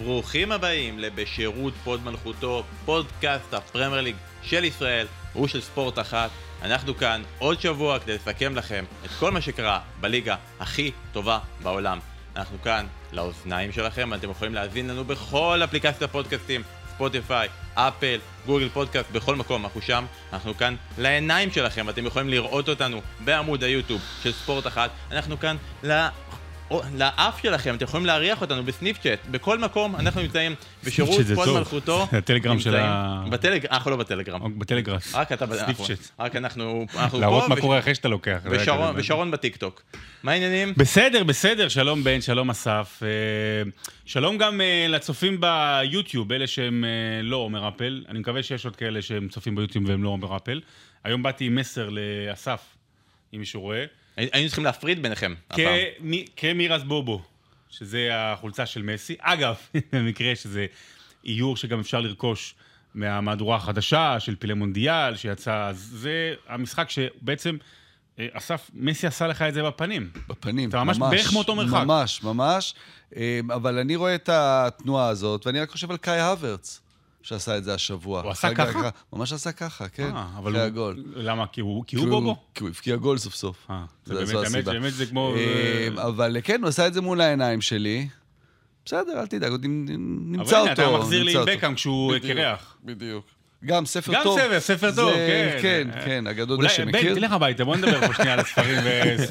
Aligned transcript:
וברוכים 0.00 0.52
הבאים 0.52 0.98
לבשירות 0.98 1.74
פוד 1.84 2.04
מלכותו, 2.04 2.64
פודקאסט 2.84 3.54
הפרמייר 3.54 4.00
ליג 4.00 4.16
של 4.42 4.64
ישראל 4.64 5.06
ושל 5.42 5.60
ספורט 5.60 5.98
אחת. 5.98 6.30
אנחנו 6.62 6.96
כאן 6.96 7.22
עוד 7.38 7.60
שבוע 7.60 7.98
כדי 7.98 8.14
לסכם 8.14 8.56
לכם 8.56 8.84
את 9.04 9.10
כל 9.18 9.30
מה 9.30 9.40
שקרה 9.40 9.80
בליגה 10.00 10.36
הכי 10.60 10.90
טובה 11.12 11.38
בעולם. 11.62 11.98
אנחנו 12.36 12.62
כאן 12.62 12.86
לאוזניים 13.12 13.72
שלכם, 13.72 14.14
אתם 14.14 14.30
יכולים 14.30 14.54
להאזין 14.54 14.88
לנו 14.88 15.04
בכל 15.04 15.60
אפליקציית 15.64 16.02
הפודקאסטים, 16.02 16.62
ספוטיפיי, 16.94 17.48
אפל, 17.74 18.18
גוגל 18.46 18.68
פודקאסט, 18.68 19.10
בכל 19.10 19.36
מקום, 19.36 19.64
אנחנו 19.64 19.82
שם. 19.82 20.04
אנחנו 20.32 20.56
כאן 20.56 20.74
לעיניים 20.98 21.50
שלכם, 21.50 21.88
אתם 21.88 22.06
יכולים 22.06 22.28
לראות 22.28 22.68
אותנו 22.68 23.00
בעמוד 23.24 23.64
היוטיוב 23.64 24.00
של 24.22 24.32
ספורט 24.32 24.66
אחת. 24.66 24.90
אנחנו 25.10 25.40
כאן 25.40 25.56
ל... 25.82 26.06
לאף 26.94 27.42
שלכם, 27.42 27.74
אתם 27.74 27.84
יכולים 27.84 28.06
להריח 28.06 28.40
אותנו 28.40 28.64
בסנאפצ'אט, 28.64 29.18
בכל 29.30 29.58
מקום 29.58 29.96
אנחנו 29.96 30.22
נמצאים 30.22 30.54
בשירות 30.84 31.20
פוד. 31.34 31.58
מלכותו. 31.58 32.06
הטלגרם 32.18 32.58
של 32.60 32.76
ה- 32.76 33.24
בטלגרם, 33.30 33.72
אנחנו 33.72 33.90
לא 33.90 33.96
בטלגרם. 33.96 34.42
או 34.42 34.48
בטלגראס. 34.50 35.14
רק 35.14 35.32
אתה, 35.32 35.46
סנאפ 35.46 35.60
אנחנו- 35.68 35.84
צ'אט. 35.86 35.98
רק 36.20 36.36
אנחנו, 36.36 36.86
פה, 37.10 37.18
להראות 37.18 37.48
מה 37.48 37.56
קורה 37.60 37.78
אחרי 37.78 37.94
שאתה 37.94 38.08
לוקח. 38.08 38.38
ושרון. 38.50 38.94
ושרון 38.96 39.30
בטיקטוק. 39.30 39.82
מה 40.22 40.32
העניינים? 40.32 40.74
בסדר, 40.76 41.24
בסדר, 41.24 41.68
שלום 41.68 42.04
בן, 42.04 42.20
שלום 42.20 42.50
אסף. 42.50 43.00
אה, 43.02 43.08
שלום 44.06 44.38
גם 44.38 44.60
אה, 44.60 44.86
לצופים 44.88 45.40
ביוטיוב, 45.40 46.32
אלה 46.32 46.46
שהם 46.46 46.84
אה, 46.84 46.90
לא 47.22 47.36
עומר 47.36 47.68
אפל. 47.68 48.04
אני 48.08 48.18
מקווה 48.18 48.42
שיש 48.42 48.64
עוד 48.64 48.76
כאלה 48.76 49.02
שהם 49.02 49.28
צופים 49.28 49.54
ביוטיוב 49.54 49.88
והם 49.88 50.02
לא 50.02 50.08
עומר 50.08 50.36
אפל. 50.36 50.60
היום 51.04 51.22
באתי 51.22 51.44
עם 51.44 51.54
מסר 51.54 51.88
לאסף, 51.90 52.60
אם 53.34 53.38
מישהו 53.38 53.60
רואה. 53.60 53.84
היינו 54.16 54.48
צריכים 54.48 54.64
להפריד 54.64 55.02
ביניכם. 55.02 55.34
כמירס 56.36 56.82
בובו, 56.82 57.22
שזה 57.70 58.08
החולצה 58.12 58.66
של 58.66 58.82
מסי. 58.82 59.16
אגב, 59.20 59.54
במקרה 59.92 60.36
שזה 60.36 60.66
איור 61.24 61.56
שגם 61.56 61.80
אפשר 61.80 62.00
לרכוש 62.00 62.54
מהמהדורה 62.94 63.56
החדשה 63.56 64.20
של 64.20 64.36
פילי 64.36 64.54
מונדיאל 64.54 65.16
שיצא, 65.16 65.66
אז 65.66 65.90
זה 65.92 66.34
המשחק 66.48 66.90
שבעצם, 66.90 67.56
אה, 68.18 68.26
אסף, 68.32 68.70
מסי 68.74 69.06
עשה 69.06 69.26
לך 69.26 69.42
את 69.42 69.54
זה 69.54 69.62
בפנים. 69.62 70.10
בפנים, 70.28 70.68
אתה 70.68 70.84
ממש 70.84 70.98
בערך 70.98 71.32
מאותו 71.32 71.54
מרחק. 71.54 71.72
ממש, 71.72 72.22
ממש. 72.22 72.74
אה, 73.16 73.40
אבל 73.54 73.78
אני 73.78 73.96
רואה 73.96 74.14
את 74.14 74.28
התנועה 74.32 75.08
הזאת, 75.08 75.46
ואני 75.46 75.60
רק 75.60 75.70
חושב 75.70 75.90
על 75.90 75.96
קאי 75.96 76.20
הוורץ, 76.20 76.80
שעשה 77.22 77.58
את 77.58 77.64
זה 77.64 77.74
השבוע. 77.74 78.22
הוא 78.22 78.30
עשה 78.30 78.54
ככה? 78.54 78.78
הגעה- 78.78 78.90
ממש 79.12 79.32
עשה 79.32 79.52
ככה, 79.52 79.88
כן. 79.88 80.16
אה, 80.16 80.26
אבל 80.38 80.50
אחרי 80.50 80.60
הוא- 80.60 80.66
הגול. 80.66 81.04
למה? 81.14 81.46
כי 81.46 81.60
הוא 81.60 81.84
כי 81.86 81.96
הוא 81.96 82.08
בובו? 82.08 82.36
כי 82.54 82.62
הוא 82.62 82.68
הבקיע 82.70 82.96
גול 82.96 83.18
סוף 83.18 83.34
סוף. 83.34 83.56
אה, 83.70 83.84
זה 84.04 84.24
זו- 84.26 84.32
באמת, 84.32 84.46
הסיבה. 84.46 84.72
באמת 84.72 84.92
זה 84.94 85.06
כמו... 85.06 85.34
אה, 85.36 85.88
אה, 85.98 86.06
אבל 86.06 86.36
כן, 86.44 86.60
הוא 86.60 86.68
עשה 86.68 86.86
את 86.86 86.94
זה 86.94 87.00
מול 87.00 87.20
העיניים 87.20 87.60
שלי. 87.60 88.08
בסדר, 88.84 89.20
אל 89.20 89.26
תדאג, 89.26 89.52
נמצא 89.62 90.42
אבל 90.62 90.70
אותו. 90.70 90.82
הנה, 90.82 90.90
אתה 90.92 90.98
מחזיר 90.98 91.22
לי 91.22 91.36
עם. 91.38 91.44
בקאם 91.46 91.74
כשהוא 91.74 92.12
קרח. 92.22 92.76
בדיוק. 92.84 93.26
גם 93.64 93.86
ספר 93.86 94.12
גם 94.12 94.20
טוב. 94.22 94.38
ספר, 94.38 94.60
ספר 94.60 94.90
טוב, 94.96 95.12
כן. 95.12 95.58
כן, 95.62 95.88
כן, 96.04 96.26
אגדות 96.26 96.58
אולי, 96.58 96.68
שמכיר. 96.68 97.14
בן, 97.14 97.20
תלך 97.20 97.32
הביתה, 97.32 97.64
בוא 97.64 97.76
נדבר 97.76 98.06
פה 98.06 98.14
שנייה 98.14 98.32
על 98.32 98.40
הספרים 98.40 98.78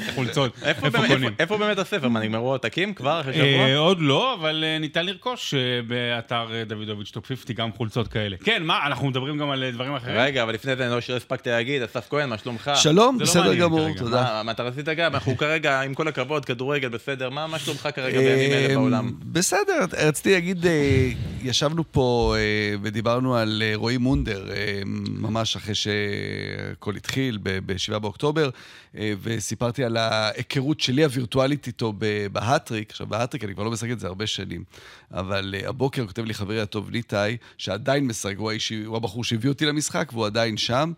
וחולצות. 0.08 0.52
איפה 0.66 0.90
קונים? 0.92 1.12
איפה- 1.12 1.28
איפה 1.40 1.58
באמת 1.58 1.78
הספר? 1.78 2.08
מה, 2.08 2.20
נגמרו 2.20 2.52
עותקים 2.52 2.94
כבר 2.94 3.22
אחרי 3.22 3.42
אה, 3.42 3.54
שבוע? 3.68 3.78
עוד 3.78 3.98
לא, 4.02 4.34
אבל 4.34 4.64
אה, 4.68 4.80
ניתן 4.80 5.06
לרכוש 5.06 5.54
אה, 5.54 5.60
באתר 5.88 6.48
אה, 6.54 6.64
דוידוביץ' 6.64 7.12
טופ 7.12 7.26
50 7.26 7.56
גם 7.56 7.70
חולצות 7.78 8.08
כאלה. 8.08 8.36
כן, 8.44 8.64
מה, 8.64 8.80
אנחנו 8.86 9.08
מדברים 9.08 9.38
גם 9.38 9.50
על 9.50 9.64
אה, 9.64 9.72
דברים 9.72 9.96
אחרים? 9.96 10.18
רגע, 10.18 10.44
אבל 10.44 10.54
לפני 10.54 10.76
זה 10.76 10.84
אני 10.86 10.92
לא 10.92 11.16
הספקתי 11.16 11.50
להגיד, 11.50 11.82
אסף 11.82 12.08
כהן, 12.10 12.30
מה 12.30 12.38
שלומך? 12.38 12.72
שלום, 12.76 13.18
לא 13.20 13.26
בסדר 13.26 13.56
גמור. 13.56 13.88
תודה. 13.98 14.42
מה 14.46 14.52
אתה 14.52 14.64
רצית 14.64 14.86
גם? 14.86 15.14
אנחנו 15.14 15.38
כרגע, 15.38 15.82
עם 15.82 15.94
כל 15.94 16.08
הכבוד, 16.08 16.46
כדורגל 16.46 16.90
בסדר, 16.90 17.30
מה 17.30 17.60
שלומך 17.60 17.90
כרגע 17.96 18.18
בימים 18.20 18.52
אלה 18.52 18.70
אה, 18.70 18.76
בעולם? 18.76 19.12
בסדר, 19.24 19.86
רציתי 20.08 20.32
להגיד, 20.34 20.66
אה, 20.66 21.10
ישבנו 21.44 21.84
פה 21.92 22.36
אה, 22.38 22.42
ודיברנו 22.82 23.36
על 23.38 23.64
אה, 23.66 23.72
רועי 23.76 23.98
מונדר, 23.98 24.19
אה, 24.28 24.82
ממש 25.10 25.56
אחרי 25.56 25.76
שהכל 25.76 26.96
התחיל, 26.96 27.40
ב-7 27.44 28.00
באוקטובר, 28.00 28.50
אה, 28.98 29.14
וסיפרתי 29.22 29.84
על 29.84 29.98
ההיכרות 29.98 30.80
שלי 30.80 31.04
הווירטואלית 31.04 31.68
איתו 31.68 31.94
ב- 31.98 32.28
בהאטריק. 32.32 32.92
עכשיו, 32.92 33.08
בהאטריק 33.08 33.44
אני 33.44 33.54
כבר 33.54 33.64
לא 33.64 33.72
משחק 33.72 33.92
את 33.92 34.00
זה 34.00 34.08
הרבה 34.08 34.28
שנים, 34.28 34.64
אבל 35.12 35.56
אה, 35.58 35.70
הבוקר 35.70 36.08
כותב 36.08 36.26
לי 36.26 36.34
חברי 36.34 36.62
הטוב 36.62 36.90
ניתאי, 36.90 37.38
שעדיין 37.58 38.08
משחק, 38.08 38.38
הוא, 38.38 38.50
האיש, 38.50 38.72
הוא 38.86 38.98
הבחור 38.98 39.24
שהביא 39.24 39.50
אותי 39.50 39.66
למשחק, 39.66 40.10
והוא 40.14 40.26
עדיין 40.26 40.58
שם, 40.58 40.92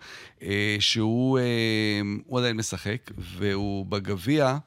שהוא 0.79 1.39
הוא 2.25 2.39
עדיין 2.39 2.57
משחק, 2.57 3.11
והוא 3.17 3.85
בגביע, 3.85 4.57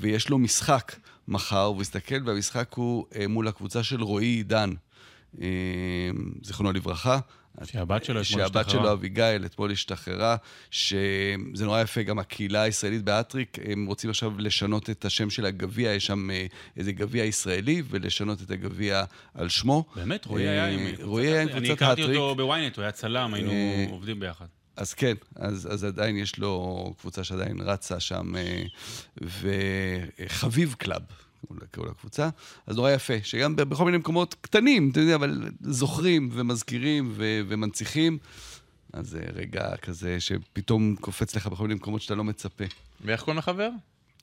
ויש 0.00 0.28
לו 0.28 0.38
משחק 0.38 0.96
מחר, 1.28 1.62
הוא 1.62 1.76
מסתכל, 1.76 2.14
והמשחק 2.24 2.72
הוא 2.74 3.06
מול 3.28 3.48
הקבוצה 3.48 3.82
של 3.82 4.02
רועי 4.02 4.26
עידן, 4.26 4.70
זיכרונו 6.42 6.72
לברכה. 6.72 7.18
שהבת 7.64 8.04
שלו 8.04 8.20
אתמול 8.20 8.24
שהבת 8.24 8.56
השתחררה. 8.56 8.84
שלו, 8.84 8.92
אביגיל, 8.92 9.44
אתמול 9.46 9.70
השתחררה, 9.70 10.36
שזה 10.70 11.64
נורא 11.64 11.80
יפה, 11.80 12.02
גם 12.02 12.18
הקהילה 12.18 12.62
הישראלית 12.62 13.02
באטריק, 13.02 13.58
הם 13.64 13.86
רוצים 13.86 14.10
עכשיו 14.10 14.32
לשנות 14.38 14.90
את 14.90 15.04
השם 15.04 15.30
של 15.30 15.46
הגביע, 15.46 15.92
יש 15.92 16.06
שם 16.06 16.30
אה, 16.30 16.46
איזה 16.76 16.92
גביע 16.92 17.24
ישראלי, 17.24 17.82
ולשנות 17.90 18.42
את 18.42 18.50
הגביע 18.50 19.04
על 19.34 19.48
שמו. 19.48 19.84
באמת, 19.96 20.26
רועי 20.26 20.48
היה 20.48 20.66
עם 20.66 20.78
אה, 20.78 20.92
קבוצת 20.92 21.18
היה 21.18 21.42
עם 21.42 21.48
האטריק. 21.48 21.56
אני 21.56 21.68
קבוצת 21.68 21.82
הכרתי. 21.82 22.02
אותו 22.02 22.34
בוויינט, 22.34 22.76
הוא 22.76 22.82
היה 22.82 22.92
צלם, 22.92 23.34
היינו 23.34 23.50
אה, 23.50 23.86
עובדים 23.90 24.20
ביחד. 24.20 24.46
אז 24.76 24.94
כן, 24.94 25.14
אז, 25.36 25.68
אז 25.72 25.84
עדיין 25.84 26.16
יש 26.16 26.38
לו 26.38 26.94
קבוצה 27.00 27.24
שעדיין 27.24 27.60
רצה 27.60 28.00
שם, 28.00 28.32
וחביב 29.16 30.74
קלאב, 30.78 31.02
קראו 31.70 31.86
לקבוצה. 31.86 32.28
אז 32.66 32.76
נורא 32.76 32.90
יפה, 32.90 33.14
שגם 33.22 33.56
בכל 33.56 33.84
מיני 33.84 33.96
מקומות 33.96 34.34
קטנים, 34.40 34.90
אתה 34.92 35.00
יודע, 35.00 35.14
אבל 35.14 35.42
זוכרים 35.60 36.28
ומזכירים 36.32 37.12
ו- 37.16 37.40
ומנציחים. 37.48 38.18
אז 38.92 39.08
זה 39.08 39.20
רגע 39.34 39.76
כזה 39.82 40.20
שפתאום 40.20 40.96
קופץ 41.00 41.36
לך 41.36 41.46
בכל 41.46 41.62
מיני 41.62 41.74
מקומות 41.74 42.02
שאתה 42.02 42.14
לא 42.14 42.24
מצפה. 42.24 42.64
ואיך 43.04 43.20
קוראים 43.20 43.38
לחבר? 43.38 43.68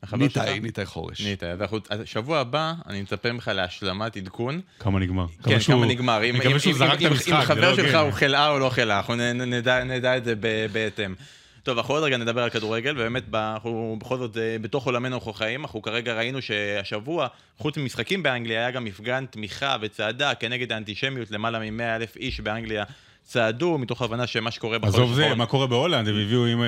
החבר 0.03 0.17
ניתאי? 0.17 0.59
ניתאי 0.59 0.85
חורש. 0.85 1.21
ניתאי, 1.21 1.49
אז 1.51 1.61
אנחנו- 1.61 1.77
שבוע 2.05 2.39
הבא 2.39 2.73
אני 2.87 3.01
מצפה 3.01 3.31
ממך 3.31 3.51
להשלמת 3.55 4.17
עדכון. 4.17 4.61
כמה 4.79 4.99
נגמר. 4.99 5.25
כן, 5.43 5.59
שהוא- 5.59 5.75
כמה 5.75 5.85
נגמר. 5.85 6.17
אם- 6.23 6.29
אני 6.29 6.39
מקווה 6.39 6.53
אם- 6.53 6.59
שהוא 6.59 6.73
אם- 6.73 6.77
זרק 6.77 6.97
את 6.97 7.01
אם- 7.01 7.07
המשחק, 7.07 7.29
אם 7.33 7.39
זה 7.41 7.45
חבר 7.45 7.69
לא 7.71 7.75
שלך. 7.75 7.95
הוא 7.95 8.11
חלאה 8.11 8.49
או 8.49 8.59
לא 8.59 8.69
חלאה, 8.69 8.97
אנחנו 8.97 9.15
נדע- 9.45 9.83
נדע 9.83 10.17
את 10.17 10.25
זה 10.25 10.35
ב- 10.39 10.65
בהתאם. 10.71 11.15
טוב, 11.63 11.77
אנחנו 11.77 11.93
עוד 11.93 12.03
רגע 12.03 12.17
נדבר 12.17 12.43
על 12.43 12.49
כדורגל, 12.49 12.91
ובאמת 12.95 13.23
אנחנו 13.33 13.97
בכל 13.99 14.17
זאת 14.17 14.37
אה, 14.37 14.57
בתוך 14.61 14.85
עולמנו 14.85 15.15
אנחנו 15.15 15.33
חיים, 15.33 15.61
אנחנו 15.61 15.81
כרגע 15.81 16.13
ראינו 16.13 16.41
שהשבוע, 16.41 17.27
חוץ 17.57 17.77
ממשחקים 17.77 18.23
באנגליה, 18.23 18.59
היה 18.59 18.71
גם 18.71 18.83
מפגן 18.83 19.25
תמיכה 19.25 19.77
וצעדה 19.81 20.35
כנגד 20.35 20.71
האנטישמיות, 20.71 21.31
למעלה 21.31 21.59
מ-100 21.59 21.83
אלף 21.83 22.15
איש 22.15 22.39
באנגליה 22.39 22.83
צעדו, 23.23 23.77
מתוך 23.77 24.01
הבנה 24.01 24.27
שמה 24.27 24.51
שקורה 24.51 24.79
בחודש 24.79 24.95
עזוב 24.95 25.13
זה, 25.13 25.21
האחרון- 25.21 25.37
מה 25.37 25.45
קורה 25.45 25.67
בהולנד, 25.67 26.07
הם 26.07 26.15
הביאו 26.15 26.45
עם- 26.45 26.61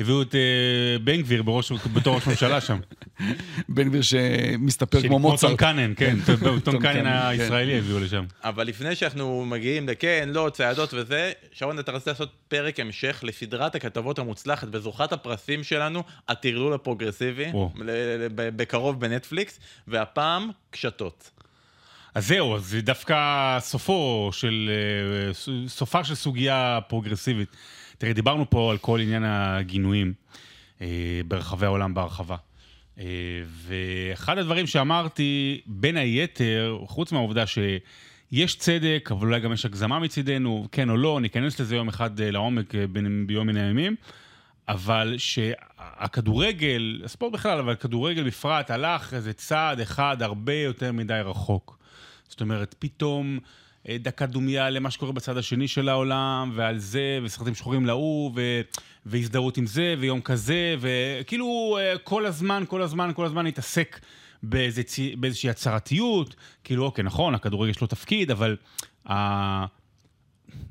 הביאו 0.00 0.22
את 0.22 0.34
אה, 0.34 0.40
בן 1.04 1.16
גביר 1.22 1.42
בתור 1.94 2.14
ראש 2.14 2.26
ממשלה 2.26 2.60
שם. 2.60 2.78
בן 3.68 3.88
גביר 3.88 4.02
שמסתפר 4.02 5.00
כמו 5.00 5.08
כמו 5.08 5.18
מוצרט. 5.18 5.50
טון 5.50 5.56
קאנן, 5.56 5.92
כן, 5.96 6.16
טון 6.26 6.60
טון 6.60 6.78
קאנן 6.78 6.92
קאנן, 6.94 7.06
הישראלי 7.26 7.78
הביאו 7.78 7.98
לשם. 8.00 8.24
אבל 8.44 8.66
לפני 8.66 8.94
שאנחנו 8.96 9.44
מגיעים 9.44 9.88
לכן, 9.88 10.28
לא, 10.32 10.50
צעדות 10.52 10.94
וזה, 10.94 11.32
שרון, 11.52 11.78
אתה 11.78 11.92
רצית 11.92 12.08
לעשות 12.08 12.30
פרק 12.48 12.80
המשך 12.80 13.20
לסדרת 13.22 13.74
הכתבות 13.74 14.18
המוצלחת 14.18 14.68
וזוכת 14.72 15.12
הפרסים 15.12 15.64
שלנו, 15.64 16.02
הטרלול 16.28 16.72
הפרוגרסיבי, 16.74 17.46
בקרוב 18.36 19.00
בנטפליקס, 19.00 19.58
והפעם, 19.88 20.50
קשתות. 20.70 21.30
אז 22.16 22.26
זהו, 22.26 22.58
זה 22.58 22.80
דווקא 22.80 23.16
סופו 23.60 24.30
של, 24.32 24.70
אה, 24.72 25.34
סופה 25.68 26.04
של 26.04 26.14
סוגיה 26.14 26.78
פרוגרסיבית. 26.88 27.48
תראה, 27.98 28.12
דיברנו 28.12 28.50
פה 28.50 28.70
על 28.70 28.78
כל 28.78 29.00
עניין 29.00 29.24
הגינויים 29.26 30.12
אה, 30.80 31.20
ברחבי 31.28 31.66
העולם 31.66 31.94
בהרחבה. 31.94 32.36
אה, 32.98 33.04
ואחד 33.46 34.38
הדברים 34.38 34.66
שאמרתי, 34.66 35.60
בין 35.66 35.96
היתר, 35.96 36.78
חוץ 36.86 37.12
מהעובדה 37.12 37.44
שיש 37.46 38.56
צדק, 38.56 39.08
אבל 39.12 39.26
אולי 39.26 39.40
גם 39.40 39.52
יש 39.52 39.66
הגזמה 39.66 39.98
מצידנו, 39.98 40.68
כן 40.72 40.90
או 40.90 40.96
לא, 40.96 41.20
ניכנס 41.20 41.60
לזה 41.60 41.76
יום 41.76 41.88
אחד 41.88 42.20
אה, 42.20 42.30
לעומק 42.30 42.74
אה, 42.74 42.84
ביום 43.26 43.46
מן 43.46 43.56
הימים, 43.56 43.96
אבל 44.68 45.14
שהכדורגל, 45.18 47.02
הספורט 47.04 47.32
בכלל, 47.32 47.58
אבל 47.58 47.72
הכדורגל 47.72 48.26
בפרט, 48.26 48.70
הלך 48.70 49.14
איזה 49.14 49.32
צעד 49.32 49.80
אחד 49.80 50.22
הרבה 50.22 50.54
יותר 50.54 50.92
מדי 50.92 51.20
רחוק. 51.24 51.75
זאת 52.28 52.40
אומרת, 52.40 52.74
פתאום 52.78 53.38
אה, 53.88 53.96
דקה 53.98 54.26
דומייה 54.26 54.70
למה 54.70 54.90
שקורה 54.90 55.12
בצד 55.12 55.36
השני 55.36 55.68
של 55.68 55.88
העולם, 55.88 56.52
ועל 56.54 56.78
זה, 56.78 57.18
וסרטים 57.22 57.54
שחורים 57.54 57.86
להוא, 57.86 58.32
ו... 58.34 58.60
והזדהות 59.06 59.56
עם 59.56 59.66
זה, 59.66 59.94
ויום 59.98 60.20
כזה, 60.20 60.74
וכאילו 60.80 61.78
אה, 61.80 61.98
כל 61.98 62.26
הזמן, 62.26 62.64
כל 62.68 62.82
הזמן, 62.82 63.10
כל 63.14 63.24
הזמן 63.24 63.44
להתעסק 63.44 64.00
באיזה, 64.42 64.82
באיזושהי 65.18 65.50
הצהרתיות, 65.50 66.34
כאילו, 66.64 66.84
אוקיי, 66.84 67.04
נכון, 67.04 67.34
הכדורגל 67.34 67.70
יש 67.70 67.80
לו 67.80 67.86
תפקיד, 67.86 68.30
אבל 68.30 68.56
ה... 69.08 69.66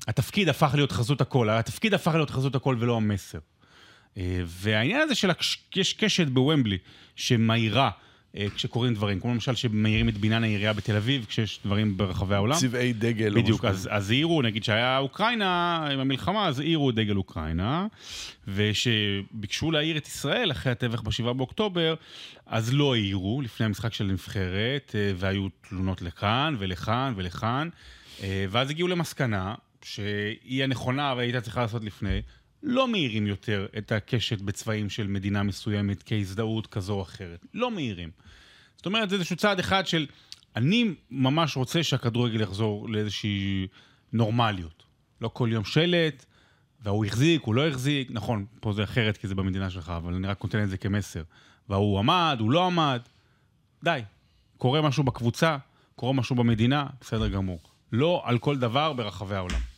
התפקיד 0.07 0.49
הפך 0.49 0.71
להיות 0.75 0.91
חזות 0.91 1.21
הכל, 1.21 1.49
התפקיד 1.49 1.93
הפך 1.93 2.13
להיות 2.15 2.29
חזות 2.29 2.55
הכל 2.55 2.75
ולא 2.79 2.95
המסר. 2.97 3.39
אה, 4.17 4.41
והעניין 4.45 5.01
הזה 5.01 5.15
של, 5.15 5.29
הקש- 5.31 5.57
יש 5.75 5.93
קשת 5.93 6.27
בוומבלי 6.27 6.77
שמאירה 7.15 7.89
כשקורים 8.55 8.93
דברים, 8.93 9.19
כמו 9.19 9.33
למשל 9.33 9.55
שמאירים 9.55 10.09
את 10.09 10.17
בניין 10.17 10.43
העירייה 10.43 10.73
בתל 10.73 10.95
אביב, 10.95 11.25
כשיש 11.25 11.59
דברים 11.65 11.97
ברחבי 11.97 12.35
העולם. 12.35 12.55
צבעי 12.55 12.93
דגל. 12.93 13.35
בדיוק, 13.35 13.65
אז, 13.65 13.89
אז 13.91 14.09
העירו, 14.11 14.41
נגיד 14.41 14.63
שהיה 14.63 14.97
אוקראינה 14.97 15.87
עם 15.91 15.99
המלחמה, 15.99 16.47
אז 16.47 16.59
העירו 16.59 16.91
דגל 16.91 17.17
אוקראינה, 17.17 17.87
ושביקשו 18.47 19.71
להעיר 19.71 19.97
את 19.97 20.07
ישראל 20.07 20.51
אחרי 20.51 20.71
הטבח 20.71 21.01
ב-7 21.01 21.33
באוקטובר, 21.33 21.95
אז 22.45 22.73
לא 22.73 22.93
העירו 22.93 23.41
לפני 23.41 23.65
המשחק 23.65 23.93
של 23.93 24.09
הנבחרת, 24.09 24.95
אה, 24.95 25.11
והיו 25.15 25.47
תלונות 25.69 26.01
לכאן 26.01 26.55
ולכאן 26.59 27.13
ולכאן, 27.15 27.69
אה, 28.23 28.45
ואז 28.49 28.69
הגיעו 28.69 28.87
למסקנה 28.87 29.55
שהיא 29.83 30.63
הנכונה 30.63 31.13
והייתה 31.17 31.41
צריכה 31.41 31.61
לעשות 31.61 31.83
לפני, 31.83 32.21
לא 32.65 32.87
מאירים 32.87 33.27
יותר 33.27 33.67
את 33.77 33.91
הקשת 33.91 34.41
בצבעים 34.41 34.89
של 34.89 35.07
מדינה 35.07 35.43
מסוימת 35.43 36.03
כהזדהות 36.05 36.67
כזו 36.67 36.93
או 36.93 37.01
אחרת. 37.01 37.45
לא 37.53 37.71
מאירים. 37.71 38.11
זאת 38.77 38.85
אומרת, 38.85 39.09
זה 39.09 39.15
איזשהו 39.15 39.35
צעד 39.35 39.59
אחד 39.59 39.87
של... 39.87 40.07
אני 40.55 40.93
ממש 41.11 41.57
רוצה 41.57 41.83
שהכדורגל 41.83 42.41
יחזור 42.41 42.89
לאיזושהי 42.89 43.67
נורמליות. 44.13 44.83
לא 45.21 45.27
כל 45.33 45.49
יום 45.51 45.63
שלט, 45.63 46.25
וההוא 46.81 47.05
החזיק, 47.05 47.43
הוא 47.43 47.55
לא 47.55 47.67
החזיק. 47.67 48.07
נכון, 48.11 48.45
פה 48.59 48.73
זה 48.73 48.83
אחרת 48.83 49.17
כי 49.17 49.27
זה 49.27 49.35
במדינה 49.35 49.69
שלך, 49.69 49.93
אבל 49.97 50.13
אני 50.13 50.27
רק 50.27 50.43
נותן 50.43 50.63
את 50.63 50.69
זה 50.69 50.77
כמסר. 50.77 51.21
וההוא 51.69 51.99
עמד, 51.99 52.37
הוא 52.39 52.51
לא 52.51 52.65
עמד. 52.65 53.01
די. 53.83 54.01
קורה 54.57 54.81
משהו 54.81 55.03
בקבוצה, 55.03 55.57
קורה 55.95 56.13
משהו 56.13 56.35
במדינה, 56.35 56.87
בסדר 57.01 57.27
גמור. 57.27 57.59
לא 57.91 58.21
על 58.25 58.37
כל 58.37 58.57
דבר 58.57 58.93
ברחבי 58.93 59.35
העולם. 59.35 59.74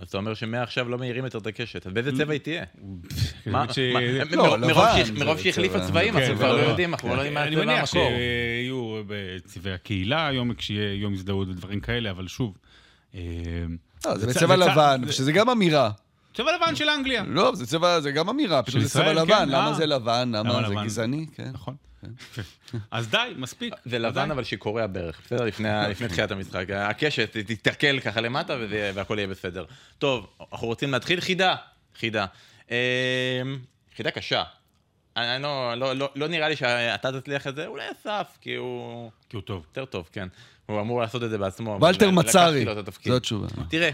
אז 0.00 0.08
אתה 0.08 0.18
אומר 0.18 0.34
שמעכשיו 0.34 0.88
לא 0.88 0.98
מאירים 0.98 1.24
יותר 1.24 1.38
את 1.38 1.46
הקשת, 1.46 1.86
אז 1.86 1.92
באיזה 1.92 2.12
צבע 2.16 2.32
היא 2.32 2.40
תהיה? 2.40 2.64
לא, 4.30 4.56
מרוב 4.56 4.64
לבן, 4.70 4.92
שהיא- 4.94 5.04
זה 5.18 5.24
מרוב 5.24 5.38
שהחליפה 5.40 5.78
צבע- 5.78 5.86
צבעים, 5.86 6.14
כן, 6.14 6.20
אז 6.22 6.26
זה 6.28 6.34
כבר 6.34 6.52
לא 6.56 6.62
לא- 6.62 6.66
יודעים, 6.68 6.94
אנחנו 6.94 7.08
לא 7.08 7.14
יודעים 7.14 7.34
מה 7.34 7.42
אני 7.42 7.56
הצבע 7.56 7.64
מניח 7.64 7.78
המקור. 7.94 8.10
שיהיו 8.10 9.02
בצבעי 9.06 9.74
הקהילה 9.74 10.26
היום, 10.28 10.54
כשיהיה 10.54 10.94
יום 10.94 11.12
הזדהות 11.12 11.48
ודברים 11.48 11.80
כאלה, 11.80 12.10
אבל 12.10 12.28
שוב... 12.28 12.54
אה, 13.14 13.20
לא, 14.06 14.16
זה 14.18 14.26
בצבע 14.26 14.56
לבן, 14.56 15.00
זה- 15.06 15.12
שזה 15.12 15.32
גם 15.32 15.50
אמירה. 15.50 15.90
צבע 16.34 16.50
לבן 16.56 16.76
של 16.76 16.88
אנגליה. 16.88 17.24
לא, 17.26 17.54
זה 17.54 17.66
צבע, 17.66 18.00
זה 18.00 18.10
גם 18.10 18.28
אמירה, 18.28 18.62
פשוט 18.62 18.80
זה 18.82 18.88
צבע 18.90 19.12
לבן. 19.12 19.26
כן, 19.38 19.48
למה 19.48 19.68
אה. 19.68 19.74
זה 19.74 19.86
לבן? 19.86 20.32
למה 20.34 20.60
למה 20.60 20.68
זה? 20.68 20.74
גזעני? 20.84 21.26
כן. 21.34 21.50
נכון. 21.52 21.74
אז 22.90 23.08
די, 23.08 23.32
מספיק. 23.36 23.74
זה 23.84 23.98
לבן 23.98 24.30
אבל 24.30 24.44
שקורע 24.44 24.86
ברך, 24.86 25.20
בסדר? 25.24 25.44
לפני 25.90 26.08
תחילת 26.08 26.30
המשחק. 26.30 26.70
הקשת 26.70 27.36
תתקל 27.36 28.00
ככה 28.00 28.20
למטה 28.20 28.56
והכל 28.94 29.18
יהיה 29.18 29.28
בסדר. 29.28 29.64
טוב, 29.98 30.26
אנחנו 30.52 30.66
רוצים 30.66 30.92
להתחיל 30.92 31.20
חידה. 31.20 31.56
חידה. 31.98 32.26
אמ, 32.70 32.74
חידה 33.96 34.10
קשה. 34.10 34.42
אני 35.16 35.42
לא, 35.42 35.74
לא, 35.74 35.96
לא, 35.96 36.10
לא 36.16 36.28
נראה 36.28 36.48
לי 36.48 36.56
שאתה 36.56 37.20
תצליח 37.20 37.46
את 37.46 37.56
זה, 37.56 37.66
אולי 37.66 37.84
אסף, 37.92 38.38
כי 38.40 38.54
הוא 38.54 39.10
כי 39.28 39.36
הוא 39.36 39.42
טוב. 39.42 39.64
יותר 39.68 39.84
טוב, 39.84 40.08
כן. 40.12 40.28
הוא 40.66 40.80
אמור 40.80 41.00
לעשות 41.00 41.22
את 41.22 41.30
זה 41.30 41.38
בעצמו. 41.38 41.78
ולטר 42.66 42.78
התפקיד. 42.78 43.12
זו 43.12 43.16
התשובה. 43.16 43.46
תראה, 43.68 43.90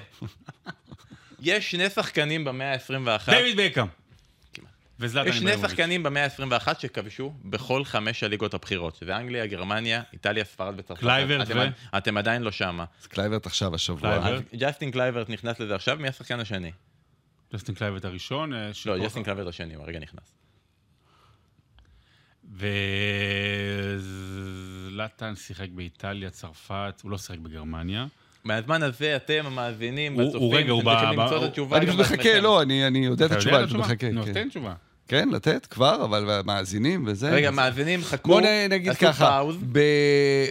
יש 1.41 1.71
שני 1.71 1.91
שחקנים 1.91 2.45
במאה 2.45 2.73
ה-21. 2.73 3.31
דיוויד 3.31 3.57
בקאם. 3.61 3.87
וזלאטן 5.01 5.29
יש 5.29 5.39
שני. 5.39 5.59
שחקנים 5.59 6.03
במאה 6.03 6.25
ה-21 6.25 6.69
שכבשו 6.79 7.33
בכל 7.45 7.85
חמש 7.85 8.23
הליגות 8.23 8.55
הבכירות, 8.55 8.97
שזה 8.97 9.17
אנגליה, 9.17 9.47
גרמניה, 9.47 10.03
איטליה, 10.13 10.45
ספרד 10.45 10.75
וצרפת. 10.77 11.01
קלייברט 11.01 11.51
אתם, 11.51 11.59
ו- 11.59 11.97
אתם 11.99 12.17
עדיין 12.17 12.43
לא 12.43 12.51
שמה. 12.53 12.85
אז 13.01 13.07
קלייברט 13.07 13.47
עכשיו, 13.47 13.75
השבוע. 13.75 14.39
ג'סטין 14.57 14.91
קלייברט 14.91 15.29
נכנס 15.31 15.61
לזה 15.61 15.75
עכשיו, 15.75 15.97
מי 16.01 16.09
השחקן 16.09 16.41
השני? 16.41 16.73
ג'סטין 17.55 17.75
קלייברט 17.75 18.05
הראשון. 18.05 18.55
אה, 18.55 18.71
לא, 18.87 18.99
ג'סטין 18.99 19.23
קלייברט 19.23 19.47
השני, 19.47 19.75
הוא 19.75 19.85
הרגע 19.85 19.99
נכנס. 19.99 20.33
וזלאטן 24.89 25.37
שיחק 25.37 25.69
באיטליה, 25.75 26.31
צרפת, 26.31 27.01
הוא 27.03 27.11
לא 27.11 27.19
שיחק 27.19 27.39
בגרמניה. 27.39 28.07
מהזמן 28.45 28.83
הזה 28.83 29.17
אתם, 29.17 29.43
המאזינים, 29.47 30.13
הוא 30.15 30.23
אתם 30.23 30.31
צריכים 30.39 30.69
למצוא 31.19 31.39
את 31.39 31.43
התשובה 31.43 31.77
אני 31.77 31.87
פשוט 31.87 32.01
מחכה. 32.01 32.41
לא, 32.41 32.63
אני 32.63 32.87
אני 32.87 33.07
יודע 33.07 33.27
את 33.27 33.33
התשובה, 33.33 33.63
אני? 33.65 33.79
מחכה. 33.79 34.11
נו, 34.11 34.21
אז 34.21 34.27
כן. 34.27 34.33
תן 34.33 34.49
תשובה. 34.49 34.75
כן, 35.09 35.29
לתת 35.29 35.67
כבר, 35.67 36.05
אבל 36.05 36.41
מאזינים 36.45 37.05
וזה. 37.07 37.31
רגע, 37.31 37.49
אז- 37.49 37.55
מאזינים, 37.55 38.03
חכו, 38.03 38.29
בוא 38.29 38.41
נגיד 38.71 38.93
ככה. 38.93 39.43
ב- 39.73 39.81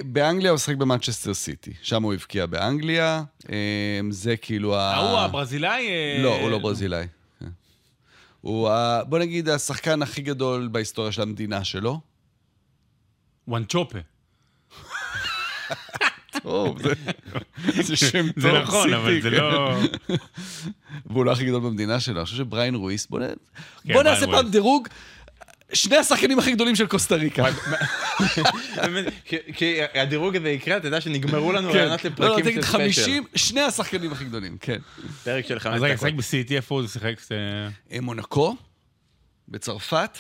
באנגליה 0.06 0.52
הוא 0.52 0.58
שיחק 0.58 0.76
במנצ'סטר 0.76 1.34
סיטי, 1.34 1.74
שם 1.82 2.04
הוא 2.04 2.14
הבקיע 2.14 2.46
באנגליה, 2.46 3.24
אמ, 3.50 4.12
זה 4.12 4.38
כאילו 4.38 4.76
ה... 4.76 4.94
ההוא 4.94 5.20
הברזילאי... 5.20 5.88
אה, 5.88 6.24
לא, 6.24 6.40
הוא 6.42 6.50
לא 6.52 6.58
ברזילאי. 6.58 7.06
כן. 7.40 7.46
הוא, 8.42 8.70
ה- 8.70 9.04
בוא 9.04 9.20
נגיד, 9.20 9.50
השחקן 9.50 10.02
הכי 10.02 10.22
גדול 10.22 10.68
בהיסטוריה 10.72 11.12
של 11.12 11.22
המדינה 11.22 11.64
שלו. 11.64 12.00
וואנצ'ופה. 13.48 14.00
טוב, 16.46 16.78
זה- 16.82 16.94
זה 17.84 17.96
שם 17.96 18.32
טוב, 18.32 18.42
זה 18.42 18.52
נכון, 18.52 18.94
אבל 18.94 19.22
זה 19.22 19.30
כן. 19.30 19.36
לא... 19.36 19.78
והוא 21.06 21.26
לא 21.26 21.32
הכי 21.32 21.46
גדול 21.46 21.62
במדינה 21.62 22.00
שלו. 22.00 22.16
אני 22.18 22.26
חושב 22.26 22.38
שבריין 22.38 22.76
רויס, 22.76 23.08
בוא 23.08 23.20
בריין 23.86 24.08
נעשה 24.08 24.26
פעם. 24.28 24.50
דירוג. 24.50 24.88
שני 25.74 25.98
השחקנים 25.98 26.40
הכי 26.40 26.52
גדולים 26.52 26.76
של 26.76 26.88
קוסטה 26.88 27.16
ריקה. 27.16 27.44
באמת, 28.78 29.06
כש- 29.26 29.36
כשהדירוג 29.54 30.36
הזה 30.36 30.50
יקרה, 30.50 30.78
אתה 30.78 30.88
יודע 30.88 31.02
שנגמרו 31.02 31.52
לנו 31.52 31.72
כן. 31.72 31.78
רעיונות 31.78 32.04
לא, 32.06 32.12
לא, 32.20 32.26
לפרקים 32.28 32.46
של 32.46 32.52
תגיד 32.52 32.64
ספיישל. 32.64 33.02
50, 33.02 33.24
שני 33.36 33.62
השחקנים 33.62 34.12
הכי 34.12 34.24
גדולים, 34.26 34.58
כן. 34.60 34.80
פרק 35.24 35.46
של 35.48 35.60
חמש 35.60 35.76
אז 35.76 35.82
רגע, 35.82 35.94
דקות. 35.94 36.08
שיחק 36.08 36.18
בסיטי, 36.18 36.56
איפה 36.56 36.76
הוא 36.76 36.88
שיחק? 36.88 37.14
זה- 37.28 37.70
אה, 37.92 38.02
מונקו, 38.02 38.56
בצרפת, 39.48 40.18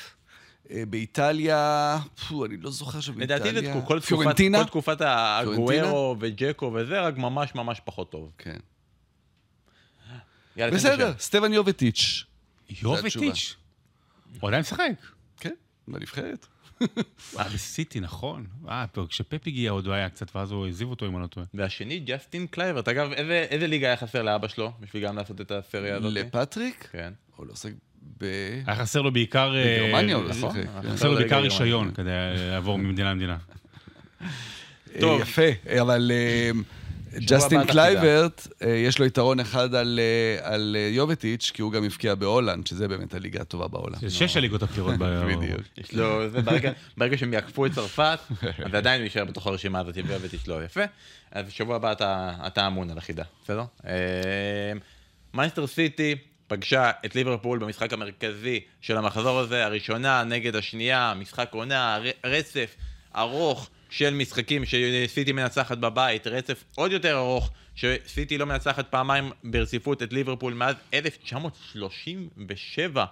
באיטליה, 0.89 1.99
פו, 2.27 2.45
אני 2.45 2.57
לא 2.57 2.71
זוכר 2.71 2.99
שבאיטליה... 2.99 3.37
לדעתי 3.37 3.65
זה 3.65 3.73
כל 3.73 3.81
תקופת, 3.81 4.03
פיורנטינה? 4.07 4.57
כל 4.57 4.69
תקופת 4.69 4.97
אגוארו 4.99 6.15
וג'קו 6.19 6.71
וזה, 6.73 7.01
רק 7.01 7.17
ממש 7.17 7.55
ממש 7.55 7.81
פחות 7.85 8.11
טוב. 8.11 8.31
כן. 8.37 8.57
יאללה, 10.57 10.75
בסדר. 10.75 11.13
סטבן 11.19 11.53
יובטיץ'. 11.53 12.23
יובטיץ'. 12.81 13.55
הוא 14.39 14.47
עדיין 14.47 14.61
משחק. 14.61 14.91
כן, 15.39 15.53
בנבחרת. 15.87 16.47
אה, 17.39 17.49
בסיטי, 17.53 17.99
נכון. 17.99 18.47
אה, 18.69 18.85
פה, 18.87 19.05
כשפפ 19.09 19.47
הגיע 19.47 19.71
עוד 19.71 19.85
הוא 19.85 19.93
היה 19.93 20.09
קצת, 20.09 20.35
ואז 20.35 20.51
הוא 20.51 20.65
העזיב 20.65 20.89
אותו, 20.89 21.05
אם 21.05 21.15
אני 21.15 21.21
לא 21.21 21.27
טועה. 21.27 21.45
והשני, 21.53 21.99
ג'סטין 21.99 22.47
קלייברט. 22.47 22.87
אגב, 22.87 23.11
איזה, 23.11 23.67
ליגה 23.67 23.87
היה 23.87 23.97
חסר 23.97 24.21
לאבא 24.21 24.47
שלו 24.47 24.71
בשביל 24.79 25.03
גם 25.03 25.17
לעשות 25.17 25.41
את 25.41 25.51
הסריה 25.51 25.95
הזאת? 25.95 26.13
לפטריק? 26.13 26.87
כן. 26.91 27.13
הוא 27.35 27.45
לא 27.45 27.55
שיחק 27.55 27.75
ב... 28.21 28.25
היה 28.65 28.75
חסר 28.75 29.01
לו 29.01 29.11
בעיקר... 29.11 29.55
אה, 29.55 29.77
בגרמניה 29.79 30.15
הוא 30.15 30.23
לא 30.23 30.29
נכון. 30.29 30.55
שיחק. 30.55 30.69
כן. 30.81 30.91
חסר 30.91 31.09
לו 31.09 31.15
בעיקר 31.15 31.39
בליגה 31.39 31.53
רישיון 31.53 31.91
כדי 31.91 32.09
לעבור 32.35 32.77
ממדינה 32.77 33.11
למדינה. 33.11 33.37
טוב. 34.99 35.21
אה, 35.21 35.21
יפה, 35.21 35.41
אבל 35.81 36.11
אה, 36.13 36.51
ג'סטין 37.19 37.65
קלייברט, 37.65 38.47
יש 38.85 38.99
לו 38.99 39.05
יתרון 39.05 39.39
אחד 39.39 39.75
על, 39.75 39.99
על 40.41 40.75
יובטיץ', 40.89 41.51
כי 41.53 41.61
הוא 41.61 41.71
גם 41.71 41.83
הבקיע 41.83 42.15
בהולנד, 42.15 42.67
שזה 42.67 42.87
באמת 42.87 43.13
הליגה 43.13 43.41
הטובה 43.41 43.67
בעולם. 43.67 43.99
זה 44.01 44.09
שש 44.09 44.37
הליגות 44.37 44.63
הבכירות. 44.63 44.95
בדיוק. 45.35 45.61
יש 45.77 45.93
לו, 45.93 46.29
זה 46.29 46.39
ברגע, 46.97 47.17
שהם 47.17 47.33
יעקפו 47.33 47.65
את 47.65 47.71
צרפת, 47.71 48.19
אז 48.41 48.73
עדיין 48.73 49.01
הוא 49.01 49.03
יישאר 49.03 49.25
בתוך 49.25 49.47
הרשימה 49.47 49.79
הזאת, 49.79 49.97
ויובטיץ' 50.07 50.47
לא 50.47 50.63
יפה. 50.63 50.83
אז 51.31 51.45
בשבוע 51.47 51.75
הבא 51.75 51.91
אתה, 51.91 52.33
אתה 52.47 52.67
אמון 52.67 52.89
על 52.89 52.97
החידה, 52.97 53.23
בסדר? 53.43 53.63
מייסטר 55.33 55.67
סיטי 55.67 56.15
פגשה 56.47 56.91
את 57.05 57.15
ליברפול 57.15 57.59
במשחק 57.59 57.93
המרכזי 57.93 58.59
של 58.81 58.97
המחזור 58.97 59.39
הזה, 59.39 59.65
הראשונה 59.65 60.23
נגד 60.23 60.55
השנייה, 60.55 61.13
משחק 61.17 61.49
עונה, 61.53 61.99
רצף 62.23 62.75
ארוך 63.15 63.69
של 63.89 64.13
משחקים 64.13 64.63
שסיטי 64.65 65.31
מנצחת 65.31 65.77
בבית, 65.77 66.27
רצף 66.27 66.63
עוד 66.75 66.91
יותר 66.91 67.17
ארוך, 67.17 67.51
שסיטי 67.75 68.37
לא 68.37 68.45
מנצחת 68.45 68.87
פעמיים 68.89 69.31
ברציפות 69.43 70.03
את 70.03 70.13
ליברפול 70.13 70.53
מאז 70.53 70.75
1937. 70.93 73.05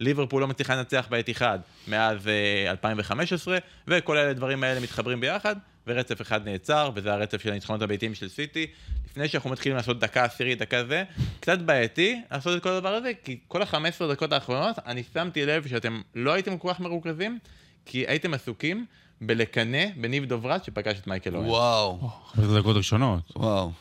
ליברפול 0.00 0.40
לא 0.40 0.48
מצליחה 0.48 0.76
לנצח 0.76 1.06
באתיחד 1.10 1.58
מאז 1.88 2.28
אה, 2.28 2.70
2015, 2.70 3.58
וכל 3.88 4.16
אלה 4.16 4.30
הדברים 4.30 4.64
האלה 4.64 4.80
מתחברים 4.80 5.20
ביחד, 5.20 5.56
ורצף 5.86 6.20
אחד 6.20 6.48
נעצר, 6.48 6.90
וזה 6.94 7.12
הרצף 7.12 7.42
של 7.42 7.50
הניצחונות 7.50 7.82
הביתיים 7.82 8.14
של 8.14 8.28
סיטי. 8.28 8.66
לפני 9.10 9.28
שאנחנו 9.28 9.50
מתחילים 9.50 9.76
לעשות 9.76 9.98
דקה 9.98 10.24
עשירית, 10.24 10.58
דקה 10.58 10.84
זה, 10.84 11.04
קצת 11.40 11.58
בעייתי 11.58 12.20
לעשות 12.30 12.56
את 12.56 12.62
כל 12.62 12.68
הדבר 12.68 12.94
הזה, 12.94 13.12
כי 13.24 13.38
כל 13.48 13.62
ה-15 13.62 14.12
דקות 14.12 14.32
האחרונות, 14.32 14.76
אני 14.86 15.02
שמתי 15.14 15.46
לב 15.46 15.68
שאתם 15.68 16.00
לא 16.14 16.32
הייתם 16.32 16.58
כל 16.58 16.68
כך 16.72 16.80
מרוכזים, 16.80 17.38
כי 17.86 18.04
הייתם 18.08 18.34
עסוקים 18.34 18.86
בלקנא 19.20 19.84
בניב 19.96 20.24
דוברת 20.24 20.64
שפגש 20.64 20.98
את 20.98 21.06
מייקל 21.06 21.36
אוהן. 21.36 21.48
וואו, 21.48 22.10
15 22.26 22.60
דקות 22.60 22.76
ראשונות. 22.76 23.32
וואו. 23.36 23.72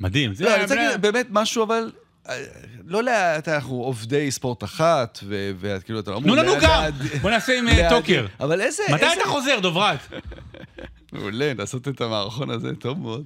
מדהים. 0.00 0.32
לא, 0.40 0.54
אני 0.54 0.62
רוצה 0.62 0.74
להגיד 0.74 1.02
באמת 1.02 1.26
משהו, 1.30 1.64
אבל... 1.64 1.92
אה, 2.28 2.44
לא 2.86 3.02
לאט, 3.02 3.48
אנחנו 3.48 3.74
עובדי 3.74 4.30
ספורט 4.30 4.64
אחת, 4.64 5.18
ו- 5.22 5.50
ואת 5.56 5.82
כאילו, 5.82 6.00
אתה 6.00 6.10
לא... 6.10 6.20
תנו 6.20 6.34
לנו 6.34 6.52
גם! 6.62 6.82
בוא 7.22 7.30
נעשה 7.30 7.58
עם 7.58 7.68
אה, 7.68 7.88
טוקר. 7.90 8.26
אבל 8.40 8.60
איזה... 8.60 8.82
מתי 8.92 9.06
אתה 9.06 9.28
חוזר, 9.28 9.58
דוברת? 9.62 9.98
מעולה, 11.12 11.54
לעשות 11.54 11.88
את 11.88 12.00
המערכון 12.00 12.50
הזה, 12.50 12.76
טוב 12.76 12.98
מאוד. 12.98 13.24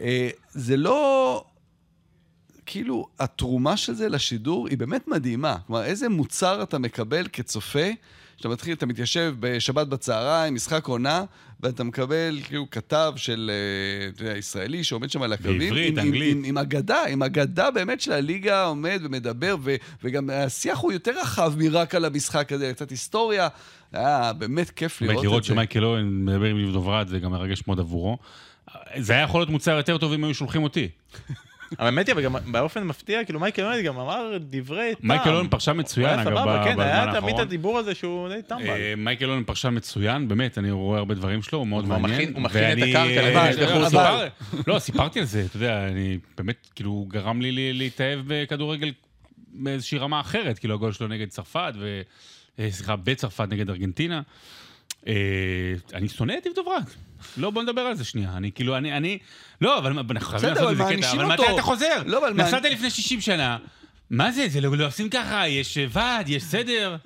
אה, 0.00 0.30
זה 0.50 0.76
לא... 0.76 1.44
כאילו, 2.66 3.06
התרומה 3.18 3.76
של 3.76 3.94
זה 3.94 4.08
לשידור 4.08 4.68
היא 4.68 4.78
באמת 4.78 5.08
מדהימה. 5.08 5.56
כלומר, 5.66 5.84
איזה 5.84 6.08
מוצר 6.08 6.62
אתה 6.62 6.78
מקבל 6.78 7.26
כצופה 7.32 7.88
שאתה 8.36 8.48
מתחיל, 8.48 8.74
אתה 8.74 8.86
מתיישב 8.86 9.34
בשבת 9.40 9.86
בצהריים, 9.86 10.54
משחק 10.54 10.86
עונה, 10.86 11.24
ואתה 11.64 11.84
מקבל 11.84 12.40
כאילו 12.44 12.70
כתב 12.70 13.12
של, 13.16 13.50
אה, 13.50 14.08
אתה 14.08 14.22
יודע, 14.22 14.36
ישראלי 14.36 14.84
שעומד 14.84 15.10
שם 15.10 15.22
על 15.22 15.32
הקווים. 15.32 15.58
בעברית, 15.58 15.98
עם, 15.98 16.06
אנגלית. 16.06 16.32
עם, 16.32 16.38
עם, 16.38 16.44
עם 16.44 16.58
אגדה, 16.58 17.04
עם 17.08 17.22
אגדה 17.22 17.70
באמת 17.70 18.00
של 18.00 18.12
הליגה 18.12 18.64
עומד 18.64 19.00
ומדבר, 19.02 19.56
ו, 19.62 19.74
וגם 20.04 20.30
השיח 20.30 20.78
הוא 20.78 20.92
יותר 20.92 21.12
רחב 21.20 21.52
מרק 21.58 21.94
על 21.94 22.04
המשחק 22.04 22.52
הזה, 22.52 22.72
קצת 22.74 22.90
היסטוריה. 22.90 23.48
היה 23.92 24.32
באמת 24.38 24.70
כיף 24.70 25.00
לראות 25.00 25.14
באמת 25.14 25.18
את 25.18 25.22
זה. 25.22 25.28
לראות 25.28 25.44
שמייקל 25.44 25.84
אואן 25.84 26.24
מדבר 26.24 26.46
עם 26.46 26.56
ניב 26.56 26.72
דוברת, 26.72 27.08
זה 27.08 27.18
גם 27.18 27.30
מרגש 27.30 27.62
מאוד 27.66 27.80
עבורו. 27.80 28.18
זה 28.96 29.12
היה 29.12 29.22
יכול 29.22 29.40
להיות 29.40 29.50
מוצר 29.50 29.76
יותר 29.76 29.98
טוב 29.98 30.12
אם 30.12 30.24
היו 30.24 30.34
שולחים 30.34 30.62
אותי. 30.62 30.88
אבל 31.78 31.86
האמת 31.86 32.06
היא, 32.06 32.12
אבל 32.12 32.22
גם 32.22 32.36
באופן 32.46 32.82
מפתיע, 32.82 33.24
כאילו 33.24 33.40
מייקל 33.40 33.62
אואן 33.62 33.82
גם 33.84 33.98
אמר 33.98 34.32
דברי 34.40 34.94
טעם. 34.94 35.08
מייקל 35.08 35.30
אואן 35.30 35.48
פרשן 35.48 35.72
מצוין, 35.76 36.18
אגב, 36.18 36.30
סבבה, 36.30 36.60
ב- 36.60 36.64
כן, 36.64 36.72
בזמן 36.72 36.84
היה 36.84 37.04
תמיד 37.06 37.14
האחרון. 37.16 37.40
הדיבור 37.40 37.78
הזה 37.78 37.94
שהוא 37.94 38.28
די 38.28 38.42
טמבל. 38.46 38.68
אה, 38.68 38.94
מייקל 38.96 39.30
אוהן 39.30 39.44
פרשן 39.44 39.74
מצוין, 39.76 40.28
באמת, 40.28 40.58
אני 40.58 40.70
רואה 40.70 40.98
הרבה 40.98 41.14
דברים 41.14 41.42
שלו, 41.42 41.58
הוא 41.58 41.66
מאוד 41.66 41.86
מעניין. 41.86 42.34
הוא 42.34 42.42
מכין 42.42 42.78
את 42.78 42.88
הקרקע 42.88 43.22
לבית, 43.30 43.58
לא, 44.66 44.78
סיפרתי 44.78 45.18
על 45.20 45.24
זה, 45.24 45.44
אתה 45.44 45.56
יודע, 45.56 45.88
אני 45.88 46.18
באמת, 46.36 46.68
כאילו, 46.74 47.06
גרם 47.08 47.42
לי 47.42 47.72
להתאהב 47.72 48.20
בכדורגל 48.26 48.92
באיזושהי 49.52 49.98
רמה 49.98 50.20
אחרת, 50.20 50.58
כאילו, 50.58 50.74
הגול 50.74 50.92
שלו 50.92 51.08
נגד 51.08 51.28
צרפת. 51.28 51.72
אה, 52.58 52.70
סליחה, 52.70 52.96
בצרפת 52.96 53.46
נגד 53.50 53.70
ארגנטינה. 53.70 54.22
אה, 55.06 55.12
אני 55.94 56.08
שונא 56.08 56.34
את 56.38 56.46
ניב 56.46 56.54
דוברת. 56.54 56.94
לא, 57.36 57.50
בוא 57.50 57.62
נדבר 57.62 57.80
על 57.80 57.94
זה 57.94 58.04
שנייה. 58.04 58.30
אני 58.36 58.52
כאילו, 58.52 58.76
אני, 58.76 58.96
אני... 58.96 59.18
לא, 59.60 59.78
אבל 59.78 59.92
אנחנו 60.10 60.28
חייבים 60.38 60.48
לעשות 60.50 60.72
את 60.72 60.76
זה 60.76 60.84
קטע. 60.96 61.12
אבל. 61.22 61.26
מתי 61.34 61.42
אתה 61.54 61.62
חוזר? 61.62 62.02
לא, 62.06 62.18
אבל 62.18 62.32
מה- 62.32 62.42
נסעת 62.42 62.64
לפני 62.64 62.90
60 62.90 63.20
שנה. 63.20 63.58
מה 64.10 64.32
זה? 64.32 64.48
זה 64.48 64.60
לא 64.60 64.76
לא 64.76 64.86
עושים 64.86 65.10
ככה, 65.10 65.48
יש 65.48 65.78
ועד, 65.90 66.28
יש 66.28 66.42
סדר. 66.42 66.96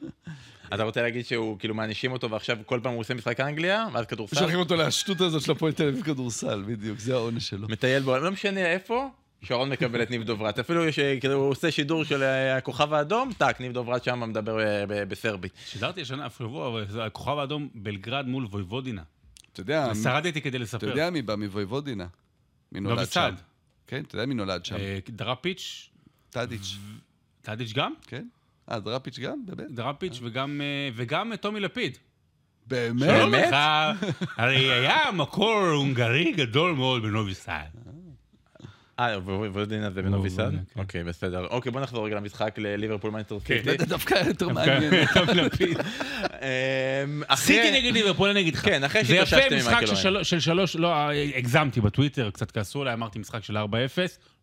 אתה 0.74 0.82
רוצה 0.82 1.02
להגיד 1.02 1.26
שהוא, 1.26 1.58
כאילו, 1.58 1.74
מענישים 1.74 2.12
אותו 2.12 2.30
ועכשיו 2.30 2.56
כל 2.66 2.80
פעם 2.82 2.92
הוא 2.92 3.00
עושה 3.00 3.14
משחק 3.14 3.40
אנגליה, 3.40 3.86
ואז 3.92 4.06
כדורסל? 4.06 4.36
שולחים 4.36 4.58
אותו 4.58 4.76
לשטות 4.76 5.20
הזאת 5.20 5.42
של 5.42 5.52
הפועל 5.52 5.72
תל 5.72 5.88
אביב 5.88 6.02
כדורסל, 6.04 6.62
בדיוק, 6.66 6.98
זה 6.98 7.14
העונש 7.14 7.48
שלו. 7.48 7.68
מטייל 7.68 8.02
בו, 8.02 8.18
לא 8.18 8.30
משנה 8.30 8.66
איפה, 8.66 9.08
שרון 9.42 9.68
מקבל 9.70 10.02
את 10.02 10.10
ניב 10.10 10.22
דוברת. 10.22 10.58
אפילו 10.58 10.92
שכאילו 10.92 11.34
הוא 11.34 11.50
עושה 11.50 11.70
שידור 11.70 12.04
של 12.04 12.22
אה, 12.22 12.56
הכוכב 12.56 12.92
האדום, 12.92 13.30
טאק, 13.38 13.60
ניב 13.60 13.72
דוברת 13.72 14.04
שם 14.04 14.20
מדבר 14.28 14.60
אה, 14.60 14.84
ב- 14.88 15.02
בסרבית. 15.08 15.52
שידרתי 15.66 16.00
השנה 16.02 16.26
אף 16.26 16.38
שבוע, 16.38 16.68
אבל 16.68 16.86
זה 16.88 17.04
הכוכב 17.04 17.38
האדום 17.38 17.68
בלגרד 17.74 18.26
מול 18.26 18.44
וויבודינה. 18.44 19.02
אתה 19.60 19.72
יודע, 19.72 19.94
שרדתי 20.02 20.40
כדי 20.40 20.56
אתה 20.56 20.58
לספר. 20.58 20.88
יודע 20.88 21.10
מי 21.10 21.22
בא 21.22 21.36
מוויבודינה? 21.36 22.06
מי 22.72 22.80
נולד 22.80 23.12
שם? 23.12 23.34
כן, 23.86 24.02
אתה 24.06 24.14
יודע 24.14 24.26
מי 24.26 24.34
נולד 24.34 24.64
שם? 24.64 24.76
אה, 24.76 24.98
דראפיץ', 25.08 25.90
טאדיץ', 26.30 26.76
טאדיץ' 27.42 27.72
גם? 27.72 27.94
כן? 28.06 28.26
אה, 28.70 28.80
דראפיץ' 28.80 29.18
גם? 29.18 29.46
באמת? 29.46 29.70
דראפיץ' 29.70 30.18
וגם, 30.22 30.60
אה, 30.64 30.88
וגם 30.94 31.36
טומי 31.36 31.60
לפיד. 31.60 31.98
באמת? 32.66 33.10
שלום? 33.18 33.34
לך, 33.34 33.56
הרי 34.36 34.72
היה 34.72 35.12
מקור 35.12 35.66
הונגרי 35.66 36.32
גדול 36.32 36.72
מאוד 36.74 37.02
בנובי 37.02 37.34
סאד. 37.34 37.70
אה, 39.00 39.18
וויבודין 39.52 39.90
זה 39.90 40.02
בנובי 40.02 40.30
סאד? 40.30 40.44
וודין, 40.44 40.60
כן. 40.74 40.80
אוקיי, 40.80 41.04
בסדר. 41.04 41.46
אוקיי, 41.46 41.72
בוא 41.72 41.80
נחזור 41.80 42.06
רגע 42.06 42.16
למשחק 42.16 42.54
לליברפול 42.58 43.10
מנצ'סטר 43.10 43.40
סיטי. 43.40 43.78
זה 43.78 43.86
דווקא 43.86 44.14
היה 44.14 44.26
יותר 44.28 44.48
מעניין. 44.48 44.82
אמ, 46.42 47.22
סיטי 47.34 47.70
נגד 47.80 47.92
ליברפול, 47.92 48.30
אני 48.30 48.40
אגיד 48.40 48.54
לך. 48.54 48.64
כן, 48.64 48.84
אחרי 48.84 49.04
זה 49.04 49.16
יפה, 49.16 49.26
שהתאוששתם 49.26 49.54
עם 49.54 49.60
משחק 49.60 49.72
מייקל 49.74 49.86
של 49.86 49.94
של- 49.96 50.22
של 50.22 50.40
שלוש, 50.40 50.76
לא, 50.76 50.94
הגזמתי 51.36 51.80
בטוויטר, 51.80 52.30
קצת 52.30 52.50
כעסו 52.50 52.82
עליי, 52.82 52.94
אמרתי 52.94 53.18
משחק 53.18 53.44
של 53.44 53.56
4-0, 53.56 53.60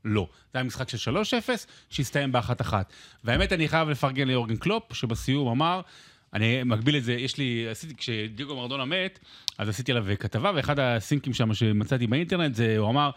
לא. 0.06 0.28
זה 0.54 0.60
היה 0.60 0.64
משחק 0.64 0.90
של 0.90 0.98
3-0, 0.98 1.50
שהסתיים 1.90 2.32
באחת 2.32 2.62
אחת. 2.62 2.94
והאמת, 3.24 3.54
אני 3.54 3.68
חייב 3.68 3.90
לפרגן 3.90 4.28
ליורגן 4.28 4.56
קלופ, 4.56 4.94
שבסיום 4.94 5.48
אמר, 5.48 5.82
אני 6.34 6.64
מגביל 6.64 6.98
את 6.98 7.04
זה, 7.04 7.14
יש 7.14 7.38
לי, 7.38 7.68
עשיתי, 7.72 7.94
כשדיגו 7.98 8.56
מרדונה 8.56 8.86
מת, 8.86 9.20
אז 9.58 9.70
עשיתי 9.70 9.92
עליו 9.92 10.06
כתבה, 10.20 10.52
ואחד 10.56 10.80
הסינקים 10.80 11.34
שם 11.34 11.54
שמצאתי 11.54 12.08
באינטרנט, 12.08 12.56
זה, 12.56 12.76
הוא 12.78 12.90
אמר, 12.90 13.10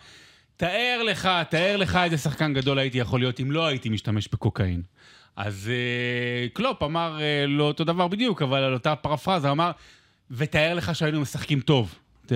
תאר 0.58 1.02
לך, 1.02 1.28
תאר 1.50 1.76
לך 1.76 1.98
איזה 2.04 2.18
שחקן 2.18 2.54
גדול 2.54 2.78
הייתי 2.78 2.98
יכול 2.98 3.20
להיות 3.20 3.40
אם 3.40 3.50
לא 3.50 3.66
הייתי 3.66 3.88
משתמש 3.88 4.28
בקוקאין. 4.32 4.82
אז 5.36 5.70
אה, 5.70 6.48
קלופ 6.52 6.82
אמר 6.82 7.18
אה, 7.20 7.46
לא 7.46 7.64
אותו 7.64 7.84
דבר 7.84 8.08
בדיוק, 8.08 8.42
אבל 8.42 8.62
על 8.62 8.74
אותה 8.74 8.96
פרפרזה, 8.96 9.50
אמר, 9.50 9.70
ותאר 10.30 10.74
לך 10.74 10.94
שהיינו 10.94 11.20
משחקים 11.20 11.60
טוב. 11.60 11.94
We 12.26 12.30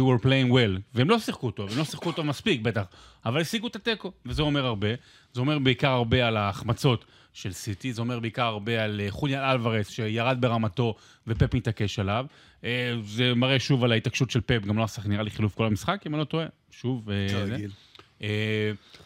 were 0.00 0.24
playing 0.24 0.50
well. 0.52 0.80
והם 0.94 1.10
לא 1.10 1.18
שיחקו 1.18 1.50
טוב, 1.50 1.70
הם 1.70 1.78
לא 1.78 1.84
שיחקו 1.84 2.12
טוב 2.12 2.26
מספיק 2.26 2.60
בטח, 2.60 2.82
אבל 3.26 3.40
השיגו 3.40 3.66
את 3.66 3.76
התיקו, 3.76 4.12
וזה 4.26 4.42
אומר 4.42 4.66
הרבה. 4.66 4.88
זה 5.32 5.40
אומר 5.40 5.58
בעיקר 5.58 5.90
הרבה 5.90 6.26
על 6.26 6.36
ההחמצות 6.36 7.04
של 7.42 7.52
סיטי, 7.52 7.92
זה 7.92 8.00
אומר 8.00 8.20
בעיקר 8.20 8.44
הרבה 8.44 8.84
על 8.84 9.00
אה, 9.00 9.10
חוליאן 9.10 9.50
אלוורס 9.50 9.88
שירד 9.88 10.40
ברמתו 10.40 10.94
ופפ 11.26 11.54
מתעקש 11.54 11.98
עליו. 11.98 12.26
אה, 12.64 12.94
זה 13.04 13.34
מראה 13.34 13.58
שוב 13.58 13.84
על 13.84 13.92
ההתעקשות 13.92 14.30
של 14.30 14.40
פפ, 14.40 14.66
גם 14.66 14.78
לא 14.78 14.84
עשה 14.84 15.02
נראה 15.04 15.22
לי 15.22 15.30
חילוף 15.30 15.54
כל 15.54 15.66
המשחק, 15.66 16.02
אם 16.06 16.14
אני 16.14 16.20
לא 16.20 16.24
טועה. 16.24 16.46
שוב, 16.70 17.10
אה. 17.10 17.26
כרגיל. 17.30 17.70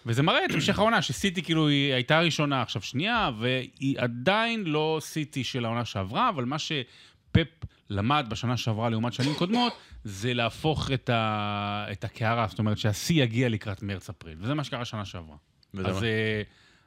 וזה 0.06 0.22
מראה 0.22 0.44
את 0.44 0.50
המשך 0.54 0.78
העונה, 0.78 1.02
שסיטי 1.02 1.42
כאילו 1.42 1.68
היא 1.68 1.92
הייתה 1.92 2.20
ראשונה, 2.20 2.62
עכשיו 2.62 2.82
שנייה, 2.82 3.30
והיא 3.38 3.98
עדיין 3.98 4.64
לא 4.64 4.98
סיטי 5.00 5.44
של 5.44 5.64
העונה 5.64 5.84
שעברה, 5.84 6.28
אבל 6.28 6.44
מה 6.44 6.56
שפפ 6.58 7.48
למד 7.90 8.26
בשנה 8.28 8.56
שעברה 8.56 8.90
לעומת 8.90 9.12
שנים 9.12 9.34
קודמות, 9.34 9.72
זה 10.04 10.34
להפוך 10.34 10.90
את, 10.90 11.10
ה... 11.10 11.86
את 11.92 12.04
הקערה, 12.04 12.46
זאת 12.48 12.58
אומרת 12.58 12.78
שהשיא 12.78 13.22
יגיע 13.22 13.48
לקראת 13.48 13.82
מרץ-אפריל, 13.82 14.38
וזה 14.40 14.54
מה 14.54 14.64
שקרה 14.64 14.84
שנה 14.84 15.04
שעברה. 15.04 15.36
אז, 15.84 16.02
מה? 16.02 16.08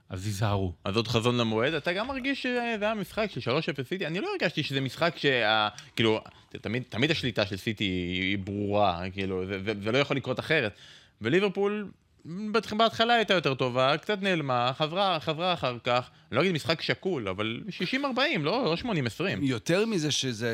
אז 0.10 0.26
היזהרו. 0.26 0.74
אז 0.84 0.96
עוד 0.96 1.08
חזון 1.08 1.38
למועד, 1.38 1.74
אתה 1.74 1.94
גם 1.94 2.08
מרגיש 2.08 2.44
שזה 2.44 2.62
היה 2.82 2.94
משחק 2.94 3.30
של 3.34 3.52
3-0 3.52 3.84
סיטי? 3.90 4.08
אני 4.08 4.20
לא 4.20 4.28
הרגשתי 4.32 4.64
שזה 4.64 4.82
משחק 4.82 5.14
שה... 5.18 5.68
כאילו, 5.96 6.22
תמיד, 6.50 6.84
תמיד 6.90 7.12
השליטה 7.12 7.46
של 7.46 7.58
סיטי 7.58 7.84
היא, 7.84 8.38
ברורה, 8.38 9.02
כאילו, 9.14 9.46
זה, 9.46 9.64
זה, 9.64 9.74
זה 9.84 9.92
לא 9.92 9.98
יכול 9.98 10.18
לקרות 10.18 10.40
אחרת. 10.40 10.74
וליברפול, 11.22 11.92
בהתחלה 12.78 13.14
הייתה 13.14 13.34
יותר 13.34 13.54
טובה, 13.54 13.98
קצת 13.98 14.22
נעלמה, 14.22 14.72
חזרה, 14.78 15.20
חזרה 15.20 15.54
אחר 15.54 15.78
כך, 15.84 16.10
אני 16.32 16.36
לא 16.36 16.42
אגיד 16.42 16.52
משחק 16.52 16.82
שקול, 16.82 17.28
אבל 17.28 17.62
60-40, 17.94 18.04
לא, 18.40 18.64
לא 18.64 18.76
80-20. 18.84 18.88
יותר 19.42 19.86
מזה 19.86 20.12
שזה 20.12 20.54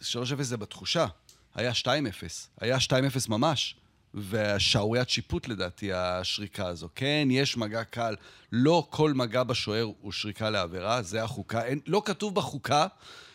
3-0, 0.00 0.02
3-0 0.02 0.42
זה 0.42 0.56
בתחושה. 0.56 1.06
היה 1.54 1.72
2-0. 1.72 1.86
היה 2.60 2.76
2-0 2.76 2.90
ממש. 3.28 3.74
והשערוריית 4.14 5.08
שיפוט 5.08 5.48
לדעתי, 5.48 5.92
השריקה 5.92 6.66
הזו. 6.66 6.88
כן, 6.94 7.28
יש 7.30 7.56
מגע 7.56 7.84
קל. 7.84 8.14
לא 8.52 8.86
כל 8.90 9.12
מגע 9.12 9.42
בשוער 9.42 9.90
הוא 10.00 10.12
שריקה 10.12 10.50
לעבירה, 10.50 11.02
זה 11.02 11.22
החוקה. 11.24 11.64
אין, 11.64 11.80
לא 11.86 12.02
כתוב 12.04 12.34
בחוקה 12.34 12.86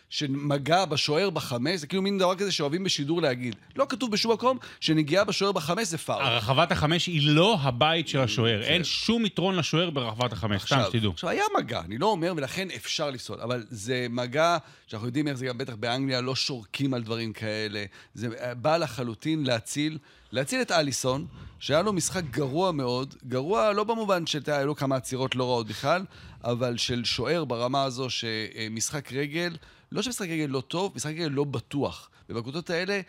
שמגע 0.10 0.86
בשוער 0.86 1.30
בחמש, 1.30 1.80
זה 1.80 1.88
כאילו 1.88 2.02
מין 2.02 2.18
דבר 2.18 2.36
כזה 2.36 2.52
שאוהבים 2.52 2.84
בשידור 2.84 3.22
להגיד. 3.22 3.56
לא 3.76 3.86
כתוב 3.90 4.12
בשום 4.12 4.32
מקום 4.32 4.58
שנגיעה 4.80 5.24
בשוער 5.24 5.52
בחמש 5.52 5.88
זה 5.88 5.98
פאול. 5.98 6.22
הרחבת 6.22 6.72
החמש 6.72 7.06
היא 7.06 7.30
לא 7.30 7.58
הבית 7.62 8.08
של 8.08 8.20
השוער, 8.20 8.64
אין 8.64 8.84
שום 8.84 9.26
יתרון 9.26 9.56
לשוער 9.56 9.90
ברחבת 9.90 10.34
החמש, 10.34 10.62
סתם 10.62 10.82
שתדעו. 10.88 11.12
עכשיו, 11.12 11.30
היה 11.30 11.44
מגע, 11.58 11.82
אני 11.86 11.98
לא 11.98 12.06
אומר, 12.06 12.34
ולכן 12.38 12.68
אפשר 12.76 13.10
לפסול, 13.10 13.42
אבל 13.42 13.66
זה 13.70 14.08
מגע 14.10 14.58
שאנחנו 14.88 15.08
יודעים 15.08 15.28
איך 15.28 15.38
זה 15.38 15.46
גם 15.46 15.58
בטח 15.58 15.76
באנגליה, 15.76 16.22
לא 16.22 16.36
שורקים 16.36 16.94
על 16.94 17.04
דברים 17.04 17.34
כאלה. 17.34 17.86
זה 18.14 18.28
אה, 18.42 18.54
בא 18.54 18.78
לחלוטין 18.78 19.44
להציל, 19.44 19.98
להציל 20.32 20.62
את 20.62 20.72
אליסון, 20.72 21.26
שהיה 21.60 21.82
לו 21.82 21.94
משחק 21.94 22.24
גרוע 22.24 22.72
מאוד, 22.72 23.16
גרוע 23.28 23.74
לא 23.74 23.84
במובן 23.84 24.26
שהיו 24.26 24.68
לו 24.68 24.76
כמה 24.76 24.96
עצירות 24.96 25.36
לא 25.36 25.44
רעות 25.44 25.68
בכלל, 25.68 26.06
אבל 26.44 26.78
של 26.78 27.06
שוער 27.06 27.46
ברמה 27.46 27.84
הזו 27.84 28.08
שמשחק 28.10 29.14
רגל, 29.14 29.56
לא 29.92 30.02
שמשחק 30.02 30.30
רגל 30.30 30.46
לא 30.50 30.62
טוב, 30.62 30.94
משחק 30.96 31.12
רגל 31.12 31.28
לא 31.28 31.44
בטוח. 31.44 32.10
ובקבוצות 32.30 32.70
האלה, 32.70 33.02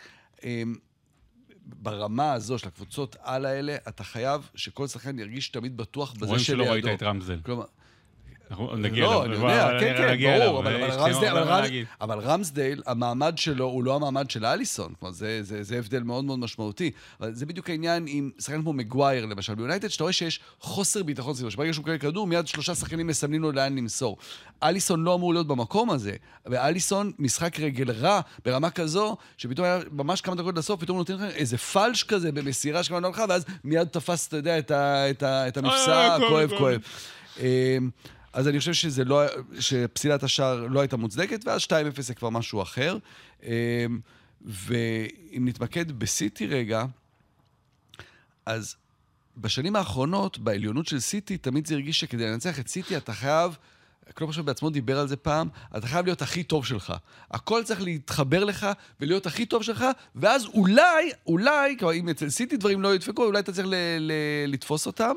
אמ, 0.43 0.75
ברמה 1.65 2.33
הזו 2.33 2.57
של 2.59 2.67
הקבוצות 2.67 3.15
על 3.19 3.45
האלה, 3.45 3.75
אתה 3.87 4.03
חייב 4.03 4.49
שכל 4.55 4.87
שחקן 4.87 5.19
ירגיש 5.19 5.49
תמיד 5.49 5.77
בטוח 5.77 6.13
בזה 6.13 6.25
רואים 6.25 6.39
שלידו. 6.39 6.63
שלא 6.63 6.71
ראית 6.71 6.85
את 6.87 7.03
רמזל. 7.03 7.39
כלומר, 7.45 7.65
אנחנו 8.51 8.75
נגיע 8.75 9.03
לא, 9.03 9.25
אני 9.25 9.33
יודע, 9.35 9.69
כן, 9.79 9.93
כן, 9.97 10.39
ברור, 10.45 10.59
אבל- 12.01 12.19
רמסדייל- 12.19 12.81
המעמד 12.87 13.37
שלו 13.37 13.65
הוא 13.65 13.83
לא 13.83 13.95
המעמד 13.95 14.29
של 14.29 14.45
אליסון. 14.45 14.93
כלומר, 14.99 15.13
זה- 15.13 15.77
הבדל 15.77 16.03
מאוד 16.03 16.25
מאוד 16.25 16.39
משמעותי. 16.39 16.91
זה 17.31 17.45
בדיוק 17.45 17.69
העניין 17.69 18.05
עם 18.07 18.29
שחקן 18.39 18.61
כמו 18.61 18.73
מגווייר, 18.73 19.25
למשל. 19.25 19.55
ביונייטד, 19.55 19.87
שאתה 19.87 20.03
רואה 20.03 20.13
שיש 20.13 20.39
חוסר 20.59 21.03
ביטחון 21.03 21.33
סביבו, 21.33 21.51
שברגע 21.51 21.73
שהוא 21.73 21.83
מקבל 21.83 21.97
כדור, 21.97 22.27
מיד 22.27 22.47
שלושה 22.47 22.75
שחקנים 22.75 23.07
מסמנים 23.07 23.41
לו 23.41 23.51
לאן 23.51 23.75
למסור. 23.77 24.17
אליסון 24.63 25.03
לא 25.03 25.15
אמור 25.15 25.33
להיות 25.33 25.47
במקום 25.47 25.89
הזה, 25.89 26.13
ואליסון, 26.45 27.11
משחק 27.19 27.59
רגל 27.59 27.91
רע 27.91 28.19
ברמה 28.45 28.69
כזו, 28.69 29.17
שפתאום 29.37 29.65
היה 29.65 29.79
ממש 29.91 30.21
כמה 30.21 30.35
דקות 30.35 30.57
לסוף, 30.57 30.81
פתאום 30.81 30.97
נותן 30.97 31.13
לך 31.13 31.21
איזה 31.21 31.57
פלש 31.57 32.03
כזה 32.03 32.31
במסירה 32.31 32.83
שכמובן 32.83 33.05
הלכה, 33.05 33.25
ואז 33.29 33.45
מיד 33.63 33.87
תפס, 33.87 34.27
אתה 34.27 34.37
יודע, 34.37 34.59
את 35.47 35.57
המפסע, 35.57 35.91
אה, 35.91 36.17
כואב, 36.29 36.49
אז 38.33 38.47
אני 38.47 38.59
חושב 38.59 38.73
שזה 38.73 39.03
לא, 39.03 39.21
שפסילת 39.59 40.23
השער 40.23 40.67
לא 40.67 40.79
הייתה 40.79 40.97
מוצדקת, 40.97 41.45
ואז 41.45 41.61
2-0 41.61 42.01
זה 42.01 42.13
כבר 42.13 42.29
משהו 42.29 42.61
אחר. 42.61 42.97
אמ, 43.43 43.49
ואם 44.41 45.47
נתמקד 45.47 45.91
בסיטי 45.91 46.47
רגע, 46.47 46.85
אז 48.45 48.75
בשנים 49.37 49.75
האחרונות, 49.75 50.37
בעליונות 50.37 50.87
של 50.87 50.99
סיטי, 50.99 51.37
תמיד 51.37 51.67
זה 51.67 51.73
הרגיש 51.73 51.99
שכדי 51.99 52.25
לנצח 52.25 52.59
את 52.59 52.67
סיטי 52.67 52.97
אתה 52.97 53.13
חייב 53.13 53.57
קלופ 54.13 54.29
עכשיו 54.29 54.43
בעצמו 54.43 54.69
דיבר 54.69 54.99
על 54.99 55.07
זה 55.07 55.15
פעם, 55.15 55.49
אתה 55.77 55.87
חייב 55.87 56.05
להיות 56.05 56.21
הכי 56.21 56.43
טוב 56.43 56.65
שלך. 56.65 56.93
הכל 57.31 57.63
צריך 57.63 57.81
להתחבר 57.81 58.43
לך 58.43 58.67
ולהיות 58.99 59.25
הכי 59.25 59.45
טוב 59.45 59.63
שלך, 59.63 59.85
ואז 60.15 60.45
אולי, 60.45 61.11
אולי, 61.27 61.77
כלומר, 61.79 61.93
אם 61.93 62.09
אצל 62.09 62.29
סיטי 62.29 62.57
דברים 62.57 62.81
לא 62.81 62.95
ידפקו, 62.95 63.25
אולי 63.25 63.39
אתה 63.39 63.51
צריך 63.51 63.67
ל- 63.67 63.75
ל- 63.99 64.13
לתפוס 64.47 64.87
אותם. 64.87 65.15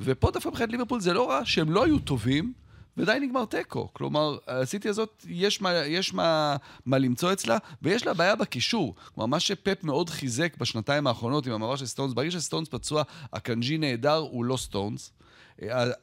ופה 0.00 0.30
דווקא 0.30 0.48
מבחינת 0.48 0.70
ליברפול 0.70 1.00
זה 1.00 1.12
לא 1.12 1.30
רע 1.30 1.40
שהם 1.44 1.70
לא 1.70 1.84
היו 1.84 1.98
טובים, 1.98 2.52
ודי 2.96 3.18
נגמר 3.20 3.44
תיקו. 3.44 3.88
כלומר, 3.92 4.38
הסיטי 4.46 4.88
הזאת, 4.88 5.26
יש, 5.28 5.60
מה, 5.60 5.72
יש 5.74 6.14
מה, 6.14 6.56
מה 6.86 6.98
למצוא 6.98 7.32
אצלה, 7.32 7.58
ויש 7.82 8.06
לה 8.06 8.14
בעיה 8.14 8.36
בקישור. 8.36 8.94
כלומר, 9.14 9.26
מה 9.26 9.40
שפפ 9.40 9.84
מאוד 9.84 10.10
חיזק 10.10 10.56
בשנתיים 10.58 11.06
האחרונות 11.06 11.46
עם 11.46 11.52
המעבר 11.52 11.76
של 11.76 11.86
סטונס, 11.86 12.12
ברגע 12.12 12.30
שסטונס 12.30 12.68
פצוע, 12.68 13.02
אקנג'י 13.32 13.78
נהדר, 13.78 14.16
הוא 14.16 14.44
לא 14.44 14.56
סטונס. 14.56 15.12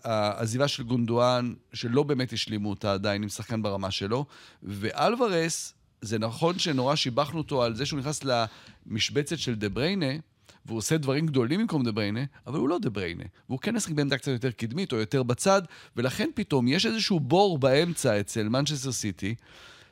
העזיבה 0.03 0.67
של 0.67 0.83
גונדואן, 0.83 1.53
שלא 1.73 2.03
באמת 2.03 2.33
השלימו 2.33 2.69
אותה 2.69 2.93
עדיין 2.93 3.23
עם 3.23 3.29
שחקן 3.29 3.61
ברמה 3.61 3.91
שלו, 3.91 4.25
ואלוורס, 4.63 5.73
זה 6.01 6.19
נכון 6.19 6.59
שנורא 6.59 6.95
שיבחו 6.95 7.37
אותו 7.37 7.63
על 7.63 7.75
זה 7.75 7.85
שהוא 7.85 7.99
נכנס 7.99 8.21
למשבצת 8.23 9.37
של 9.37 9.55
דה 9.55 9.69
בריינה, 9.69 10.13
והוא 10.67 10.77
עושה 10.77 10.97
דברים 10.97 11.27
גדולים 11.27 11.59
במקום 11.59 11.83
דה 11.83 11.91
בריינה, 11.91 12.23
אבל 12.47 12.59
הוא 12.59 12.69
לא 12.69 12.79
דה 12.79 12.89
בריינה. 12.89 13.23
והוא 13.49 13.59
כן 13.59 13.75
משחק 13.75 13.91
בעמדה 13.91 14.17
קצת 14.17 14.31
יותר 14.31 14.51
קדמית 14.51 14.91
או 14.91 14.97
יותר 14.97 15.23
בצד, 15.23 15.61
ולכן 15.95 16.29
פתאום 16.35 16.67
יש 16.67 16.85
איזשהו 16.85 17.19
בור 17.19 17.57
באמצע 17.57 18.19
אצל 18.19 18.49
מנצ'סטר 18.49 18.91
סיטי, 18.91 19.35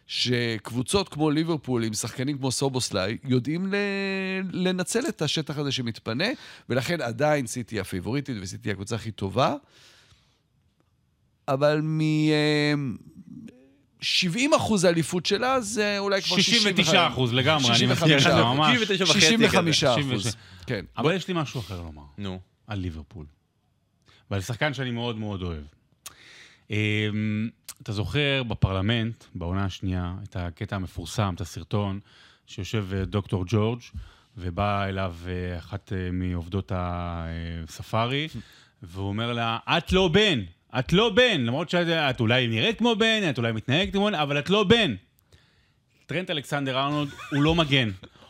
שקבוצות 0.08 1.10
כמו 1.10 1.32
ליברפול, 1.32 1.84
עם 1.84 1.94
שחקנים 1.94 2.38
כמו 2.38 2.52
סובוסליי, 2.52 3.18
יודעים 3.24 3.74
לנצל 4.52 5.08
את 5.10 5.22
השטח 5.22 5.58
הזה 5.58 5.72
שמתפנה, 5.72 6.28
ולכן 6.70 7.02
עדיין 7.02 7.48
סיטי 7.48 7.80
הפיבוריטית 7.80 8.38
וסיטי 8.42 8.72
הקבוצה 8.72 8.96
הכי 8.96 9.12
טובה. 9.12 9.56
אבל 11.48 11.82
מ... 11.82 12.02
70 14.06 14.54
אחוז 14.54 14.84
האליפות 14.84 15.26
שלה 15.26 15.62
זה 15.62 16.00
אולי 16.00 16.22
כבר 16.22 16.38
69 16.38 17.08
אחוז 17.08 17.34
לגמרי, 17.34 17.76
אני 17.76 17.86
מזכיר 17.86 18.18
לך 18.18 18.28
ממש. 18.28 18.78
65 19.06 19.84
אחוז, 19.84 20.36
כן. 20.68 20.86
אבל 20.98 21.16
יש 21.16 21.28
לי 21.28 21.34
משהו 21.38 21.60
אחר 21.60 21.82
לומר. 21.82 22.02
נו. 22.18 22.40
על 22.68 22.80
ליברפול. 22.80 23.26
ועל 24.32 24.42
שחקן 24.42 24.74
שאני 24.74 24.92
מאוד 24.92 25.18
מאוד 25.18 25.42
אוהב. 25.42 25.64
אתה 27.84 27.92
זוכר 27.92 28.44
בפרלמנט, 28.48 29.24
בעונה 29.36 29.66
השנייה, 29.66 30.14
את 30.24 30.36
הקטע 30.36 30.76
המפורסם, 30.76 31.34
את 31.36 31.42
הסרטון, 31.42 32.00
שיושב 32.48 32.88
דוקטור 33.04 33.44
ג'ורג' 33.48 33.80
ובאה 34.38 34.90
אליו 34.90 35.16
אחת 35.60 35.92
מעובדות 36.14 36.72
הספארי, 36.76 38.28
והוא 38.84 39.08
אומר 39.08 39.34
לה, 39.34 39.58
את 39.66 39.92
לא 39.92 40.08
בן. 40.08 40.40
את 40.80 40.94
לא 40.94 41.10
בן, 41.10 41.42
למרות 41.42 41.70
שאת 41.70 42.20
אולי 42.20 42.48
נראית 42.48 42.78
כמו 42.78 42.96
בן, 42.96 43.30
את 43.30 43.38
אולי 43.38 43.52
מתנהגת 43.52 43.94
כמו 43.94 44.06
בן, 44.06 44.16
אבל 44.16 44.40
את 44.40 44.50
לא 44.50 44.64
בן. 44.64 44.96
טרנט 46.06 46.30
אלכסנדר 46.30 46.80
ארנולד 46.80 47.10
הוא 47.32 47.44
לא 47.44 47.56
מגן. 47.56 47.90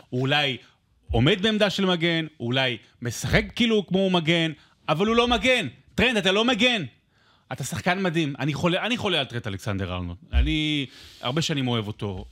הוא 0.10 0.22
אולי 0.22 0.58
עומד 1.12 1.42
בעמדה 1.42 1.70
של 1.70 1.86
מגן, 1.86 2.26
הוא 2.38 2.48
אולי 2.48 2.78
משחק 3.02 3.46
כאילו 3.56 3.88
כמו 3.88 4.10
מגן, 4.10 4.52
אבל 4.90 5.08
הוא 5.08 5.16
לא 5.16 5.28
מגן. 5.28 5.68
טרנט, 5.96 6.18
אתה 6.18 6.32
לא 6.32 6.46
מגן. 6.46 6.84
אתה 7.52 7.64
שחקן 7.64 8.04
מדהים. 8.04 8.34
אני 8.40 8.54
חולה, 8.54 8.86
אני 8.86 8.98
חולה 8.98 9.20
על 9.20 9.26
טרנט 9.26 9.48
אלכסנדר 9.48 9.94
ארנולד. 9.94 10.18
אני 10.34 10.86
הרבה 11.22 11.42
שנים 11.42 11.68
אוהב 11.68 11.88
אותו. 11.88 12.26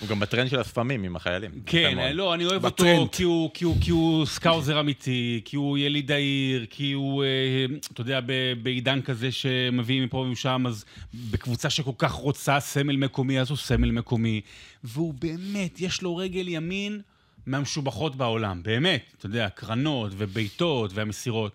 הוא 0.00 0.08
גם 0.08 0.20
בטרנד 0.20 0.50
של 0.50 0.60
השפמים 0.60 1.04
עם 1.04 1.16
החיילים. 1.16 1.50
כן, 1.66 2.14
לא, 2.14 2.34
אני 2.34 2.44
אוהב 2.44 2.62
בטרנד. 2.62 2.98
אותו 2.98 3.12
כי 3.12 3.22
הוא, 3.22 3.50
כי, 3.54 3.64
הוא, 3.64 3.76
כי 3.80 3.90
הוא 3.90 4.26
Scouser 4.26 4.80
אמיתי, 4.80 5.40
כי 5.44 5.56
הוא 5.56 5.78
יליד 5.78 6.10
העיר, 6.10 6.66
כי 6.70 6.92
הוא, 6.92 7.24
אתה 7.92 8.00
יודע, 8.00 8.20
בעידן 8.62 9.02
כזה 9.02 9.32
שמביאים 9.32 10.04
מפה 10.04 10.16
ומשם, 10.18 10.64
אז 10.66 10.84
בקבוצה 11.14 11.70
שכל 11.70 11.92
כך 11.98 12.12
רוצה 12.12 12.60
סמל 12.60 12.96
מקומי, 12.96 13.40
אז 13.40 13.50
הוא 13.50 13.58
סמל 13.58 13.90
מקומי. 13.90 14.40
והוא 14.84 15.14
באמת, 15.14 15.80
יש 15.80 16.02
לו 16.02 16.16
רגל 16.16 16.48
ימין 16.48 17.00
מהמשובחות 17.46 18.16
בעולם. 18.16 18.62
באמת, 18.62 19.14
אתה 19.18 19.26
יודע, 19.26 19.48
קרנות 19.48 20.12
ובעיטות 20.16 20.90
והמסירות. 20.94 21.52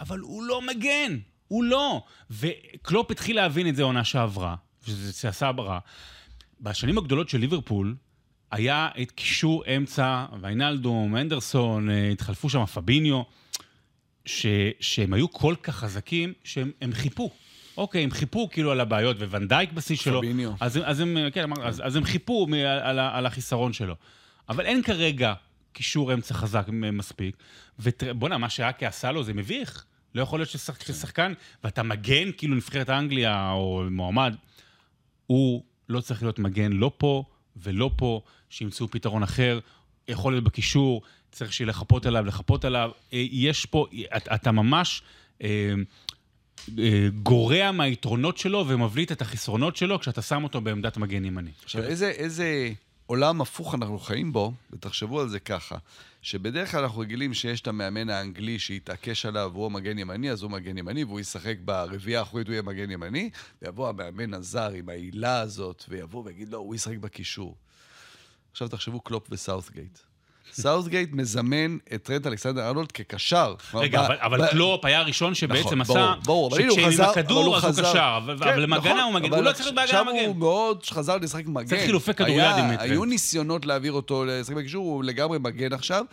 אבל 0.00 0.18
הוא 0.18 0.44
לא 0.44 0.62
מגן. 0.62 1.18
הוא 1.50 1.64
לא. 1.64 2.02
וקלופ 2.30 3.10
התחיל 3.10 3.36
להבין 3.36 3.68
את 3.68 3.76
זה 3.76 3.82
עונה 3.82 4.04
שעברה, 4.04 4.54
שזה 4.86 5.28
עשה 5.28 5.52
ברע. 5.52 5.78
בשנים 6.60 6.98
הגדולות 6.98 7.28
של 7.28 7.38
ליברפול, 7.38 7.96
היה 8.50 8.88
את 9.02 9.10
קישור 9.10 9.64
אמצע, 9.76 10.26
ויינלדום, 10.40 11.16
אנדרסון, 11.16 11.88
התחלפו 11.90 12.50
שם 12.50 12.66
פביניו, 12.66 13.22
ש, 14.24 14.46
שהם 14.80 15.12
היו 15.12 15.30
כל 15.32 15.54
כך 15.62 15.76
חזקים, 15.76 16.32
שהם 16.44 16.70
חיפו. 16.92 17.30
אוקיי, 17.76 18.04
הם 18.04 18.10
חיפו 18.10 18.48
כאילו 18.50 18.70
על 18.70 18.80
הבעיות, 18.80 19.16
וונדייק 19.16 19.72
בשיא 19.72 19.96
שלו. 19.96 20.20
פביניו. 20.20 20.52
אז, 20.60 20.80
אז, 20.84 21.00
הם, 21.00 21.16
כן, 21.32 21.50
אז, 21.62 21.82
אז 21.84 21.96
הם 21.96 22.04
חיפו 22.04 22.46
מ, 22.46 22.54
על, 22.54 22.98
על 22.98 23.26
החיסרון 23.26 23.72
שלו. 23.72 23.94
אבל 24.48 24.66
אין 24.66 24.82
כרגע 24.82 25.34
קישור 25.72 26.14
אמצע 26.14 26.34
חזק 26.34 26.66
מספיק, 26.68 27.36
ובואנה, 27.78 28.38
מה 28.38 28.50
שאקי 28.50 28.86
עשה 28.86 29.12
לו 29.12 29.22
זה 29.22 29.34
מביך. 29.34 29.84
לא 30.14 30.22
יכול 30.22 30.38
להיות 30.38 30.48
ששחקן, 30.48 31.32
ואתה 31.64 31.82
מגן, 31.82 32.30
כאילו 32.36 32.54
נבחרת 32.54 32.90
אנגליה 32.90 33.52
או 33.52 33.84
מועמד, 33.90 34.34
הוא 35.26 35.62
לא 35.88 36.00
צריך 36.00 36.22
להיות 36.22 36.38
מגן 36.38 36.72
לא 36.72 36.92
פה 36.96 37.24
ולא 37.56 37.90
פה, 37.96 38.20
שימצאו 38.50 38.88
פתרון 38.90 39.22
אחר, 39.22 39.58
יכול 40.08 40.32
להיות 40.32 40.44
בקישור, 40.44 41.02
צריך 41.32 41.52
שיהיה 41.52 41.68
לחפות 41.68 42.06
עליו, 42.06 42.24
לחפות 42.24 42.64
עליו. 42.64 42.90
יש 43.12 43.66
פה, 43.66 43.86
אתה 44.34 44.52
ממש 44.52 45.02
אה, 45.42 45.74
אה, 46.78 47.08
גורע 47.22 47.72
מהיתרונות 47.72 48.38
שלו 48.38 48.64
ומבליט 48.68 49.12
את 49.12 49.22
החסרונות 49.22 49.76
שלו 49.76 50.00
כשאתה 50.00 50.22
שם 50.22 50.44
אותו 50.44 50.60
בעמדת 50.60 50.96
מגן 50.96 51.24
ימני. 51.24 51.50
עכשיו, 51.64 51.82
איזה, 51.82 52.08
איזה 52.10 52.72
עולם 53.10 53.40
הפוך 53.40 53.74
אנחנו 53.74 53.98
חיים 53.98 54.32
בו, 54.32 54.52
ותחשבו 54.72 55.20
על 55.20 55.28
זה 55.28 55.40
ככה. 55.40 55.78
שבדרך 56.22 56.70
כלל 56.70 56.82
אנחנו 56.82 57.00
רגילים 57.00 57.34
שיש 57.34 57.60
את 57.60 57.66
המאמן 57.66 58.10
האנגלי 58.10 58.58
שיתעקש 58.58 59.26
עליו, 59.26 59.50
והוא 59.54 59.72
מגן 59.72 59.98
ימני, 59.98 60.30
אז 60.30 60.42
הוא 60.42 60.50
מגן 60.50 60.78
ימני, 60.78 61.04
והוא 61.04 61.20
ישחק 61.20 61.56
ברביעייה 61.64 62.18
האחורית, 62.18 62.46
הוא 62.46 62.52
יהיה 62.52 62.62
מגן 62.62 62.90
ימני, 62.90 63.30
ויבוא 63.62 63.88
המאמן 63.88 64.34
הזר 64.34 64.70
עם 64.70 64.88
העילה 64.88 65.40
הזאת, 65.40 65.84
ויבוא 65.88 66.24
ויגיד 66.24 66.48
לו, 66.48 66.58
הוא 66.58 66.74
ישחק 66.74 66.96
בקישור. 66.96 67.56
עכשיו 68.50 68.68
תחשבו 68.68 69.00
קלופ 69.00 69.26
וסאות'גייט. 69.30 69.98
סאות'גייט 70.52 71.12
מזמן 71.12 71.76
את 71.94 72.02
טרנט 72.02 72.26
אלכסנדר 72.26 72.66
ארנולד 72.66 72.92
כקשר. 72.92 73.54
רגע, 73.74 74.06
אבל, 74.20 74.48
קלופ 74.50 74.84
היה 74.84 74.98
הראשון 74.98 75.34
שבעצם 75.34 75.78
נכון, 75.78 75.96
עשה, 75.96 76.14
ברור, 76.24 76.50
ברור, 76.50 76.70
שכשהם 76.70 77.04
עם 77.04 77.10
הכדור 77.10 77.56
אז 77.56 77.78
הוא 77.78 77.88
קשר, 77.88 78.18
אבל 78.26 78.60
להגנה 78.62 78.82
כן, 78.82 78.98
הוא 78.98 79.12
מגן, 79.12 79.34
הוא 79.34 79.42
לא 79.42 79.52
צריך 79.52 79.64
להיות 79.64 79.74
בהגנה 79.74 80.02
מגן. 80.02 80.12
עכשיו 80.12 80.26
הוא 80.26 80.36
מאוד 80.36 80.84
חזר 80.86 81.16
לשחק 81.16 81.46
מגן. 81.46 81.66
צריך 81.66 81.82
חילופי 81.82 82.14
כדוריד 82.14 82.54
עם. 82.58 82.70
היו 82.78 83.04
ניסיונות 83.04 83.66
להעביר 83.66 83.92
אותו 83.92 84.24
לשחק 84.24 84.54
בקישור, 84.54 84.84
הוא 84.84 85.04
לגמרי 85.04 85.38
מגן 85.38 85.72
עכשיו. 85.72 86.04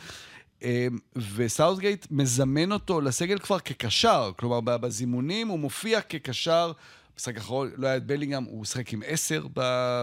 וסאות'גייט 1.35 2.07
מזמן 2.11 2.71
אותו 2.71 3.01
לסגל 3.01 3.39
כבר 3.39 3.59
כקשר, 3.59 4.31
כלומר 4.35 4.59
בזימונים 4.59 5.47
הוא 5.47 5.59
מופיע 5.59 6.01
כקשר. 6.01 6.71
במשחק 7.15 7.37
האחרון 7.37 7.69
לא 7.77 7.87
היה 7.87 7.97
את 7.97 8.05
בלינגהם, 8.05 8.43
הוא 8.43 8.65
שחק 8.65 8.93
עם 8.93 9.01
עשר 9.05 9.45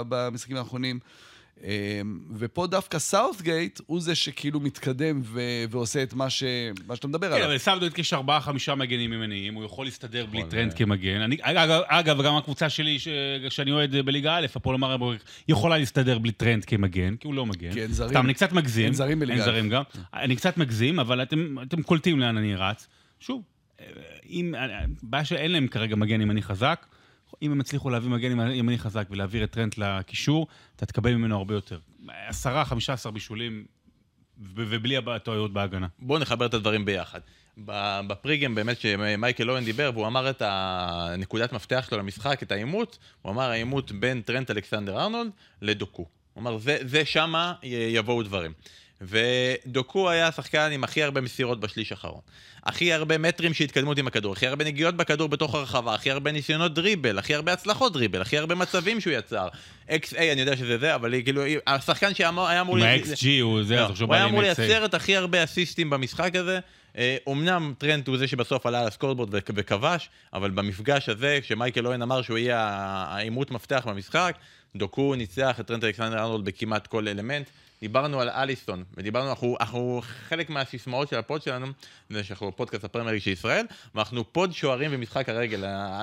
במשחקים 0.08 0.56
האחרונים. 0.56 0.98
ופה 2.38 2.66
דווקא 2.66 2.98
סאות'גייט 2.98 3.80
הוא 3.86 4.00
זה 4.00 4.14
שכאילו 4.14 4.60
מתקדם 4.60 5.20
ו- 5.24 5.40
ועושה 5.70 6.02
את 6.02 6.14
מה, 6.14 6.30
ש- 6.30 6.42
מה 6.86 6.96
שאתה 6.96 7.08
מדבר 7.08 7.26
כן, 7.26 7.32
עליו. 7.32 7.44
כן, 7.44 7.50
אבל 7.50 7.58
סאות'גייט 7.58 7.98
יש 7.98 8.12
ארבעה, 8.12 8.40
חמישה 8.40 8.74
מגנים 8.74 9.12
ימניים, 9.12 9.54
הוא 9.54 9.64
יכול 9.64 9.86
להסתדר 9.86 10.26
בלי 10.26 10.42
טרנט 10.50 10.72
כמגן. 10.72 11.20
אני, 11.20 11.36
אגב, 11.42 11.80
אגב, 11.86 12.22
גם 12.22 12.36
הקבוצה 12.36 12.68
שלי, 12.68 12.98
ש- 12.98 13.08
שאני 13.48 13.72
אוהד 13.72 13.96
בליגה 13.96 14.36
א', 14.38 14.46
הפועל 14.54 14.76
מרמורק, 14.76 15.18
יכולה 15.48 15.78
להסתדר 15.78 16.18
בלי 16.18 16.32
טרנט 16.32 16.64
כמגן, 16.64 17.16
כי 17.16 17.26
הוא 17.26 17.34
לא 17.34 17.46
מגן. 17.46 17.72
כי 17.72 17.82
אין 17.82 17.92
זרים. 17.92 18.10
סתם, 18.10 18.24
אני 18.24 18.34
קצת 18.34 18.52
מגזים. 18.52 18.84
אין 18.84 18.94
זרים 18.94 19.20
בליגה 19.20 19.34
אין 19.38 19.44
זרים 19.44 19.68
גם. 19.68 19.82
אני 20.14 20.36
קצת 20.36 20.56
מגזים, 20.56 21.00
אבל 21.00 21.22
אתם, 21.22 21.56
אתם 21.62 21.82
קולטים 21.82 22.20
לאן 22.20 22.36
אני 22.36 22.54
רץ. 22.56 22.86
שוב, 23.20 23.42
אם, 24.30 24.54
בעיה 25.02 25.24
שאין 25.24 25.52
להם 25.52 25.66
כרגע 25.68 25.96
מגן 25.96 26.20
ימני 26.20 26.42
חזק, 26.42 26.86
אם 27.42 27.52
הם 27.52 27.60
יצליחו 27.60 27.90
להביא 27.90 28.10
מגן 28.10 28.50
ימני 28.50 28.78
חזק 28.78 29.06
ולהעביר 29.10 29.44
את 29.44 29.50
טרנט 29.50 29.78
לקישור, 29.78 30.46
אתה 30.76 30.86
תקבל 30.86 31.14
ממנו 31.14 31.36
הרבה 31.36 31.54
יותר. 31.54 31.78
עשרה, 32.26 32.64
חמישה 32.64 32.92
עשר 32.92 33.10
בישולים, 33.10 33.64
ובלי 34.38 34.96
הטעויות 34.96 35.52
בהגנה. 35.52 35.86
בואו 35.98 36.18
נחבר 36.18 36.46
את 36.46 36.54
הדברים 36.54 36.84
ביחד. 36.84 37.20
בפריגם 38.06 38.54
באמת 38.54 38.80
שמייקל 38.80 39.50
אורן 39.50 39.64
דיבר, 39.64 39.90
והוא 39.94 40.06
אמר 40.06 40.30
את 40.30 40.42
הנקודת 40.44 41.52
מפתח 41.52 41.86
שלו 41.90 41.98
למשחק, 41.98 42.42
את 42.42 42.52
העימות, 42.52 42.98
הוא 43.22 43.32
אמר 43.32 43.50
העימות 43.50 43.92
בין 43.92 44.22
טרנט 44.22 44.50
אלכסנדר 44.50 45.02
ארנולד 45.02 45.30
לדוקו. 45.62 46.06
הוא 46.32 46.40
אמר, 46.40 46.58
זה, 46.58 46.78
זה 46.84 47.04
שמה 47.04 47.54
יבואו 47.62 48.22
דברים. 48.22 48.52
ודוקו 49.00 50.10
היה 50.10 50.26
השחקן 50.28 50.70
עם 50.72 50.84
הכי 50.84 51.02
הרבה 51.02 51.20
מסירות 51.20 51.60
בשליש 51.60 51.92
האחרון. 51.92 52.20
הכי 52.64 52.92
הרבה 52.92 53.18
מטרים 53.18 53.54
שהתקדמות 53.54 53.98
עם 53.98 54.06
הכדור, 54.06 54.32
הכי 54.32 54.46
הרבה 54.46 54.64
נגיעות 54.64 54.94
בכדור 54.96 55.28
בתוך 55.28 55.54
הרחבה, 55.54 55.94
הכי 55.94 56.10
הרבה 56.10 56.32
ניסיונות 56.32 56.74
דריבל, 56.74 57.18
הכי 57.18 57.34
הרבה 57.34 57.52
הצלחות 57.52 57.92
דריבל, 57.92 58.20
הכי 58.22 58.38
הרבה 58.38 58.54
מצבים 58.54 59.00
שהוא 59.00 59.12
יצר. 59.12 59.48
XA, 59.88 60.16
אני 60.18 60.40
יודע 60.40 60.56
שזה 60.56 60.78
זה, 60.78 60.94
אבל 60.94 61.14
כאילו, 61.24 61.42
השחקן 61.66 62.14
שהיה 62.14 62.28
אמור... 62.28 62.48
עם 62.48 62.82
ה-XG 62.82 63.26
הוא 63.42 63.62
זה, 63.64 63.76
לא, 63.76 63.88
הוא 64.00 64.14
היה 64.14 64.24
אמור. 64.24 64.42
לייצר 64.42 64.84
את 64.84 64.94
הכי 64.94 65.16
הרבה 65.16 65.44
אסיסטים 65.44 65.90
במשחק 65.90 66.36
הזה. 66.36 66.58
אה, 66.98 67.16
אומנם 67.26 67.74
טרנט 67.78 68.08
הוא 68.08 68.18
זה 68.18 68.28
שבסוף 68.28 68.66
עלה 68.66 68.80
על 68.80 68.86
הסקורבורד 68.86 69.28
וכ- 69.34 69.50
וכבש, 69.54 70.08
אבל 70.32 70.50
במפגש 70.50 71.08
הזה, 71.08 71.38
כשמייקל 71.42 71.86
אוהן 71.86 72.02
אמר 72.02 72.22
שהוא 72.22 72.38
יהיה 72.38 72.58
העימות 73.08 73.50
מפתח 73.50 73.86
במשחק, 73.88 74.36
דוקו 74.76 75.14
ניצח 75.14 75.60
את 75.60 75.66
טרנט 75.66 75.84
אלכסנדר 75.84 76.18
ארנולד 76.18 76.44
בכמעט 76.44 76.86
כל 76.86 77.08
אלמנט. 77.08 77.46
דיברנו 77.84 78.20
על 78.20 78.28
אליסון, 78.28 78.84
ודיברנו, 78.96 79.30
אנחנו, 79.30 79.56
אנחנו 79.60 80.02
חלק 80.28 80.50
מהסיסמאות 80.50 81.08
של 81.08 81.16
ה 81.16 81.23
pod 81.23 81.42
שלנו, 81.42 81.66
זה 82.10 82.24
שאנחנו 82.24 82.56
פודקאסט 82.56 82.84
הפרמייר 82.84 83.18
של 83.18 83.30
ישראל, 83.30 83.66
ואנחנו 83.94 84.32
pod 84.32 84.52
שוערים 84.52 84.90
ומשחק 84.94 85.28
הרגל 85.28 85.62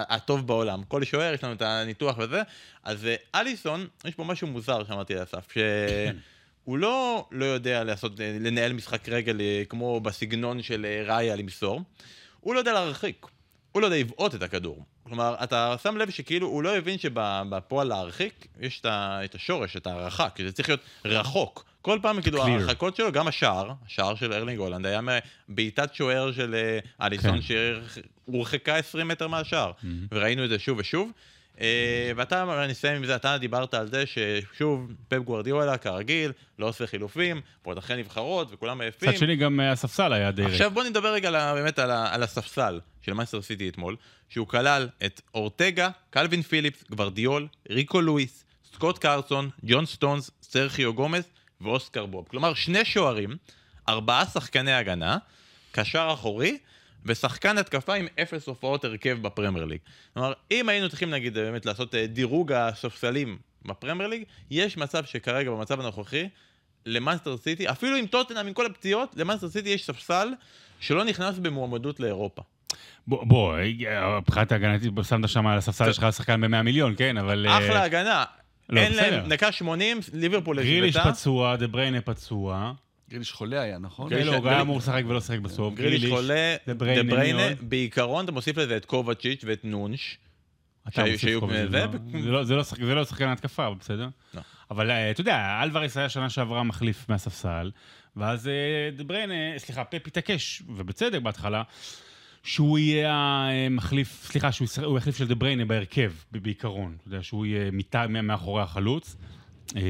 הטוב 0.10 0.48
בעולם. 0.48 0.84
כל 0.84 1.04
שוער, 1.04 1.34
יש 1.34 1.44
לנו 1.44 1.54
את 1.54 1.62
הניתוח 1.62 2.17
וזה. 2.20 2.41
אז 2.84 3.06
אה, 3.06 3.15
אליסון, 3.36 3.88
יש 4.06 4.15
פה 4.15 4.24
משהו 4.24 4.48
מוזר 4.48 4.84
שאמרתי 4.84 5.15
לאסף, 5.15 5.52
שהוא 5.52 6.78
לא, 6.86 7.28
לא 7.32 7.46
יודע 7.46 7.84
לעשות, 7.84 8.12
לנהל 8.20 8.74
משחק 8.74 9.10
רגל 9.10 9.41
אה, 9.41 9.63
כמו 9.70 10.00
בסגנון 10.00 10.62
של 10.62 10.86
אה, 10.86 11.15
ראיה 11.15 11.36
למסור, 11.36 11.82
הוא 12.39 12.54
לא 12.54 12.60
יודע 12.60 12.74
להרחיק, 12.74 13.26
הוא 13.72 13.82
לא 13.82 13.88
יודע 13.88 13.98
לבעוט 13.98 14.36
את 14.36 14.41
הכדור. 14.41 14.86
כלומר, 15.04 15.36
אתה 15.44 15.76
שם 15.84 15.98
לב 15.98 16.10
שכאילו 16.10 16.48
הוא 16.48 16.63
לא 16.63 16.78
הבין 16.78 16.98
שבפועל 16.98 17.88
להרחיק, 17.88 18.48
יש 18.60 18.82
את 18.86 19.36
השורש, 19.36 19.78
את 19.78 19.88
ההרחקה, 19.88 20.30
כי 20.30 20.44
זה 20.44 20.52
צריך 20.52 20.70
להיות 20.70 20.82
רחוק. 21.06 21.71
כל 21.82 22.00
פעם, 22.02 22.22
כאילו. 22.22 22.44
ההרחקות 22.44 22.96
שלו, 22.96 23.12
גם 23.12 23.28
השער, 23.28 23.72
השער 23.86 24.15
של 24.15 24.34
ארלינג 24.34 24.60
הולנד, 24.60 24.86
היה 24.86 25.02
מבעיטת 25.50 25.94
שוער 25.94 26.32
של 26.32 26.56
אה, 26.56 27.06
אליסון, 27.06 27.41
כן. 27.41 27.58
שהורחקה 28.28 28.76
20 28.76 29.08
מטר 29.08 29.28
מהשער. 29.28 29.72
וראינו 30.12 30.46
את 30.46 30.50
זה 30.50 30.60
שוב 30.60 30.78
ושוב. 30.78 31.12
אה, 31.62 32.12
ואתה, 32.15 32.63
אני 32.63 32.72
אסיים 32.72 32.96
עם 32.96 33.06
זה, 33.06 33.15
אתה 33.15 33.38
דיברת 33.38 33.74
על 33.74 33.88
זה 33.88 34.04
ששוב, 34.06 34.91
פפ 35.08 35.17
גווארדיולה, 35.17 35.78
כרגיל, 35.78 36.32
לא 36.60 36.67
עושה 36.67 36.88
חילופים, 36.88 37.41
ועוד 37.65 37.78
אחרי 37.78 37.98
נבחרות, 37.98 38.48
וכולם 38.52 38.82
עייפים. 38.82 39.10
מצד 39.10 39.17
שני 39.17 39.36
גם 39.36 39.60
אה, 39.60 39.72
הספסל 39.72 40.13
היה 40.13 40.32
די. 40.32 40.46
עכשיו 40.46 40.72
בוא 40.72 40.84
נדבר 40.84 41.13
רגע 41.13 41.54
באמת 41.54 41.80
על, 41.80 41.91
על 41.91 42.24
הספסל 42.24 42.80
של 43.02 43.13
מנצ'סטר 43.13 43.41
סיטי 43.41 43.70
אתמול, 43.70 43.96
שהוא 44.30 44.48
כלל 44.48 44.89
את 45.06 45.22
אורטגה, 45.34 45.89
קלווין 46.10 46.41
פיליפס, 46.41 46.84
גוורדיאול, 46.89 47.48
ריקו 47.70 48.02
לואיס, 48.02 48.46
סקוט 48.74 48.98
קרסון, 48.98 49.50
ג'ון 49.65 49.86
סטונס, 49.86 50.32
סרחיו 50.41 50.94
גומז 50.94 51.24
ואוסקר 51.63 52.06
בוב. 52.06 52.26
כלומר, 52.30 52.54
שני 52.54 52.86
שוערים, 52.86 53.38
ארבעה 53.89 54.26
שחקני 54.26 54.74
הגנה, 54.74 55.17
קשר 55.71 56.10
אחורי, 56.13 56.58
ושחקן 57.06 57.58
התקפה 57.58 57.93
עם 57.93 58.08
אפס 58.21 58.47
הופעות 58.47 58.86
הרכב 58.86 59.17
בפרמייר 59.21 59.65
ליג. 59.65 59.80
כלומר, 60.13 60.34
אם 60.52 60.69
היינו 60.69 60.89
צריכים 60.89 61.10
נגיד 61.10 61.34
באמת 61.34 61.65
לעשות 61.65 61.95
אה, 61.95 62.08
דירוג 62.08 62.52
הספסלים 62.52 63.38
בפרמייר 63.65 64.10
ליג, 64.10 64.24
יש 64.52 64.78
מצב 64.78 65.06
שכרגע 65.06 65.52
במצב 65.52 65.80
הנוכחי, 65.80 66.30
למאנסטר 66.86 67.38
סיטי, 67.38 67.69
אפילו 67.69 67.95
עם 67.95 68.06
טוטנאם, 68.06 68.47
עם 68.47 68.54
כל 68.54 68.65
הפציעות, 68.65 69.13
למאנסטר 69.17 69.50
סיטי 69.50 69.69
יש 69.69 69.86
ספסל 69.86 70.30
שלא 70.80 71.04
נכנס 71.04 71.38
במועמדות 71.38 72.00
לאירופה. 72.00 72.41
בוא, 73.08 73.24
בוא, 73.24 73.58
אה, 73.58 74.19
מבחינת 74.19 74.52
ההגנתית, 74.52 74.91
שמת 75.04 75.30
שם 75.30 75.47
על 75.47 75.58
הספסל 75.58 75.91
שלך 75.91 76.13
שחקן 76.13 76.41
ב-100 76.41 76.62
מיליון, 76.62 76.93
כן, 76.97 77.17
אבל... 77.17 77.47
אה, 77.47 77.58
אחלה 77.58 77.84
הגנה. 77.84 78.24
לא, 78.69 78.80
אין 78.82 78.91
בסדר. 78.93 79.17
להם, 79.21 79.30
דקה 79.30 79.52
80, 79.52 80.00
ליברפול 80.13 80.56
גריליש 80.63 80.95
השוותה. 80.95 81.13
פצוע, 81.15 81.56
דה 81.56 81.67
בריינה 81.67 82.02
פצוע. 82.02 82.74
גריליש 83.10 83.32
חולה 83.32 83.62
היה, 83.62 83.78
נכון? 83.78 84.10
גריליש- 84.10 84.26
לא, 84.28 84.32
הוא 84.32 84.39
גריליש- 84.39 84.54
היה 84.54 84.62
אמור 84.62 84.78
לשחק 84.78 85.04
ולא 85.08 85.17
לשחק 85.17 85.39
בסוף. 85.39 85.74
גריליש 85.74 86.06
חולה, 86.12 86.56
דה 86.67 86.74
בריינה, 86.74 87.12
בריינה? 87.15 87.43
בעיקרון 87.62 88.24
אתה 88.26 88.32
מוסיף 88.32 88.58
לזה 88.58 88.78
את 88.78 88.86
קובצ'יץ' 88.86 89.41
ואת 89.47 89.65
נונש. 89.65 90.17
שהיו- 91.17 91.17
זה, 91.52 91.69
לא, 91.69 92.41
לא- 92.41 92.43
לא 92.80 92.95
לא 92.95 93.06
שחקן 93.06 93.28
התקפה, 93.28 93.67
אבל 93.67 93.76
בסדר. 93.80 94.08
לא. 94.34 94.41
אבל 94.71 94.91
אה, 94.91 95.12
אתה 95.12 95.21
יודע, 95.21 95.60
אלוורס 95.63 95.97
היה 95.97 96.10
שנה 96.10 96.30
שעברה 96.30 96.63
מחליף 96.63 97.06
מהספסל, 97.10 97.71
ואז 98.15 98.47
אה, 98.47 98.54
דה 98.95 99.04
בריינה, 99.04 99.34
סליחה, 99.58 99.84
פפ 99.84 100.08
התעקש, 100.08 100.62
ובצדק 100.76 101.21
בהתחלה, 101.21 101.63
שהוא 102.43 102.80
יהיה 102.80 103.13
המחליף, 103.13 104.25
סליחה, 104.25 104.51
שהוא 104.51 104.97
יחליף 104.97 105.17
של 105.17 105.27
דה 105.27 105.36
בריינה 105.36 105.65
בהרכב, 105.65 106.12
בעיקרון. 106.32 106.95
אתה 106.99 107.08
יודע, 107.08 107.23
שהוא 107.23 107.45
יהיה 107.45 107.71
מיטה 107.71 108.08
מאחורי 108.08 108.62
החלוץ. 108.62 109.15
אה, 109.75 109.82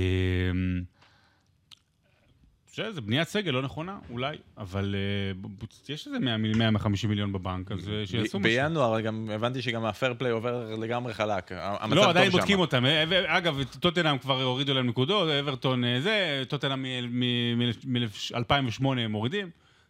זה 2.76 3.02
בניית 3.02 3.28
סגל 3.28 3.52
לא 3.52 3.62
נכונה, 3.62 3.98
אולי, 4.10 4.38
אבל 4.58 4.96
אה, 4.98 5.50
יש 5.90 6.08
איזה 6.08 6.18
100-150 6.18 7.08
מיליון 7.08 7.34
בבנק, 7.34 7.72
אז 7.72 7.90
אה, 7.90 8.06
שיעשו 8.06 8.40
משהו. 8.40 8.40
בינואר 8.40 9.02
גם 9.02 9.30
הבנתי 9.34 9.62
שגם 9.62 9.86
הפייר 9.86 10.14
פליי 10.18 10.32
עובר 10.32 10.76
לגמרי 10.76 11.14
חלק. 11.14 11.52
לא, 11.92 12.10
עדיין. 12.10 12.32
בודקים 12.32 12.60
אותם. 12.60 12.86
אה, 12.86 13.38
אגב, 13.38 13.64
טוטנאם 13.80 14.18
כבר 14.18 14.44
הורידו 14.44 14.74
להם 14.74 14.88
נקודות, 14.88 15.30
אברטון 15.30 15.84
אה, 15.84 16.02
זה, 16.02 16.44
טוטנאם 16.48 16.86
מ-2008 17.86 18.86
הם 18.86 19.12
מורידים. 19.12 19.50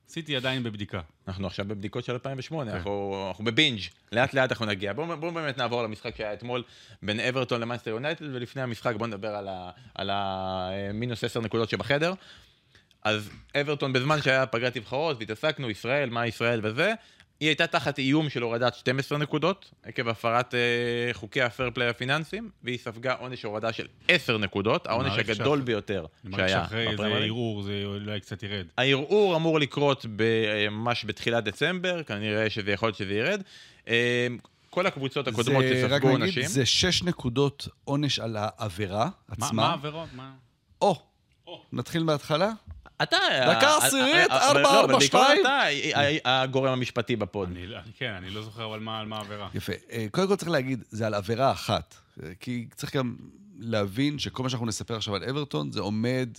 סיטי 0.10 0.36
עדיין 0.36 0.64
בבדיקה. 0.64 1.02
אנחנו 1.28 1.48
עכשיו 1.48 1.66
בבדיקות 1.66 2.04
של 2.04 2.14
2008, 2.14 2.72
כן. 2.72 2.78
אנחנו 2.78 3.26
אנחנו 3.28 3.46
בבינג', 3.46 3.80
לאט 4.12 4.34
לאט 4.34 4.52
אנחנו 4.52 4.66
נגיע. 4.66 4.94
בואו 4.94 5.18
בואו 5.18 5.32
באמת 5.32 5.58
נעבור 5.58 5.84
למשחק 5.84 6.16
שהיה 6.16 6.34
אתמול 6.34 6.64
בין 7.02 7.20
אברטון 7.20 7.62
למאנסטר 7.62 7.90
יונייטד, 7.90 8.26
ולפני 8.34 8.62
המשחק 8.62 8.96
בואו 8.96 9.08
נדבר 9.08 9.36
על 9.96 10.10
המינוס 10.14 11.24
10 11.24 11.42
נקודות 11.42 11.70
שבחדר. 11.70 12.14
אז 13.04 13.30
אברטון 13.62 13.94
בזמן 13.94 14.22
שהיה 14.22 14.46
פגרת 14.46 14.78
נבחרות, 14.78 15.18
והתעסקנו, 15.20 15.70
ישראל, 15.70 16.10
מה 16.10 16.28
ישראל 16.28 16.60
וזה, 16.64 16.94
היא 17.42 17.50
הייתה 17.50 17.68
תחת 17.68 18.00
איום 18.00 18.30
של 18.30 18.42
הורדת 18.42 18.76
12 18.76 19.18
נקודות, 19.18 19.72
עקב 19.84 20.08
הפרת 20.08 20.56
אה, 20.56 20.60
חוקי 21.14 21.42
ה 21.42 21.47
fair 21.47 21.70
play 21.74 21.88
הפיננסיים, 21.88 22.50
והיא 22.64 22.78
ספגה 22.78 23.14
עונש 23.14 23.44
הורדה 23.44 23.74
של 23.74 23.88
10 24.08 24.38
נקודות, 24.38 24.88
העונש 24.88 25.18
הגדול 25.18 25.58
שאח- 25.60 25.66
ביותר 25.66 26.06
אני 26.26 26.32
מעריך 26.32 26.50
שהיה 26.50 26.64
שאחרי 26.64 26.88
איזה. 26.90 27.04
ערעור 27.06 27.62
זה 27.64 27.82
אולי 27.86 28.20
קצת 28.20 28.44
ירד. 28.44 28.66
הערעור 28.78 29.36
אמור 29.36 29.60
לקרות 29.60 30.06
ב- 30.16 30.68
ממש 30.72 31.06
בתחילת 31.06 31.44
דצמבר, 31.44 32.04
כנראה 32.04 32.50
שזה 32.50 32.72
יכול 32.72 32.88
להיות 32.88 32.98
שזה 32.98 33.14
ירד. 33.14 33.42
אה, 33.88 34.28
כל 34.70 34.86
הקבוצות 34.86 35.28
הקודמות 35.28 35.64
זה, 35.68 35.86
רק 35.86 35.92
שספגו 35.92 36.08
נגיד, 36.10 36.22
עונשים. 36.22 36.44
זה 36.44 36.66
שש 36.66 37.04
נקודות 37.04 37.68
עונש 37.84 38.20
על 38.20 38.38
העבירה 38.40 39.06
מה 39.06 39.12
עצמה. 39.46 39.50
מה 39.64 39.70
העבירות? 39.70 40.10
מה? 40.16 40.32
או, 40.82 40.96
או. 41.48 41.62
נתחיל 41.74 42.04
מההתחלה? 42.04 42.52
אתה... 43.04 43.18
דקה 43.42 43.68
אה, 43.68 43.78
עשירית, 43.78 44.32
אה, 44.32 44.38
אה, 44.38 44.48
ארבע, 44.48 44.62
לא, 44.62 46.20
הגורם 46.26 46.74
המשפטי 46.74 47.16
בפוד. 47.16 47.50
לא- 47.68 47.78
כן, 47.98 48.12
אני 48.12 48.30
לא 48.30 48.42
זוכר 48.42 48.74
על 48.74 48.80
מה 48.80 48.98
העבירה. 49.12 49.48
יפה. 49.54 49.74
אה, 49.92 50.06
קודם 50.12 50.28
כל 50.28 50.36
צריך 50.36 50.52
להגיד, 50.52 50.84
זה 50.90 51.08
על 51.08 51.14
עבירה 51.14 51.52
אחת. 51.52 51.96
אה, 52.24 52.32
כי 52.40 52.68
צריך 52.76 52.96
גם 52.96 53.16
להבין 53.60 54.20
שכל 54.20 54.44
מה 54.44 54.50
שאנחנו 54.50 54.66
נספר 54.66 54.96
עכשיו 54.96 55.16
על 55.16 55.24
אברטון, 55.24 55.72
זה 55.72 55.80
עומד 55.80 56.30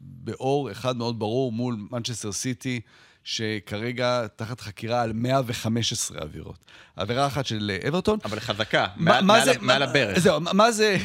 באור 0.00 0.70
אחד 0.70 0.96
מאוד 0.96 1.18
ברור 1.18 1.52
מול 1.52 1.76
מנצ'סטר 1.90 2.32
סיטי, 2.32 2.80
שכרגע 3.24 4.26
תחת 4.36 4.60
חקירה 4.60 5.02
על 5.02 5.12
115 5.12 6.18
עבירות. 6.20 6.64
עבירה 6.96 7.26
אחת 7.26 7.46
של 7.46 7.70
אה, 7.82 7.88
אברטון. 7.88 8.18
אבל 8.24 8.40
חזקה, 8.40 8.86
מעל- 8.96 9.44
זה- 9.44 9.52
הברך. 9.82 10.18
זהו, 10.18 10.40
מה 10.40 10.72
זה, 10.72 10.96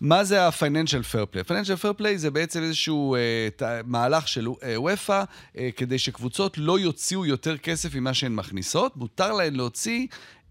מה 0.00 0.24
זה 0.24 0.46
ה-financial 0.46 1.04
fair 1.14 1.34
play? 1.36 1.48
financial 1.48 1.82
fair 1.84 2.00
play 2.00 2.16
זה 2.16 2.30
בעצם 2.30 2.62
איזשהו 2.62 3.14
אה, 3.14 3.20
ת- 3.56 3.62
מהלך 3.86 4.28
של 4.28 4.48
אה, 4.62 4.80
וופא, 4.80 5.24
אה, 5.58 5.68
כדי 5.76 5.98
שקבוצות 5.98 6.58
לא 6.58 6.78
יוציאו 6.78 7.26
יותר 7.26 7.56
כסף 7.58 7.94
ממה 7.94 8.14
שהן 8.14 8.34
מכניסות, 8.34 8.96
מותר 8.96 9.32
להן 9.32 9.54
להוציא, 9.56 10.06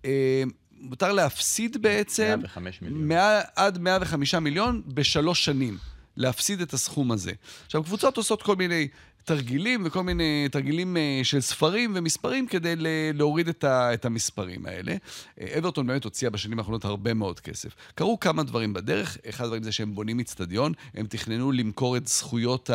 אה, 0.05 0.43
מותר 0.81 1.11
להפסיד 1.11 1.81
בעצם 1.81 2.35
105 2.39 2.81
מיליון. 2.81 3.07
מעל, 3.07 3.41
עד 3.55 3.77
105 3.77 4.35
מיליון 4.35 4.81
בשלוש 4.87 5.45
שנים, 5.45 5.77
להפסיד 6.17 6.61
את 6.61 6.73
הסכום 6.73 7.11
הזה. 7.11 7.31
עכשיו, 7.65 7.83
קבוצות 7.83 8.17
עושות 8.17 8.41
כל 8.41 8.55
מיני 8.55 8.87
תרגילים 9.23 9.83
וכל 9.85 10.03
מיני 10.03 10.47
תרגילים 10.51 10.97
אה, 10.97 11.19
של 11.23 11.41
ספרים 11.41 11.91
ומספרים 11.95 12.47
כדי 12.47 12.73
להוריד 13.13 13.47
את, 13.47 13.63
ה, 13.63 13.93
את 13.93 14.05
המספרים 14.05 14.65
האלה. 14.65 14.95
אה, 15.41 15.57
אברטון 15.57 15.87
באמת 15.87 16.03
הוציאה 16.03 16.31
בשנים 16.31 16.59
האחרונות 16.59 16.85
הרבה 16.85 17.13
מאוד 17.13 17.39
כסף. 17.39 17.75
קרו 17.95 18.19
כמה 18.19 18.43
דברים 18.43 18.73
בדרך, 18.73 19.17
אחד 19.29 19.43
הדברים 19.43 19.63
זה 19.63 19.71
שהם 19.71 19.95
בונים 19.95 20.19
איצטדיון, 20.19 20.73
הם 20.93 21.05
תכננו 21.05 21.51
למכור 21.51 21.97
את 21.97 22.07
זכויות 22.07 22.69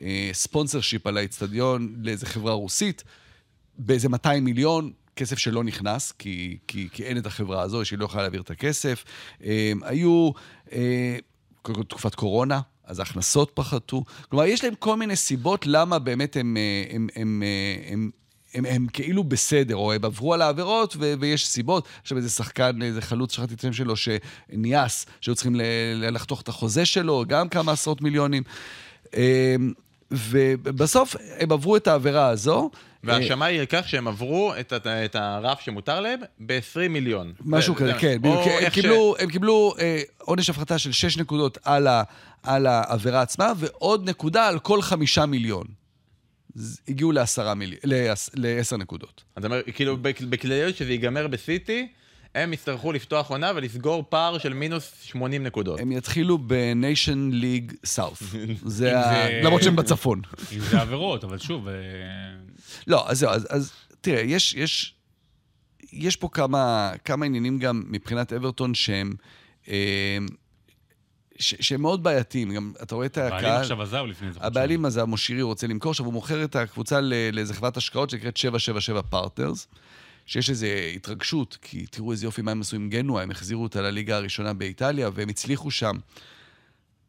הספונסר 0.00 0.80
שיפ 0.80 1.06
על 1.06 1.16
האיצטדיון 1.16 1.94
לאיזה 2.02 2.26
חברה 2.26 2.52
רוסית. 2.52 3.04
באיזה 3.78 4.08
200 4.08 4.44
מיליון, 4.44 4.92
כסף 5.16 5.38
שלא 5.38 5.64
נכנס, 5.64 6.12
כי, 6.12 6.58
כי, 6.66 6.88
כי 6.92 7.02
אין 7.04 7.18
את 7.18 7.26
החברה 7.26 7.62
הזו, 7.62 7.84
שהיא 7.84 7.98
לא 7.98 8.04
יכולה 8.04 8.22
להעביר 8.22 8.40
את 8.40 8.50
הכסף. 8.50 9.04
אה, 9.44 9.72
היו, 9.82 10.30
אה, 10.72 11.16
קודם 11.62 11.78
כל 11.78 11.84
תקופת 11.84 12.14
קורונה, 12.14 12.60
אז 12.92 12.98
ההכנסות 12.98 13.50
פחתו. 13.54 14.04
כלומר, 14.28 14.44
יש 14.44 14.64
להם 14.64 14.74
כל 14.78 14.96
מיני 14.96 15.16
סיבות 15.16 15.66
למה 15.66 15.98
באמת 15.98 16.36
הם, 16.36 16.56
אה, 16.56 16.94
הם, 16.94 17.08
הם, 17.16 17.42
אה, 17.42 17.92
הם, 17.92 18.10
הם, 18.54 18.64
הם 18.64 18.86
כאילו 18.92 19.24
בסדר, 19.24 19.76
או 19.76 19.92
הם 19.92 20.04
עברו 20.04 20.34
על 20.34 20.42
העבירות 20.42 20.96
ו- 20.98 21.14
ויש 21.20 21.46
סיבות. 21.46 21.88
עכשיו 22.02 22.18
איזה 22.18 22.30
שחקן, 22.30 22.82
איזה 22.82 23.00
חלוץ, 23.00 23.32
שכחתי 23.32 23.54
את 23.54 23.58
השם 23.58 23.72
שלו, 23.72 23.94
שניאס, 23.96 25.06
שהיו 25.20 25.34
צריכים 25.34 25.54
לחתוך 25.96 26.40
את 26.40 26.48
החוזה 26.48 26.84
שלו, 26.84 27.24
גם 27.28 27.48
כמה 27.48 27.72
עשרות 27.72 28.00
מיליונים. 28.00 28.42
ובסוף 30.12 31.16
הם 31.38 31.52
עברו 31.52 31.76
את 31.76 31.86
העבירה 31.86 32.28
הזו. 32.28 32.70
וההאשמה 33.04 33.44
היא 33.46 33.60
כך 33.68 33.88
שהם 33.88 34.08
עברו 34.08 34.52
את, 34.60 34.72
ה- 34.86 35.04
את 35.04 35.14
הרף 35.16 35.60
שמותר 35.60 36.00
להם 36.00 36.20
ב-20 36.46 36.88
מיליון. 36.88 37.32
משהו 37.40 37.74
זה- 37.74 37.80
כזה, 37.80 37.92
זה- 37.92 37.98
כן. 37.98 38.16
הם 38.24 38.32
איך 38.48 38.72
ש- 38.72 38.74
קיבלו, 38.80 39.14
הם 39.18 39.30
קיבלו 39.30 39.74
אה, 39.80 40.02
עונש 40.18 40.50
הפחתה 40.50 40.78
של 40.78 40.92
6 40.92 41.16
נקודות 41.18 41.58
על, 41.64 41.86
ה, 41.86 42.02
על 42.42 42.66
העבירה 42.66 43.22
עצמה, 43.22 43.52
ועוד 43.56 44.08
נקודה 44.08 44.48
על 44.48 44.58
כל 44.58 44.82
חמישה 44.82 45.26
מיליון. 45.26 45.64
אז 46.56 46.80
הגיעו 46.88 47.12
לעשרה 47.12 47.54
מיליון, 47.54 47.80
לעשר 48.34 48.76
נקודות. 48.76 49.24
אתה 49.38 49.46
אומר, 49.46 49.60
כאילו, 49.74 49.96
בכ- 49.96 50.22
בכלליות 50.22 50.76
שזה 50.76 50.90
ייגמר 50.92 51.26
בסיטי, 51.26 51.88
הם 52.34 52.52
יצטרכו 52.52 52.92
לפתוח 52.92 53.30
עונה 53.30 53.52
ולסגור 53.54 54.04
פער 54.08 54.38
של 54.38 54.52
מינוס 54.54 54.92
80 55.02 55.42
נקודות. 55.42 55.80
הם 55.80 55.92
יתחילו 55.92 56.38
בניישן 56.38 57.28
ליג 57.32 57.72
סאוף. 57.84 58.22
זה 58.66 58.98
ה... 59.00 59.12
זה- 59.12 59.40
למרות 59.44 59.62
שהם 59.62 59.76
בצפון. 59.76 60.20
אם 60.52 60.60
זה 60.60 60.80
עבירות, 60.80 61.24
אבל 61.24 61.38
שוב, 61.38 61.68
אה, 61.68 61.74
לא, 62.86 63.10
אז 63.10 63.18
זהו, 63.18 63.30
אז, 63.30 63.46
אז 63.50 63.72
תראה, 64.00 64.20
יש, 64.20 64.54
יש, 64.54 64.94
יש 65.92 66.16
פה 66.16 66.28
כמה, 66.32 66.92
כמה 67.04 67.26
עניינים 67.26 67.58
גם 67.58 67.82
מבחינת 67.86 68.32
אברטון 68.32 68.74
שהם, 68.74 69.12
אה, 69.68 70.18
ש, 71.38 71.54
שהם 71.60 71.82
מאוד 71.82 72.02
בעייתיים. 72.02 72.54
גם 72.54 72.72
אתה 72.82 72.94
רואה 72.94 73.06
את 73.06 73.18
הבעלים 73.18 73.38
הקהל... 73.44 73.60
עכשיו 73.60 73.82
עזב 73.82 74.04
לפני 74.08 74.28
איזה 74.28 74.40
חודשיים. 74.40 74.52
הבעלים 74.56 74.84
הזה, 74.84 75.02
המושירי, 75.02 75.42
רוצה 75.42 75.66
למכור, 75.66 75.90
עכשיו 75.90 76.06
הוא 76.06 76.12
מוכר 76.14 76.44
את 76.44 76.56
הקבוצה 76.56 77.00
ל- 77.00 77.14
לאיזה 77.32 77.54
חברת 77.54 77.76
השקעות 77.76 78.10
שנקראת 78.10 78.36
777 78.36 79.02
Partners, 79.02 79.66
שיש 80.32 80.50
איזו 80.50 80.66
התרגשות, 80.96 81.58
כי 81.62 81.86
תראו 81.86 82.12
איזה 82.12 82.26
יופי 82.26 82.42
מה 82.42 82.50
הם 82.50 82.60
עשו 82.60 82.76
עם 82.76 82.88
גנואה, 82.88 83.22
הם 83.22 83.30
החזירו 83.30 83.62
אותה 83.62 83.82
לליגה 83.82 84.16
הראשונה 84.16 84.52
באיטליה, 84.52 85.10
והם 85.14 85.28
הצליחו 85.28 85.70
שם. 85.70 85.96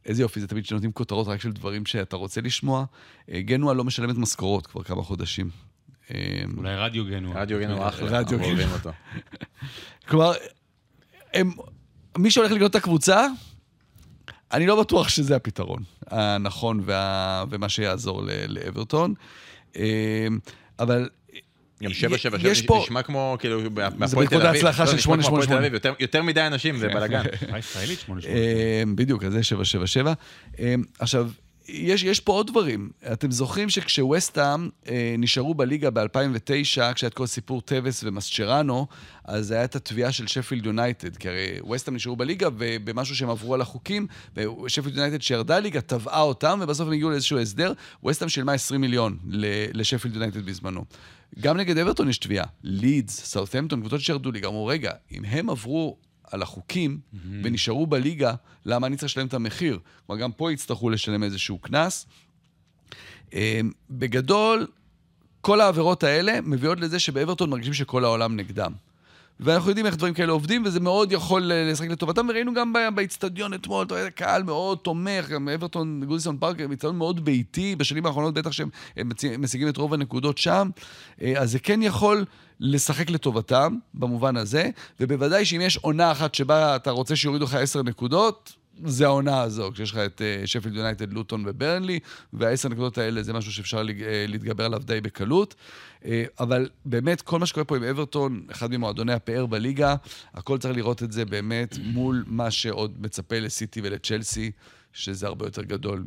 איזה 0.05 0.21
יופי, 0.21 0.39
זה 0.39 0.47
תמיד 0.47 0.65
שנותנים 0.65 0.91
כותרות 0.91 1.27
רק 1.27 1.41
של 1.41 1.51
דברים 1.51 1.85
שאתה 1.85 2.15
רוצה 2.15 2.41
לשמוע. 2.41 2.85
אה, 3.31 3.41
גנואה 3.41 3.73
לא 3.73 3.83
משלמת 3.83 4.15
משכורות 4.17 4.67
כבר 4.67 4.83
כמה 4.83 5.03
חודשים. 5.03 5.49
אה, 6.11 6.43
אולי 6.57 6.75
רדיו 6.75 7.05
גנו. 7.05 7.31
רדיו 7.35 7.59
גנו 7.59 7.87
אחלה, 7.87 8.07
רדיו 8.07 8.17
אנחנו 8.17 8.37
גנו. 8.37 8.45
אוהבים 8.47 8.69
אותו. 8.71 8.91
כלומר, 10.07 10.31
הם, 11.33 11.51
מי 12.17 12.31
שהולך 12.31 12.51
לקנות 12.51 12.71
את 12.71 12.75
הקבוצה, 12.75 13.27
אני 14.51 14.65
לא 14.65 14.81
בטוח 14.81 15.09
שזה 15.09 15.35
הפתרון 15.35 15.83
הנכון 16.07 16.81
וה, 16.85 17.43
ומה 17.49 17.69
שיעזור 17.69 18.23
ל- 18.23 18.29
לאברטון. 18.47 19.13
אה, 19.75 20.27
אבל 20.79 21.09
גם 21.83 21.93
777 21.93 22.51
יש 22.51 22.61
פה- 22.61 22.79
נשמע 22.83 23.01
כמו, 23.01 23.37
כאילו, 23.39 23.71
בהפועל 23.71 23.89
בעקבות 23.99 24.25
תל 24.29 24.35
אביב. 24.35 24.45
ההצלחה 24.65 24.83
לא, 24.83 24.89
של 24.91 24.95
נשמע 24.97 25.13
כמו 25.15 25.25
הפועל 25.27 25.43
888. 25.43 25.79
תל 25.79 25.87
אביב. 25.89 25.99
יותר- 25.99 26.21
מדי 26.23 26.41
אנשים, 26.47 26.77
זה 26.77 26.87
בלאגן. 26.87 27.23
חברה 27.39 27.59
ישראלית 27.59 27.99
88. 27.99 28.39
אה, 28.39 28.83
בדיוק, 28.95 29.23
אז 29.23 29.33
זה 29.33 29.43
777. 29.43 30.13
אה, 30.59 30.75
עכשיו, 30.99 31.29
יש, 31.67 32.03
יש 32.03 32.19
פה 32.19 32.31
עוד 32.31 32.47
דברים. 32.47 32.89
אתם 33.13 33.31
זוכרים 33.31 33.69
שכשווסטהאם 33.69 34.69
אה, 34.89 35.15
נשארו 35.17 35.53
בליגה 35.53 35.89
ב-2009, 35.89 36.49
כשהיה 36.93 37.07
את 37.07 37.13
כל 37.13 37.25
סיפור 37.27 37.61
טבז 37.61 38.03
ומסצ'ראנו, 38.03 38.87
אז 39.25 39.51
היה 39.51 39.63
את 39.63 39.75
התביעה 39.75 40.11
של 40.11 40.27
שפילד 40.27 40.65
יונייטד, 40.65 41.17
כי 41.17 41.29
הרי 41.29 41.47
ווסטהאם 41.61 41.95
נשארו 41.95 42.15
בליגה, 42.15 42.47
ובמשהו 42.57 43.15
שהם 43.15 43.29
עברו 43.29 43.53
על 43.53 43.61
החוקים, 43.61 44.07
ושפילד 44.65 44.95
יונייטד 44.97 45.21
שירדה 45.21 45.59
ליגה, 45.59 45.81
תבעה 45.81 46.21
אותם, 46.21 46.59
ובסוף 46.63 46.87
הם 46.87 46.93
הגיעו 46.93 47.09
לאיזשהו 47.09 47.39
הסדר. 47.39 47.73
ווסטהאם 48.03 48.29
שילמה 48.29 48.53
20 48.53 48.81
מיליון 48.81 49.17
לשפילד 49.73 50.13
יונייטד 50.15 50.45
בזמנו. 50.45 50.85
גם 51.39 51.57
נגד 51.57 51.77
אברטון 51.77 52.09
יש 52.09 52.17
תביעה. 52.17 52.45
לידס, 52.63 53.25
סאות'המפטון, 53.25 53.79
קבוצות 53.79 54.01
שירדו 54.01 54.31
ליגה, 54.31 54.47
אמרו, 54.47 54.65
רגע, 54.65 54.91
אם 55.11 55.25
הם 55.25 55.49
עברו 55.49 55.97
על 56.23 56.41
החוקים 56.41 56.99
ונשארו 57.43 57.87
בליגה, 57.87 58.33
למה 58.65 58.87
אני 58.87 58.97
צריך 58.97 59.11
לשלם 59.11 59.27
את 59.27 59.33
המחיר? 59.33 59.79
כלומר, 60.07 60.21
גם 60.21 60.31
פה 60.31 60.51
יצטרכו 60.51 60.89
לשלם 60.89 61.23
איזשהו 61.23 61.57
קנס. 61.57 62.05
אה, 63.33 63.61
בגדול, 63.89 64.67
כל 65.41 65.61
העבירות 65.61 66.03
האלה 66.03 66.41
מביאות 66.41 66.79
לזה 66.79 66.99
שבאברטון 66.99 67.49
מרגישים 67.49 67.73
שכל 67.73 68.05
העולם 68.05 68.35
נגדם. 68.35 68.73
ואנחנו 69.39 69.69
יודעים 69.69 69.85
איך 69.85 69.95
דברים 69.95 70.13
כאלה 70.13 70.31
עובדים, 70.31 70.63
וזה 70.65 70.79
מאוד 70.79 71.11
יכול 71.11 71.51
אה, 71.51 71.71
לשחק 71.71 71.89
לטובתם, 71.89 72.27
וראינו 72.29 72.53
גם 72.53 72.73
באיצטדיון 72.95 73.53
אתמול, 73.53 73.85
אתה 73.85 73.95
יודע, 73.97 74.09
קהל 74.09 74.43
מאוד 74.43 74.77
תומך, 74.77 75.29
גם 75.29 75.49
אברטון, 75.49 76.03
גודיסון 76.05 76.37
פארק, 76.37 76.59
איצטדיון 76.59 76.95
מאוד 76.95 77.25
ביתי, 77.25 77.75
בשנים 77.75 78.05
האחרונות 78.05 78.33
בטח 78.33 78.51
שהם 78.51 78.69
הם 78.97 79.09
משיגים 79.39 79.67
את 79.67 79.77
רוב 79.77 79.93
הנקודות 79.93 80.37
שם, 80.37 80.69
אה, 81.21 81.33
אז 81.37 81.51
זה 81.51 81.59
כן 81.59 81.81
יכול 81.81 82.25
לשחק 82.59 83.09
לטובתם, 83.09 83.77
במובן 83.93 84.37
הזה, 84.37 84.69
ובוודאי 84.99 85.45
שאם 85.45 85.61
יש 85.61 85.77
עונה 85.77 86.11
אחת 86.11 86.35
שבה 86.35 86.75
אתה 86.75 86.91
רוצה 86.91 87.15
שיורידו 87.15 87.45
לך 87.45 87.53
עשר 87.53 87.83
נקודות, 87.83 88.53
זה 88.85 89.05
העונה 89.05 89.41
הזו, 89.41 89.71
כשיש 89.73 89.91
לך 89.91 89.97
את 89.97 90.21
אה, 90.21 90.47
שפילד 90.47 90.75
יונייטד, 90.75 91.13
לוטון 91.13 91.43
וברנלי, 91.47 91.99
והעשר 92.33 92.69
נקודות 92.69 92.97
האלה 92.97 93.23
זה 93.23 93.33
משהו 93.33 93.51
שאפשר 93.51 93.77
אה, 93.77 94.25
להתגבר 94.27 94.65
עליו 94.65 94.81
די 94.85 95.01
בקלות. 95.01 95.55
אה, 96.05 96.25
אבל 96.39 96.69
באמת, 96.85 97.21
כל 97.21 97.39
מה 97.39 97.45
שקורה 97.45 97.63
פה 97.65 97.77
עם 97.77 97.83
אברטון, 97.83 98.45
אחד 98.51 98.71
ממועדוני 98.71 99.13
הפאר 99.13 99.45
בליגה, 99.45 99.95
הכל 100.33 100.57
צריך 100.57 100.75
לראות 100.75 101.03
את 101.03 101.11
זה 101.11 101.25
באמת 101.25 101.77
מול 101.83 102.23
מה 102.27 102.51
שעוד 102.51 103.01
מצפה 103.01 103.39
לסיטי 103.39 103.81
ולצ'לסי, 103.83 104.51
שזה 104.93 105.27
הרבה 105.27 105.45
יותר 105.45 105.63
גדול 105.63 106.05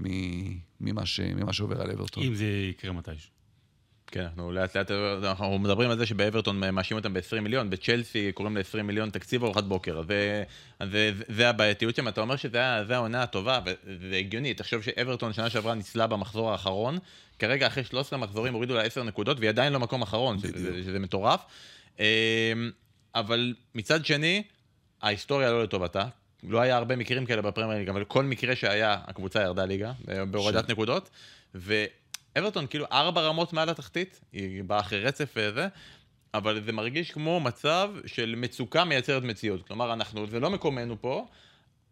ממה, 0.81 1.07
ש... 1.07 1.21
ממה 1.21 1.53
שעובר 1.53 1.83
על 1.83 1.91
אברטון. 1.91 2.23
אם 2.23 2.35
זה 2.35 2.47
יקרה 2.71 2.93
מתישהו. 2.93 3.36
כן, 4.07 4.21
אנחנו 4.23 4.53
לאט 4.53 4.77
לאט, 4.77 4.91
אנחנו 5.25 5.59
מדברים 5.59 5.91
על 5.91 5.99
זה 5.99 6.07
שבאברטון 6.07 6.61
מאשים 6.61 6.97
אותם 6.97 7.15
ב-20 7.15 7.41
מיליון, 7.41 7.71
בצ'לסי 7.71 8.33
קוראים 8.33 8.57
ל-20 8.57 8.83
מיליון 8.83 9.11
תקציב 9.11 9.45
ארוחת 9.45 9.65
בוקר, 9.65 9.99
אז 9.99 10.07
זה, 10.07 10.45
אז 10.81 10.91
זה, 10.91 11.13
זה 11.29 11.49
הבעייתיות 11.49 11.97
שם, 11.97 12.09
אתה 12.09 12.21
אומר 12.21 12.37
שזה 12.37 12.85
זה 12.87 12.95
העונה 12.95 13.23
הטובה, 13.23 13.61
וזה 13.85 14.17
הגיוני, 14.17 14.55
תחשוב 14.55 14.83
שאברטון 14.83 15.33
שנה 15.33 15.51
שעברה 15.51 15.75
ניצלה 15.75 16.07
במחזור 16.07 16.53
האחרון, 16.53 16.99
כרגע 17.39 17.67
אחרי 17.67 17.85
13 17.85 18.19
מחזורים 18.19 18.55
הורידו 18.55 18.75
לה 18.75 18.83
10 18.83 19.03
נקודות, 19.03 19.39
והיא 19.39 19.49
עדיין 19.49 19.73
לא 19.73 19.81
מקום 19.81 20.03
אחרון, 20.03 20.39
שזה, 20.39 20.83
שזה 20.85 20.99
מטורף. 20.99 21.41
אמ, 21.99 22.05
אבל 23.15 23.55
מצד 23.75 24.07
שני, 24.07 24.43
ההיסטוריה 25.03 25.51
לא 25.51 25.63
לטובתה. 25.63 26.05
לא 26.43 26.61
היה 26.61 26.77
הרבה 26.77 26.97
מקרים 26.97 27.27
כאלה 27.27 27.43
בפרמייר 27.43 27.79
ליג, 27.79 27.89
אבל 27.89 28.05
כל 28.05 28.25
מקרה 28.25 28.57
שהיה, 28.57 28.97
הקבוצה 29.07 29.43
ירדה 29.43 29.65
ליגה, 29.65 29.93
בהורדת 30.31 30.71
נקודות. 30.71 31.11
ואברטון 32.37 32.67
כאילו 32.67 32.85
ארבע 32.93 33.21
רמות 33.21 33.53
מעל 33.53 33.69
התחתית, 33.69 34.21
היא 34.33 34.65
באה 34.65 34.81
אחרי 34.81 35.01
רצף 35.01 35.35
וזה, 35.37 35.69
אבל 36.35 36.63
זה 36.65 36.73
מרגיש 36.73 37.11
כמו 37.11 37.41
מצב 37.41 37.91
של 38.07 38.35
מצוקה 38.37 38.85
מייצרת 38.85 39.23
מציאות. 39.23 39.67
כלומר, 39.67 39.93
אנחנו, 39.93 40.27
זה 40.27 40.41
לא 40.41 40.51
מקומנו 40.51 41.01
פה, 41.01 41.27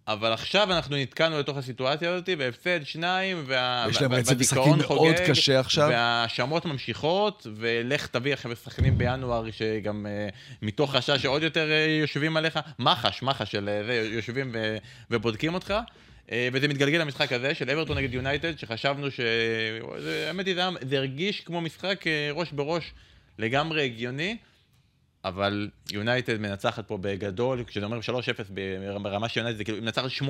אבל 0.09 0.33
עכשיו 0.33 0.73
אנחנו 0.73 0.97
נתקענו 0.97 1.39
לתוך 1.39 1.57
הסיטואציה 1.57 2.11
הזאת, 2.11 2.29
והפסד 2.39 2.81
שניים, 2.85 3.45
וה... 3.47 3.87
יש 3.91 4.03
להם 4.03 4.11
וה- 4.11 4.19
רצף 4.19 4.29
והדיכאון 4.29 4.79
משחקים 4.79 4.97
מאוד 4.97 5.17
חוגג, 5.17 5.31
קשה 5.31 5.61
עכשיו. 5.61 5.89
וההאשמות 5.89 6.65
ממשיכות, 6.65 7.47
ולך 7.57 8.07
תביא 8.07 8.33
עכשיו 8.33 8.57
שחקנים 8.57 8.99
בינואר 8.99 9.51
שגם 9.51 10.07
uh, 10.07 10.35
מתוך 10.63 10.97
חשש 10.97 11.23
שעוד 11.23 11.43
יותר 11.43 11.69
uh, 11.69 11.91
יושבים 12.01 12.37
עליך, 12.37 12.59
מח"ש, 12.79 13.23
מח"ש 13.23 13.53
של 13.53 13.69
uh, 13.83 13.87
זה, 13.87 14.09
יושבים 14.13 14.51
ו, 14.55 14.77
ובודקים 15.11 15.55
אותך. 15.55 15.75
Uh, 16.27 16.31
וזה 16.53 16.69
מתגלגל 16.69 16.99
למשחק 16.99 17.33
הזה 17.33 17.55
של 17.55 17.71
אברטון 17.71 17.99
נגד 17.99 18.15
יונייטד, 18.15 18.59
שחשבנו 18.59 19.11
ש... 19.11 19.21
האמת 20.29 20.47
היא, 20.47 20.57
זה, 20.83 20.97
הרגיש 20.99 21.41
כמו 21.41 21.61
משחק 21.61 22.05
uh, 22.07 22.37
ראש 22.39 22.53
בראש 22.53 22.93
לגמרי 23.39 23.85
הגיוני. 23.85 24.37
אבל 25.25 25.71
יונייטד 25.93 26.41
מנצחת 26.41 26.89
פה 26.89 26.99
בגדול, 27.01 27.65
כשאתה 27.65 27.87
אומר 27.87 27.99
3-0 27.99 28.03
ברמה 29.03 29.29
של 29.29 29.41
יונייטד, 29.41 29.59
זה 29.59 29.65
כאילו 29.65 29.83
מנצחת 29.83 30.11
8-0 30.21 30.25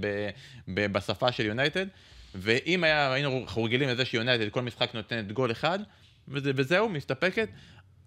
ב- 0.00 0.28
ב- 0.68 0.92
בשפה 0.92 1.32
של 1.32 1.46
יונייטד, 1.46 1.86
ואם 2.34 2.84
היה, 2.84 3.12
היינו 3.12 3.46
רגילים 3.64 3.88
לזה 3.88 4.04
שיונייטד 4.04 4.48
כל 4.48 4.62
משחק 4.62 4.94
נותנת 4.94 5.32
גול 5.32 5.50
אחד, 5.50 5.78
וזה, 6.28 6.52
וזהו, 6.56 6.88
מסתפקת, 6.88 7.48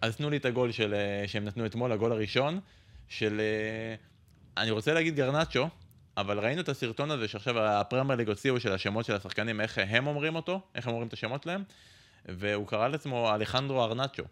אז 0.02 0.16
תנו 0.16 0.30
לי 0.30 0.38
את 0.38 0.46
הגול 0.46 0.72
של, 0.72 0.94
אה, 0.94 1.28
שהם 1.28 1.46
נתנו 1.46 1.66
אתמול, 1.66 1.92
הגול 1.92 2.12
הראשון, 2.12 2.60
של, 3.08 3.40
אה, 3.40 3.96
אני 4.64 4.72
רוצה 4.72 4.94
להגיד 4.94 5.16
גרנצ'ו, 5.16 5.68
אבל 6.20 6.40
ראינו 6.40 6.62
את 6.62 6.70
הסרטון 6.70 7.12
הזה 7.12 7.28
שעכשיו 7.28 7.60
הפרמייר 7.60 8.18
ליג 8.18 8.28
הוציאו 8.30 8.60
של 8.60 8.72
השמות 8.72 9.06
של 9.06 9.16
השחקנים, 9.16 9.62
איך 9.62 9.78
הם 9.88 10.08
אומרים 10.08 10.36
אותו, 10.36 10.62
איך 10.76 10.88
הם 10.88 10.92
אומרים 10.94 11.08
את 11.08 11.14
השמות 11.14 11.44
שלהם, 11.44 11.64
והוא 12.26 12.68
קרא 12.68 12.88
לעצמו 12.88 13.36
אלחנדרו 13.36 13.84
ארנצ'ו. 13.84 14.24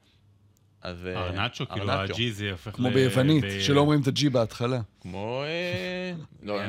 אז... 0.82 1.08
אה, 1.08 1.26
ארנצ'ו, 1.26 1.68
כאילו. 1.68 1.92
הג'י 1.92 2.32
זה 2.32 2.52
הופך 2.52 2.76
כמו 2.76 2.90
ל- 2.90 2.94
ביוונית, 2.94 3.44
ב- 3.44 3.60
שלא 3.62 3.80
אומרים 3.80 4.02
את 4.02 4.08
הג'י 4.08 4.30
בהתחלה. 4.30 4.80
כמו... 5.02 5.44
אה, 5.44 6.14
לא, 6.48 6.60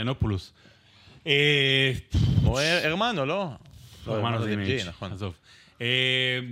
ינופולוס. 0.00 0.52
כמו 1.24 2.58
אה, 2.58 2.88
הרמנו, 2.88 3.26
לא? 3.26 3.48
לא, 4.06 4.12
הרמנו 4.12 4.42
זה 4.42 4.52
עם 4.52 4.64
ג'י, 4.64 4.82
H, 4.82 4.88
נכון. 4.88 5.12
עזוב. 5.12 5.34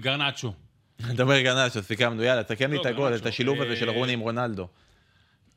גרנצ'ו. 0.01 0.53
אתה 1.15 1.23
אומר 1.23 1.41
גנצ'ו, 1.41 1.83
סיכמנו, 1.83 2.23
יאללה, 2.23 2.43
תסכם 2.43 2.71
לי 2.71 2.77
לא, 2.77 2.81
את 2.81 2.87
הגול, 2.87 3.09
גרנצ'ו, 3.09 3.23
את 3.23 3.27
השילוב 3.27 3.63
הזה 3.63 3.77
של 3.77 3.91
רוני 3.91 4.13
עם 4.13 4.21
רונלדו. 4.21 4.69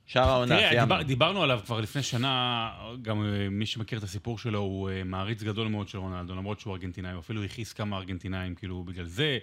שער 0.06 0.30
העונה, 0.30 0.58
תראה, 0.58 0.70
סיימנו. 0.70 0.96
דיבר, 0.96 1.02
דיברנו 1.02 1.44
עליו 1.44 1.60
כבר 1.66 1.82
לפני 1.82 2.04
שנה, 2.04 2.70
גם 3.02 3.26
אה, 3.26 3.50
מי 3.50 3.66
שמכיר 3.66 4.00
את 4.00 4.04
הסיפור 4.04 4.40
שלו 4.40 4.60
הוא 4.60 4.90
אה, 4.90 5.04
מעריץ 5.04 5.44
גדול 5.44 5.68
מאוד 5.68 5.88
של 5.88 5.98
רונלדו, 5.98 6.36
למרות 6.36 6.60
שהוא 6.60 6.74
ארגנטינאי, 6.74 7.12
הוא 7.12 7.20
אפילו 7.20 7.44
הכעיס 7.44 7.74
כמה 7.74 7.98
ארגנטינאים, 7.98 8.56
כאילו, 8.56 8.84
בגלל 8.84 9.06
זה. 9.06 9.38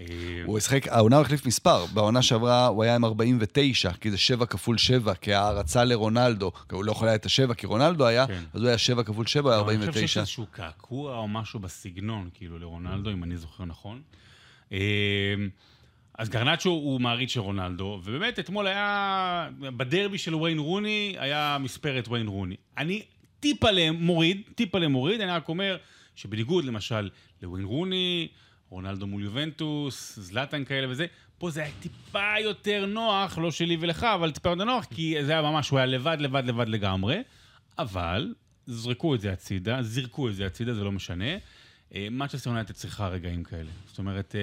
אה, 0.00 0.04
הוא 0.44 0.58
השחק, 0.58 0.88
העונה 0.88 1.16
הוא 1.16 1.24
החליף 1.24 1.46
מספר, 1.46 1.86
בעונה 1.86 2.22
שעברה 2.22 2.66
הוא 2.66 2.82
היה 2.82 2.94
עם 2.94 3.04
49, 3.04 3.92
כי 3.92 4.10
זה 4.10 4.18
7 4.18 4.46
כפול 4.46 4.78
7, 4.78 5.12
כהערצה 5.20 5.84
לרונלדו, 5.84 6.52
כי 6.52 6.74
הוא 6.74 6.84
לא 6.84 6.92
יכול 6.92 7.08
היה 7.08 7.14
את 7.14 7.26
ה-7, 7.26 7.54
כי 7.54 7.66
רונלדו 7.66 8.06
היה, 8.06 8.26
כן. 8.26 8.42
אז 8.52 8.60
הוא 8.60 8.68
היה 8.68 8.78
7 8.78 9.02
כפול 9.02 9.26
7, 9.26 9.50
היה 9.50 9.60
אבל 9.60 9.72
אני 9.72 9.78
חושב 9.78 9.92
שיש 9.92 10.16
49. 10.16 10.20
איזשהו 10.20 10.46
קעקוע 10.50 11.16
או 11.16 11.28
משהו 11.28 11.60
בסגנון, 11.60 12.28
כאילו, 12.34 12.58
לרונלדו, 12.58 13.10
אם 13.10 13.24
אני 13.24 13.36
זוכר 13.36 13.64
נכון. 13.64 14.02
אז 16.20 16.28
גרנצ'ו 16.28 16.70
הוא 16.70 17.00
מעריץ 17.00 17.30
של 17.30 17.40
רונלדו, 17.40 18.00
ובאמת 18.04 18.38
אתמול 18.38 18.66
היה, 18.66 19.48
בדרבי 19.60 20.18
של 20.18 20.34
וויין 20.34 20.58
רוני, 20.58 21.16
היה 21.18 21.56
מספרת 21.60 22.08
וויין 22.08 22.26
רוני. 22.26 22.56
אני 22.78 23.02
טיפה 23.40 23.70
למוריד, 23.70 24.42
טיפה 24.54 24.78
למוריד, 24.78 25.20
אני 25.20 25.30
רק 25.30 25.48
אומר 25.48 25.76
שבניגוד 26.16 26.64
למשל 26.64 27.10
לוויין 27.42 27.66
רוני, 27.66 28.28
רונלדו 28.70 29.06
מול 29.06 29.22
יובנטוס, 29.22 30.18
זלאטן 30.18 30.64
כאלה 30.64 30.90
וזה, 30.90 31.06
פה 31.38 31.50
זה 31.50 31.60
היה 31.60 31.70
טיפה 31.80 32.34
יותר 32.40 32.86
נוח, 32.86 33.38
לא 33.38 33.50
שלי 33.50 33.76
ולך, 33.80 34.04
אבל 34.04 34.30
טיפה 34.30 34.48
יותר 34.48 34.64
נוח, 34.64 34.84
כי 34.84 35.24
זה 35.24 35.32
היה 35.32 35.42
ממש, 35.42 35.68
הוא 35.68 35.78
היה 35.78 35.86
לבד, 35.86 36.16
לבד, 36.20 36.44
לבד 36.46 36.68
לגמרי, 36.68 37.22
אבל 37.78 38.34
זרקו 38.66 39.14
את 39.14 39.20
זה 39.20 39.32
הצידה, 39.32 39.82
זרקו 39.82 40.28
את 40.28 40.34
זה 40.34 40.46
הצידה, 40.46 40.74
זה 40.74 40.84
לא 40.84 40.92
משנה. 40.92 41.34
מנצ'סטר 42.10 42.50
יונייטד 42.50 42.72
צריכה 42.74 43.08
רגעים 43.08 43.44
כאלה. 43.44 43.70
זאת 43.86 43.98
אומרת, 43.98 44.34
אה, 44.36 44.40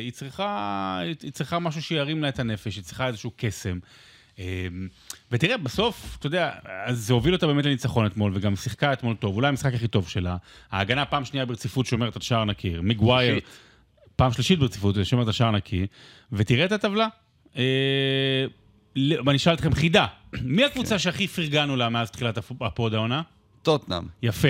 היא 0.00 0.12
צריכה, 0.12 1.00
היא 1.22 1.32
צריכה 1.32 1.58
משהו 1.58 1.82
שירים 1.82 2.22
לה 2.22 2.28
את 2.28 2.38
הנפש, 2.38 2.76
היא 2.76 2.84
צריכה 2.84 3.06
איזשהו 3.06 3.30
קסם. 3.36 3.78
אה, 4.38 4.44
ותראה, 5.32 5.56
בסוף, 5.56 6.16
אתה 6.18 6.26
יודע, 6.26 6.50
אז 6.84 6.98
זה 6.98 7.12
הוביל 7.12 7.34
אותה 7.34 7.46
באמת 7.46 7.66
לניצחון 7.66 8.06
אתמול, 8.06 8.32
וגם 8.34 8.56
שיחקה 8.56 8.92
אתמול 8.92 9.16
טוב, 9.16 9.36
אולי 9.36 9.48
המשחק 9.48 9.74
הכי 9.74 9.88
טוב 9.88 10.08
שלה. 10.08 10.36
ההגנה 10.70 11.04
פעם 11.04 11.24
שנייה 11.24 11.46
ברציפות 11.46 11.86
שומרת 11.86 12.16
על 12.16 12.22
שער 12.22 12.44
נקי. 12.44 12.74
מגווייר. 12.82 13.40
פעם 14.16 14.32
שלישית 14.32 14.58
ברציפות 14.58 14.96
שומרת 15.04 15.26
על 15.26 15.32
שער 15.32 15.50
נקי. 15.50 15.86
ותראה 16.32 16.64
את 16.64 16.72
הטבלה. 16.72 17.08
אה, 17.56 18.44
ל- 18.96 19.20
ואני 19.26 19.36
אשאל 19.36 19.54
אתכם 19.54 19.74
חידה, 19.74 20.06
מי 20.42 20.64
הקבוצה 20.64 20.98
שהכי 20.98 21.26
פרגנו 21.28 21.76
לה 21.76 21.88
מאז 21.88 22.10
תחילת 22.10 22.38
הפ- 22.38 22.62
הפוד 22.62 22.94
העונה? 22.94 23.22
טוטנאם. 23.62 24.02
יפה. 24.22 24.48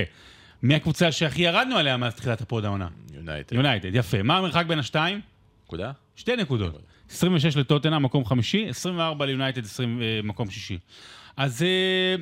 מי 0.63 0.75
הקבוצה 0.75 1.13
שהכי 1.13 1.43
ירדנו 1.43 1.77
עליה 1.77 1.97
מאז 1.97 2.15
תחילת 2.15 2.41
הפוד 2.41 2.65
העונה? 2.65 2.89
יונייטד. 3.15 3.57
יונייטד, 3.57 3.95
יפה. 3.95 4.23
מה 4.23 4.39
המרחק 4.39 4.67
בין 4.67 4.79
השתיים? 4.79 5.21
נקודה? 5.67 5.93
שתי 6.17 6.37
נקודות. 6.37 6.81
26 7.11 7.57
לטוטנהאם, 7.57 7.99
מקום 7.99 8.25
חמישי, 8.25 8.69
24 8.69 9.27
ליונייטד, 9.27 9.65
20, 9.65 10.03
אה, 10.03 10.21
מקום 10.25 10.51
שישי. 10.51 10.79
אז 11.37 11.63
אה, 11.63 12.15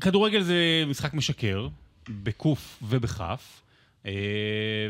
כדורגל 0.00 0.42
זה 0.42 0.84
משחק 0.86 1.14
משקר, 1.14 1.68
בקוף 2.08 2.78
ובכף. 2.82 3.62
אה, 4.06 4.12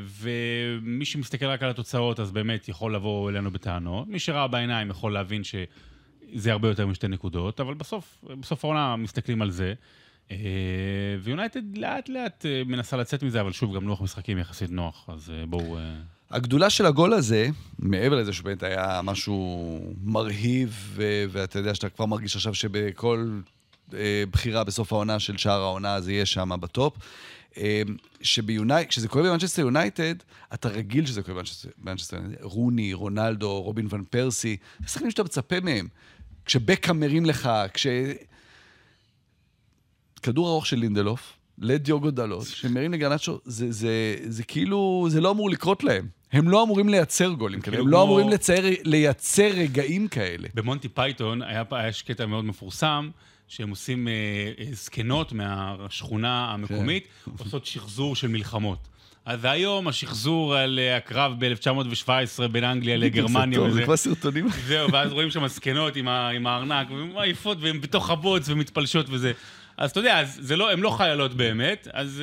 ומי 0.05 1.05
שמסתכל 1.05 1.47
רק 1.47 1.63
על 1.63 1.71
התוצאות, 1.71 2.21
אז 2.21 2.31
באמת 2.31 2.69
יכול 2.69 2.95
לבוא 2.95 3.31
אלינו 3.31 3.51
בטענות. 3.51 4.09
מי 4.09 4.19
שראה 4.19 4.47
בעיניים 4.47 4.91
יכול 4.91 5.13
להבין 5.13 5.43
שזה 5.45 6.53
הרבה 6.53 6.69
יותר 6.69 6.87
משתי 6.87 7.09
נקודות, 7.09 7.61
אבל 7.61 7.75
בסוף, 7.75 8.25
בסוף 8.41 8.65
העונה 8.65 8.97
מסתכלים 8.97 9.43
על 9.43 9.51
זה. 9.51 9.75
אה, 10.31 10.37
ויונייטד 11.23 11.77
לאט 11.77 12.09
לאט 12.09 12.47
אה, 12.47 12.62
מנסה 12.67 12.97
לצאת 12.97 13.23
מזה, 13.23 13.41
אבל 13.41 13.53
שוב, 13.53 13.77
גם 13.77 13.89
לוח 13.89 14.01
משחקים 14.01 14.39
יחסית 14.39 14.71
נוח, 14.71 15.05
אז 15.09 15.31
אה, 15.31 15.47
בואו... 15.47 15.79
הגדולה 16.31 16.71
של 16.71 16.87
הגול 16.87 17.12
הזה, 17.12 17.49
מעבר 17.79 18.17
לזה 18.17 18.33
שבאמת 18.33 18.62
היה 18.62 19.01
משהו 19.05 19.81
מרהיב, 20.05 20.77
ו- 20.95 21.25
ואתה 21.29 21.59
יודע 21.59 21.75
שאתה 21.75 21.89
כבר 21.89 22.07
מרגיש 22.07 22.37
עכשיו 22.37 22.55
שבכל 22.55 23.41
אה, 23.95 24.25
בחירה 24.31 24.65
בסוף 24.65 24.93
העונה 24.93 25.19
של 25.19 25.37
שער 25.37 25.61
העונה 25.61 26.01
זה 26.01 26.12
יהיה 26.12 26.27
שם 26.27 26.51
בטופ. 26.61 26.97
אה, 27.59 27.83
כשזה 28.89 29.09
קורה 29.09 29.25
במנצ'סטר 29.25 29.62
יונייטד, 29.62 30.15
אתה 30.55 30.69
רגיל 30.69 31.07
שזה 31.07 31.23
קורה 31.23 31.43
במנצ'סטר 31.79 32.17
יונייטד. 32.17 32.43
רוני, 32.43 32.95
רונלדו, 32.95 33.62
רובין 33.62 33.87
ון 33.91 34.05
פרסי, 34.11 34.57
זה 34.81 34.89
שחקנים 34.89 35.11
שאתה 35.11 35.25
מצפה 35.25 35.61
מהם. 35.61 35.89
כשבקהאם 36.45 37.01
מרים 37.01 37.27
לך, 37.27 37.51
כש... 37.75 37.87
כדור 40.22 40.48
ארוך 40.48 40.66
של 40.66 40.76
לינדלוף, 40.76 41.37
לדיוגו 41.59 42.11
דלות, 42.11 42.46
שמרים 42.46 42.92
לגרנאצ'ו, 42.92 43.40
זה, 43.44 43.72
זה, 43.72 44.16
זה 44.29 44.44
כאילו, 44.44 45.07
זה 45.11 45.20
לא 45.20 45.31
אמור 45.31 45.50
לקרות 45.50 45.85
להם. 45.85 46.09
הם 46.33 46.48
לא 46.48 46.62
אמורים 46.62 46.88
לייצר 46.88 47.29
גולים 47.29 47.61
כאלה, 47.61 47.76
כאילו 47.76 47.87
הם 47.87 47.92
לא 47.92 48.02
אמורים 48.02 48.29
לצייר, 48.29 48.76
לייצר 48.85 49.48
רגעים 49.55 50.09
כאלה. 50.09 50.48
במונטי 50.55 50.88
פייתון 50.88 51.42
היה, 51.42 51.62
יש 51.88 52.02
קטע 52.02 52.26
מאוד 52.26 52.44
מפורסם, 52.44 53.11
שהם 53.48 53.70
עושים 53.70 54.09
אה, 54.09 54.12
אה, 54.59 54.64
זקנות 54.72 55.33
מהשכונה 55.33 56.52
המקומית, 56.52 57.09
עושות 57.38 57.66
שחזור 57.66 58.16
של 58.16 58.29
מלחמות. 58.29 58.88
אז 59.24 59.44
היום 59.44 59.88
השחזור 59.88 60.55
על 60.55 60.79
אה, 60.79 60.96
הקרב 60.96 61.35
ב-1917 61.38 62.48
בין 62.48 62.64
אנגליה 62.64 62.96
לגרמניה 62.96 63.61
זה. 63.61 63.70
זה 63.70 63.85
כמו 63.85 63.96
סרטונים. 63.96 64.48
זהו, 64.66 64.92
ואז 64.92 65.12
רואים 65.12 65.31
שם 65.31 65.46
זקנות 65.46 65.96
עם 65.96 66.46
הארנק, 66.46 66.90
והן 66.90 67.11
עייפות, 67.16 67.59
והן 67.61 67.81
בתוך 67.81 68.11
הבוץ 68.11 68.48
ומתפלשות 68.48 69.07
וזה. 69.11 69.33
אז 69.79 69.91
אתה 69.91 70.01
יודע, 70.01 70.21
אז 70.21 70.39
זה 70.41 70.57
לא, 70.57 70.73
הן 70.73 70.81
לא 70.81 70.91
חיילות 70.91 71.35
באמת, 71.35 71.89
אז 71.93 72.23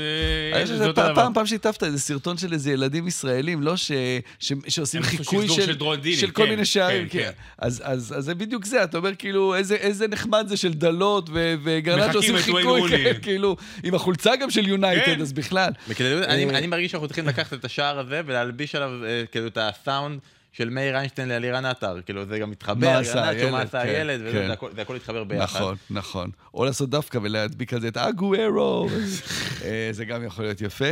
אה, 0.54 0.66
זה 0.66 0.74
שזה 0.74 0.86
אותו 0.86 1.02
פעם, 1.02 1.12
דבר. 1.12 1.16
פעם, 1.24 1.34
פעם 1.34 1.46
שיתפת 1.46 1.84
איזה 1.84 2.00
סרטון 2.00 2.38
של 2.38 2.54
איזה 2.54 2.72
ילדים 2.72 3.08
ישראלים, 3.08 3.62
לא 3.62 3.78
ש, 3.78 3.92
ש, 4.39 4.54
שעושים 4.68 5.02
חיקוי 5.02 5.50
של, 5.50 5.62
של 5.62 5.76
דרונדיני, 5.76 6.16
של 6.16 6.32
כל 6.32 6.44
כן, 6.44 6.50
מיני 6.50 6.66
שערים. 6.66 7.10
כן, 7.10 7.20
כן, 7.20 7.26
כן. 7.26 7.32
אז, 7.58 7.82
אז, 7.86 8.13
אז 8.18 8.26
זה 8.26 8.36
בדיוק 8.36 8.66
זה, 8.66 8.84
אתה 8.84 8.98
אומר 8.98 9.16
כאילו, 9.16 9.56
איזה, 9.56 9.76
איזה 9.76 10.08
נחמד 10.08 10.46
זה 10.48 10.58
של 10.58 10.74
דלות 10.74 11.30
ו- 11.34 11.56
וגרנצ'ו 11.63 12.20
מחקים 12.20 12.36
עושים 12.36 12.58
את 12.58 12.66
וויין 12.66 12.88
חיקוי. 12.88 13.13
כן, 13.13 13.20
כאילו, 13.22 13.56
עם 13.84 13.96
החולצה 13.96 14.36
גם 14.36 14.50
של 14.50 14.68
יונייטד, 14.68 15.06
כן. 15.06 15.22
אז 15.22 15.34
בכלל. 15.34 15.72
אני 16.02 16.46
אה, 16.46 16.58
אני 16.58 16.68
מרגיש 16.68 16.92
שאנחנו 16.92 17.08
צריכים 17.08 17.28
לקחת 17.28 17.54
את 17.54 17.66
השער 17.66 18.00
הזה 18.00 18.22
ולהלביש 18.26 18.76
עליו 18.76 19.06
אה, 19.06 19.24
כאילו 19.32 19.48
את 19.48 19.58
הסאונד 19.62 20.20
של 20.54 20.70
מאיר 20.70 20.96
איינשטיין 20.98 21.30
לאלירן 21.30 21.66
עטר. 21.66 22.02
כאילו 22.06 22.26
זה 22.26 22.39
גם 22.39 22.52
מתחבר, 22.52 22.88
מה 22.92 22.98
עשה 23.00 23.34
גרנצ'ו, 23.34 23.52
מה 23.52 23.58
הילד, 23.58 23.68
עשה 23.68 23.84
כן, 23.84 23.89
הילד, 23.89 24.22
וזה 24.26 24.32
כן. 24.32 24.48
זה 24.76 24.82
הכל- 24.82 24.96
התחבר 24.96 25.24
ביחד. 25.24 25.60
נכון, 25.60 25.76
נכון. 25.89 26.30
או 26.54 26.66
לעשות 26.66 26.89
דווקא 26.89 27.20
ולהדביק 27.22 27.74
על 27.74 27.82
זה 27.82 27.88
את 27.88 27.98
אגוארו, 27.98 28.89
אה, 29.63 29.89
זה 29.92 30.06
גם 30.06 30.24
יכול 30.24 30.46
להיות 30.46 30.62
יפה. 30.62 30.86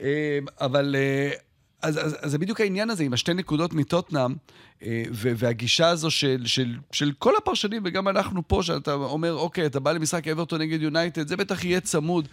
אה, 0.00 0.38
אבל 0.60 0.96
אה, 0.98 1.30
אז, 1.82 1.98
אז, 2.06 2.16
אז 2.20 2.30
זה 2.30 2.38
בדיוק 2.38 2.60
העניין 2.60 2.90
הזה 2.90 3.04
עם 3.04 3.12
השתי 3.12 3.34
נקודות 3.34 3.72
מטוטנאם, 3.72 4.34
אה, 4.82 5.02
והגישה 5.12 5.88
הזו 5.88 6.10
של, 6.10 6.42
של, 6.46 6.74
של 6.92 7.12
כל 7.18 7.32
הפרשנים, 7.36 7.82
וגם 7.84 8.08
אנחנו 8.08 8.48
פה, 8.48 8.62
שאתה 8.62 8.92
אומר, 8.92 9.34
אוקיי, 9.34 9.66
אתה 9.66 9.80
בא 9.80 9.92
למשחק 9.92 10.28
אברטון 10.28 10.60
נגד 10.60 10.82
יונייטד, 10.82 11.28
זה 11.28 11.36
בטח 11.36 11.64
יהיה 11.64 11.80
צמוד. 11.80 12.28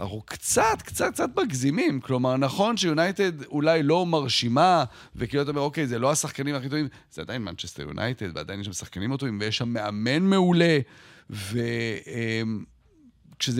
אנחנו 0.00 0.22
קצת, 0.26 0.82
קצת, 0.84 1.12
קצת 1.12 1.38
מגזימים. 1.38 2.00
כלומר, 2.00 2.36
נכון 2.36 2.76
שיונייטד 2.76 3.44
אולי 3.44 3.82
לא 3.82 4.06
מרשימה, 4.06 4.84
וכאילו 5.16 5.42
אתה 5.42 5.50
אומר, 5.50 5.60
אוקיי, 5.60 5.86
זה 5.86 5.98
לא 5.98 6.10
השחקנים 6.10 6.54
הכי 6.54 6.68
טובים, 6.68 6.88
זה 7.12 7.22
עדיין 7.22 7.42
מנצ'סטר 7.42 7.82
יונייטד, 7.82 8.36
ועדיין 8.36 8.60
יש 8.60 8.66
שם 8.66 8.72
שחקנים 8.72 9.10
לא 9.10 9.16
טובים, 9.16 9.38
ויש 9.40 9.56
שם 9.56 9.68
מאמן 9.68 10.22
מעולה, 10.22 10.78
וכשזה 11.30 11.62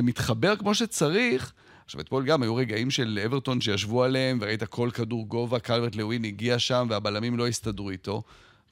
מתחבר 0.03 0.57
כמו 0.57 0.74
שצריך, 0.74 1.53
עכשיו, 1.85 2.00
אתמול 2.00 2.24
גם 2.24 2.42
היו 2.42 2.55
רגעים 2.55 2.90
של 2.90 3.20
אברטון 3.26 3.61
שישבו 3.61 4.05
עליהם, 4.05 4.38
וראית 4.40 4.64
כל 4.64 4.90
כדור 4.94 5.29
גובה, 5.29 5.59
קלברט 5.59 5.96
לוין 5.96 6.24
הגיע 6.24 6.59
שם, 6.59 6.87
והבלמים 6.90 7.38
לא 7.38 7.48
הסתדרו 7.48 7.90
איתו. 7.90 8.22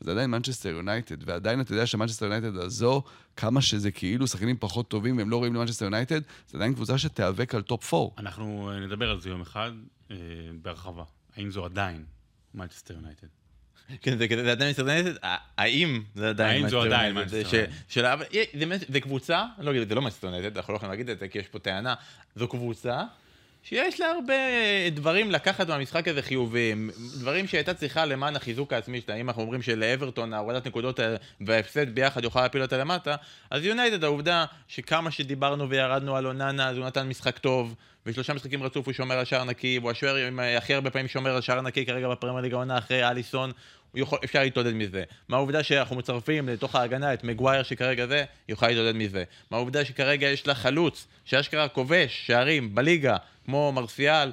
זה 0.01 0.11
עדיין 0.11 0.31
מנצ'סטר 0.31 0.69
יונייטד, 0.69 1.29
ועדיין 1.29 1.61
אתה 1.61 1.73
יודע 1.73 1.87
שמנצ'סטר 1.87 2.25
יונייטד 2.25 2.57
הזו, 2.57 3.03
כמה 3.37 3.61
שזה 3.63 3.91
כאילו 3.91 4.27
שחקנים 4.27 4.57
פחות 4.61 4.89
טובים 4.89 5.19
והם 5.19 5.31
לא 5.31 5.37
ראויים 5.37 5.55
למנצ'סטר 5.55 5.85
יונייטד, 5.85 6.21
זה 6.49 6.59
עדיין 6.59 6.75
קבוצה 6.75 6.99
שתיאבק 6.99 7.55
על 7.55 7.63
top 7.63 7.95
4. 7.95 8.11
אנחנו 8.19 8.71
אה, 8.73 8.81
נדבר 8.81 9.11
על 9.11 9.21
זה 9.21 9.29
יום 9.29 9.41
אחד, 9.41 9.71
אה, 10.11 10.17
בהרחבה. 10.63 11.03
האם 11.37 11.51
זו 11.51 11.65
עדיין 11.65 12.05
מנצ'סטר 12.55 12.95
יונייטד? 12.95 13.27
כן, 14.03 14.19
זה 14.19 14.27
זה 14.45 14.53
עדיין 14.53 14.71
מסתדר, 14.71 15.17
האם 15.59 16.03
זה 16.15 16.29
עדיין 16.29 16.63
האם 16.63 16.71
זו 16.71 16.83
Manchester 16.83 16.87
עדיין 16.87 17.17
United? 17.17 17.21
Manchester 17.21 17.29
זה 17.31 17.43
ש- 17.45 17.55
United? 17.55 17.73
של- 17.89 18.05
זה 18.59 18.77
זה 18.89 19.01
קבוצה, 19.01 19.45
לא 19.59 19.71
אגיד, 19.71 19.89
זה 19.89 19.95
לא 19.95 20.03
מסטר 20.03 20.27
יונייטד, 20.27 20.57
אנחנו 20.57 20.73
לא 20.73 20.77
יכולים 20.77 20.91
להגיד 20.91 21.11
את 21.11 21.19
זה, 21.19 21.29
כי 21.29 21.39
יש 21.39 21.49
פה 21.49 21.59
טענה, 21.59 21.95
זו 22.37 22.49
קבוצה 22.49 23.03
שיש 23.69 24.01
לה 24.01 24.07
הרבה 24.07 24.35
דברים 24.93 25.31
לקחת 25.31 25.69
מהמשחק 25.69 26.09
הזה 26.09 26.23
חיוביים, 26.23 26.91
דברים 27.21 27.47
שהייתה 27.47 27.75
צריכה 27.75 28.05
למען 28.05 28.37
החיזוק 28.37 28.73
העצמי 28.73 29.01
שלה, 29.01 29.15
אם 29.15 29.29
אנחנו 29.29 29.43
אומרים 29.43 29.63
שלאברטון 29.63 30.33
ההורדת 30.33 30.67
נקודות 30.67 31.01
אה, 31.01 31.17
וההפסד 31.41 31.95
ביחד 31.95 32.25
יוכל 32.25 32.43
להפיל 32.43 32.63
אותה 32.63 32.79
למטה, 32.79 33.15
אז 33.51 33.65
יונייטד 33.65 34.05
העובדה 34.05 34.45
שכמה 34.69 35.11
שדיברנו 35.11 35.71
וירדנו 35.71 36.17
על 36.17 36.27
אוננה, 36.27 36.69
אז 36.69 36.77
הוא 36.77 36.87
נתן 36.87 37.09
משחק 37.09 37.39
טוב, 37.39 37.75
ושלושה 38.07 38.35
משחקים 38.35 38.63
רצוף 38.63 38.87
הוא 38.87 38.95
שומר 38.95 39.19
על 39.19 39.25
שער 39.25 39.45
נקי, 39.45 39.79
והוא 39.79 39.91
השוער 39.91 40.17
אה, 40.39 40.59
הכי 40.59 40.75
הרבה 40.75 40.91
פעמים 40.91 41.09
שומר 41.09 41.35
על 41.35 41.41
שער 41.41 41.61
נקי 41.61 41.87
כרגע 41.87 42.09
בפרמייר 42.09 42.41
ליגה 42.41 42.57
העונה 42.57 42.79
אחרי 42.79 43.09
אליסון, 43.09 43.53
יכול, 43.95 44.19
אפשר 44.25 44.41
להתעודד 44.43 44.75
מזה. 44.75 45.03
מה 45.29 45.37
העובדה 45.37 45.63
שאנחנו 45.63 45.97
מצרפים 45.97 46.49
לתוך 46.49 46.75
ההגנה 46.75 47.15
את 47.15 47.25
מגווייר 47.25 47.63
שכרגע 47.63 48.07
זה, 48.07 48.25
יוכל 48.49 48.69
להתעודד 48.69 48.97
מזה. 48.97 49.25
מה 49.51 49.57
העובדה 49.57 49.85
שכרגע 49.85 50.27
יש 50.27 50.47
לה 50.47 50.55
חלוץ, 50.55 51.07
שאשכרה 51.25 51.69
כובש 51.69 52.23
שערים 52.27 52.75
בליגה, 52.75 53.17
כמו 53.45 53.73
מרסיאל, 53.73 54.31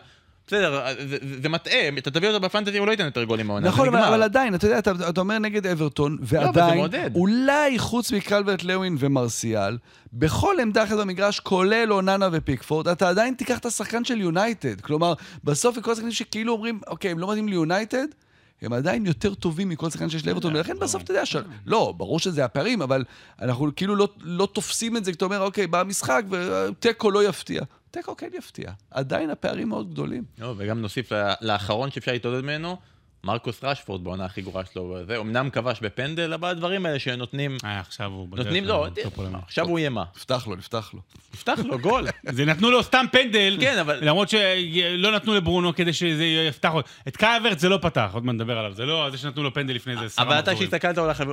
בסדר, 0.47 0.86
זה- 0.97 1.17
זה 1.21 1.41
זה 1.41 1.49
מטעה, 1.49 1.88
אתה 1.97 2.11
תביא 2.11 2.27
אותו 2.29 2.39
בפנטזי, 2.39 2.77
הוא 2.77 2.88
לא 2.88 2.91
ייתן 2.91 3.05
יותר 3.05 3.23
גולים 3.23 3.47
מהעונה. 3.47 3.67
נכון, 3.67 3.88
אבל. 3.88 3.99
אבל 4.03 4.23
עדיין, 4.23 4.55
אתה 4.55 4.65
יודע, 4.67 4.79
אתה, 4.79 4.91
אתה 5.09 5.21
אומר 5.21 5.39
נגד 5.39 5.67
אברטון, 5.67 6.17
זה 6.21 6.39
ועדיין, 6.39 6.77
מעודד. 6.77 7.09
אולי 7.15 7.79
חוץ 7.79 8.11
מקלברט 8.11 8.63
לוין 8.63 8.95
ומרסיאל, 8.99 9.77
בכל 10.13 10.55
עמדה 10.61 10.84
אחרת 10.84 10.99
במגרש, 10.99 11.39
כולל 11.39 11.88
אוננה 11.93 12.29
ופיקפורד, 12.32 12.88
אתה 12.88 13.09
עדיין 13.09 13.34
תיקח 13.34 13.57
את 13.57 13.65
השחקן 13.65 14.03
של 14.05 14.21
יונייטד. 14.21 14.82
כלומר, 14.82 15.13
בסוף 15.43 15.79
כל 15.79 15.91
השחקנים 15.91 16.11
שכאילו 16.11 16.53
אומרים, 16.53 16.79
אוקיי, 16.88 17.11
הם 17.11 17.19
לא 17.19 17.32
מתאים 17.32 17.47
ליונייטד, 17.47 18.05
הם 18.61 18.73
עדיין 18.73 19.05
יותר 19.05 19.33
טובים 19.33 19.69
מכל 19.69 19.89
שחקן 19.89 20.09
שיש 20.09 20.27
לאברטון, 20.27 20.55
ולכן 20.55 20.79
בסוף 20.79 21.03
אתה 21.03 21.11
יודע, 21.11 21.25
ש... 21.25 21.35
לא, 21.65 21.93
ברור 21.97 22.19
שזה 22.19 22.45
הפערים, 22.45 22.81
אבל 22.81 23.03
אנחנו 23.41 23.71
כאילו 23.75 23.95
לא, 23.95 24.07
לא 24.21 24.47
תופסים 24.53 24.97
את 24.97 25.05
זה, 25.05 25.11
כי 25.11 25.15
אתה 25.15 25.25
אומר, 25.25 25.41
אוקיי, 25.41 25.67
בא 25.67 25.79
המשחק 25.79 26.23
ותיקו 26.29 27.11
לא 27.11 27.23
יפתיע. 27.23 27.61
תיקו 27.91 28.17
כן 28.17 28.29
יפתיע. 28.33 28.71
עדיין 28.91 29.29
הפערים 29.29 29.69
מאוד 29.69 29.91
גדולים. 29.91 30.23
לא, 30.39 30.53
וגם 30.57 30.81
נוסיף 30.81 31.11
לאחרון 31.41 31.91
שאפשר 31.91 32.11
להתעודד 32.11 32.41
ממנו, 32.41 32.77
מרקוס 33.26 33.63
רשפורד 33.63 34.03
בעונה 34.03 34.26
הכי 34.26 34.41
גרועה 34.41 34.65
שלו, 34.73 34.97
זה 35.07 35.17
אמנם 35.17 35.49
כבש 35.49 35.80
בפנדל, 35.82 36.34
אבל 36.34 36.49
הדברים 36.49 36.86
האלה 36.86 36.99
שנותנים, 36.99 37.57
אה, 37.65 37.80
עכשיו 37.80 38.11
הוא 38.11 38.28
בדרך 38.28 38.45
נותנים 38.45 38.65
לו, 38.65 38.86
לטופ 38.86 39.17
עולמי. 39.17 39.38
עכשיו 39.45 39.67
הוא 39.67 39.80
יהיה 39.80 39.89
מה? 39.89 40.03
נפתח 40.15 40.47
לו, 40.47 40.55
נפתח 40.55 40.91
לו. 40.93 40.99
נפתח 41.34 41.59
לו 41.65 41.80
גול. 41.80 42.07
זה 42.32 42.45
נתנו 42.45 42.71
לו 42.71 42.84
סתם 42.84 43.05
פנדל, 43.11 43.57
כן, 43.61 43.78
אבל- 43.78 43.99
למרות 44.01 44.30
שלא 44.30 45.11
נתנו 45.15 45.36
לברונו 45.36 45.76
כדי 45.76 45.93
שזה 45.93 46.26
יפתח 46.26 46.71
לו. 46.73 46.82
את 47.07 47.17
קייברט 47.17 47.59
זה 47.59 47.69
לא 47.69 47.78
פתח, 47.82 48.09
עוד 48.13 48.26
מעט 48.26 48.36
נדבר 48.36 48.57
עליו. 48.57 48.73
זה 48.73 48.86
לא 48.86 49.09
זה 49.11 49.17
שנתנו 49.17 49.43
לו 49.43 49.53
פנדל 49.53 49.73
לפני 49.73 49.95
זה 49.97 50.21
אבל 50.21 50.39
אתה 50.39 50.51
מחזורים. 50.51 50.57
שהסתכלת 50.71 50.97
הולך 50.97 51.23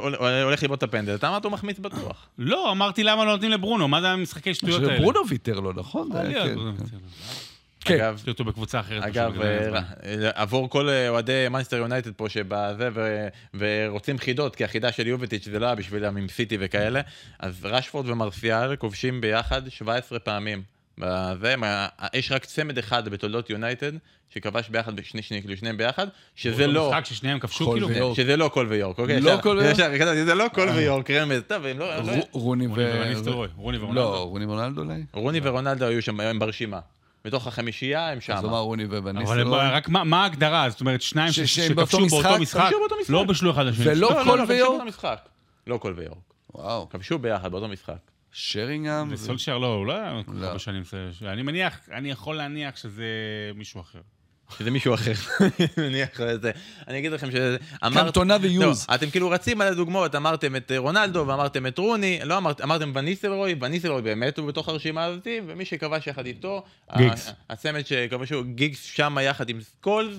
הולך 0.44 0.62
לבעוט 0.62 0.78
את 0.78 0.82
הפנדל, 0.82 1.14
אתה 1.14 1.28
אמרת 1.28 1.44
הוא 1.44 1.52
מחמיץ 1.52 1.78
בטוח. 1.78 2.26
לא, 2.38 2.70
אמרתי 2.72 3.04
למה 3.04 3.24
לא 3.24 3.32
נותנים 3.32 3.50
לברונו, 3.50 3.88
מה 3.88 4.00
זה 4.00 4.08
המשחקי 4.08 4.54
שטויות 4.54 4.82
האלה? 4.82 4.98
ברונו 5.00 5.20
ויתר 5.28 5.60
לו, 5.60 5.72
נכון? 5.72 6.08
זה- 7.88 7.88
כן. 7.88 7.94
אגב, 8.04 8.14
יש 8.20 8.26
לי 8.26 8.32
אותו 8.32 8.44
בקבוצה 8.44 8.80
אחרת. 8.80 9.02
אגב. 9.02 9.32
אה, 9.42 10.30
עבור 10.34 10.70
כל 10.70 10.88
אה, 10.88 11.08
אוהדי 11.08 11.46
מנסטר 11.50 11.76
יונייטד 11.76 12.12
פה 12.12 12.28
שבזה 12.28 12.88
ו- 12.94 13.28
ורוצים 13.54 14.18
חידות, 14.18 14.56
כי 14.56 14.64
החידה 14.64 14.92
של 14.92 15.06
יובטיץ' 15.06 15.44
זה 15.44 15.58
לא 15.58 15.66
היה 15.66 15.74
בשבילם 15.74 16.16
עם 16.16 16.28
סיטי 16.28 16.56
וכאלה, 16.60 17.00
אז 17.38 17.64
רשפורד 17.64 18.08
ומרסיאל 18.08 18.76
כובשים 18.76 19.20
ביחד 19.20 19.62
17 19.68 20.18
פעמים. 20.18 20.62
בזה, 20.98 21.56
מה- 21.56 21.86
יש 22.14 22.32
רק 22.32 22.44
צמד 22.44 22.78
אחד 22.78 23.08
בתולדות 23.08 23.50
יונייטד 23.50 23.92
שכבש 24.34 24.68
ביחד, 24.68 24.96
בשני, 24.96 25.22
שני, 25.22 25.40
כאילו 25.40 25.56
שניהם 25.56 25.76
ביחד, 25.76 26.06
שזה 26.36 26.66
לא... 26.66 26.88
משחק 26.90 27.04
ששניהם 27.04 27.38
כבשו 27.38 27.72
כאילו. 27.72 27.88
ויורק. 27.88 28.16
שזה 28.16 28.36
לא 28.36 28.48
קול 28.48 28.66
ויורק, 28.66 28.98
אוקיי? 28.98 29.20
לא 29.20 29.36
קול 29.42 29.58
ויורק? 29.58 29.76
זה 30.26 30.34
לא 30.34 30.46
קול 30.54 30.68
ויורק, 30.68 31.10
רמז, 31.10 31.42
טוב, 31.46 31.66
הם 31.66 31.78
לא... 31.78 31.96
לא- 31.96 32.12
רו- 32.12 32.28
רוני 32.40 32.66
ו... 32.66 32.70
לא, 33.94 34.22
רוני 34.24 34.44
ורונלדו 34.44 34.80
אולי? 34.82 35.02
רוני 35.12 35.40
ורונלדו 35.42 35.84
היו 35.84 36.02
שם, 36.02 36.20
הם 36.20 36.38
ברשימה. 36.38 36.80
בתוך 37.24 37.46
החמישייה 37.46 38.12
הם 38.12 38.20
שם. 38.20 38.32
אז 38.32 38.44
הוא 38.44 38.50
אמר 38.50 38.58
רוני 38.58 38.84
אבל 38.84 38.96
הם- 38.96 39.02
ובניסטלרוי. 39.04 39.58
רק 39.58 39.88
מה 39.88 40.22
ההגדרה? 40.22 40.70
זאת 40.70 40.80
אומרת, 40.80 41.02
שניים 41.02 41.32
שכבשו 41.32 42.06
באותו 42.10 42.38
משחק? 42.40 42.70
לא 43.08 43.24
בשלו 43.24 43.50
אחד 43.50 43.66
לשני. 43.66 43.84
ולא 43.88 44.00
לא, 44.00 44.24
קול 44.24 44.38
לא, 44.38 44.42
כבשו 44.44 44.48
ויורק? 44.48 44.82
לא 45.66 45.76
קול 45.76 45.94
ויורק. 45.96 46.18
וואו. 46.54 46.88
כבשו 46.88 47.18
ביחד 47.18 47.50
באותו 47.52 47.68
משחק. 47.68 47.96
שרינגהם. 48.32 49.08
ו- 49.10 49.12
וסולשר 49.12 49.58
לא, 49.58 49.66
הוא 49.74 49.86
לא 49.86 49.92
היה 49.92 50.20
כל 50.26 50.32
כך 50.32 50.38
לא. 50.40 50.46
הרבה 50.46 50.58
שנים. 50.58 50.82
אני 51.22 51.42
מניח, 51.42 51.78
אני 51.92 52.10
יכול 52.10 52.36
להניח 52.36 52.76
שזה 52.76 53.04
מישהו 53.54 53.80
אחר. 53.80 54.00
שזה 54.58 54.70
מישהו 54.70 54.94
אחר. 54.94 55.12
אני 55.40 55.88
מניח 55.88 56.20
את 56.20 56.42
זה. 56.42 56.50
אני 56.88 56.98
אגיד 56.98 57.12
לכם 57.12 57.28
שאמרת... 57.30 58.04
קנטונה 58.04 58.36
ויוז. 58.40 58.86
לא, 58.88 58.94
אתם 58.94 59.10
כאילו 59.10 59.30
רצים 59.30 59.60
על 59.60 59.68
הדוגמאות, 59.68 60.14
אמרתם 60.14 60.56
את 60.56 60.72
אה, 60.72 60.78
רונלדו 60.78 61.24
ואמרתם 61.26 61.66
את 61.66 61.78
רוני, 61.78 62.20
לא 62.24 62.36
אמרת, 62.38 62.60
אמרתם 62.60 62.92
וניסלרוי, 62.94 63.54
וניסלרוי 63.60 64.02
באמת 64.02 64.38
הוא 64.38 64.48
בתוך 64.48 64.68
הרשימה 64.68 65.04
הזאת, 65.04 65.26
ומי 65.46 65.64
שכבש 65.64 66.06
יחד 66.06 66.26
איתו, 66.26 66.62
גיגס. 66.96 67.28
ה- 67.28 67.32
הצמד 67.52 67.86
שכבשו, 67.86 68.44
גיגס 68.44 68.82
שם 68.82 69.16
יחד 69.22 69.48
עם 69.48 69.60
סקולס, 69.60 70.16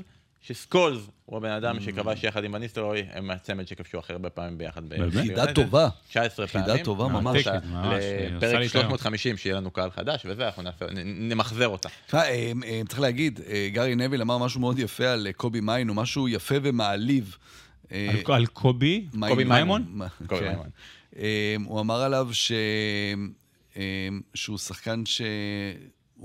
שסקולס 0.47 1.01
הוא 1.25 1.37
הבן 1.37 1.49
אדם 1.49 1.79
שכבש 1.79 2.23
יחד 2.23 2.43
עם 2.43 2.53
וניסלרוי, 2.53 3.03
הם 3.11 3.31
הצמד 3.31 3.67
שכבשו 3.67 3.99
הכי 3.99 4.13
הרבה 4.13 4.29
פעמים 4.29 4.57
ביחד. 4.57 4.89
באמת? 4.89 5.13
חידה. 5.13 5.53
טובה. 5.53 5.89
19 6.07 6.47
חידה 6.47 6.65
פעמים. 6.65 6.83
טובה 6.83 7.05
אמרת 7.05 7.23
ממש. 7.23 7.47
לפרק 7.47 8.53
היום. 8.53 8.61
350, 8.71 9.37
שיהיה 9.37 9.55
לנו 9.55 9.71
קהל 9.71 9.91
חדש, 9.91 10.25
וזה, 10.25 10.45
אנחנו 10.45 10.63
נמחזר 11.05 11.67
אותה. 11.67 11.89
תשמע, 12.07 12.19
אה, 12.21 12.51
אה, 12.65 12.81
צריך 12.87 12.99
להגיד, 12.99 13.39
אה, 13.47 13.69
גארי 13.73 13.95
נוויל 13.95 14.21
אמר 14.21 14.37
משהו 14.37 14.59
מאוד 14.59 14.79
יפה 14.79 15.07
על 15.07 15.27
אה, 15.27 15.33
קובי 15.33 15.61
מיינו, 15.61 15.93
משהו 15.93 16.27
יפה 16.27 16.55
ומעליב. 16.63 17.37
אה, 17.91 18.09
על- 18.27 18.45
קובי? 18.45 19.07
קובי 19.29 19.43
מימון? 19.43 19.85
מה- 19.87 20.07
קובי 20.27 20.41
כן. 20.41 20.49
מימון. 20.49 20.69
אה, 21.17 21.55
הוא 21.65 21.79
אמר 21.79 22.01
עליו 22.01 22.29
ש... 22.31 22.51
אה, 23.77 23.81
שהוא 24.33 24.57
שחקן 24.57 25.05
שהוא 25.05 25.25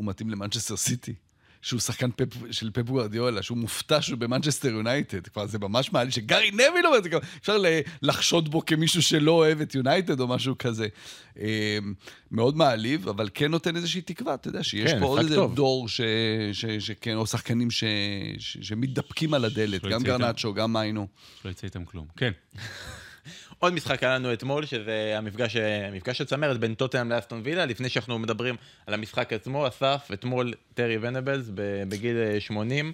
מתאים 0.05 0.31
למנצ'סטר 0.31 0.77
סיטי. 0.77 1.15
שהוא 1.63 1.81
שחקן 1.81 2.11
פפ, 2.17 2.27
של 2.51 2.71
פפ 2.71 2.83
גוארדיולה, 2.83 3.43
שהוא 3.43 3.59
מופתע 3.59 4.03
שהוא 4.03 4.19
במנצ'סטר 4.19 4.69
יונייטד. 4.69 5.27
כבר 5.27 5.47
זה 5.47 5.59
ממש 5.59 5.93
מעליב 5.93 6.13
שגארי 6.13 6.51
נוויל 6.51 6.87
אומר 6.87 6.99
את 6.99 7.03
זה, 7.03 7.11
אפשר 7.41 7.57
לחשוד 8.03 8.51
בו 8.51 8.67
כמישהו 8.67 9.03
שלא 9.03 9.33
אוהב 9.33 9.61
את 9.61 9.75
יונייטד 9.75 10.21
או 10.21 10.29
משהו 10.29 10.59
כזה. 10.59 10.89
אה, 11.41 11.79
מאוד 12.31 12.57
מעליב, 12.57 13.09
אבל 13.09 13.29
כן 13.35 13.51
נותן 13.51 13.77
איזושהי 13.77 14.01
תקווה, 14.01 14.35
אתה 14.35 14.49
יודע, 14.49 14.63
שיש 14.63 14.93
כן, 14.93 15.01
פה 15.01 15.07
עוד 15.07 15.19
איזה 15.19 15.35
טוב. 15.35 15.55
דור 15.55 15.89
ש, 15.89 16.01
ש, 16.53 16.65
שכן, 16.67 17.17
או 17.17 17.27
שחקנים 17.27 17.71
ש, 17.71 17.85
ש, 18.39 18.59
שמתדפקים 18.61 19.35
על 19.35 19.45
הדלת, 19.45 19.85
גם. 19.85 20.03
גרנצ'ו, 20.03 20.55
גם 20.55 20.73
מיינו. 20.73 21.07
שלא 21.43 21.51
יצא 21.51 21.67
איתם 21.67 21.85
כלום. 21.85 22.07
כן. 22.17 22.33
עוד 23.59 23.75
משחק 23.75 24.03
היה 24.03 24.15
לנו 24.15 24.33
אתמול, 24.33 24.67
שזה 24.67 25.15
המפגש, 25.17 25.57
המפגש 25.57 26.21
הצמרת 26.21 26.61
בין 26.61 26.75
טוטנאם 26.75 27.13
לאסטון 27.13 27.41
וילה. 27.45 27.67
לפני 27.67 27.89
שאנחנו 27.89 28.19
מדברים 28.19 28.57
על 28.87 28.95
המשחק 28.95 29.33
עצמו, 29.33 29.69
אסף, 29.69 30.09
אתמול 30.13 30.53
טרי 30.75 30.99
ונבלס 31.01 31.51
בגיל 31.89 32.17
אה, 32.17 32.41
80. 32.41 32.93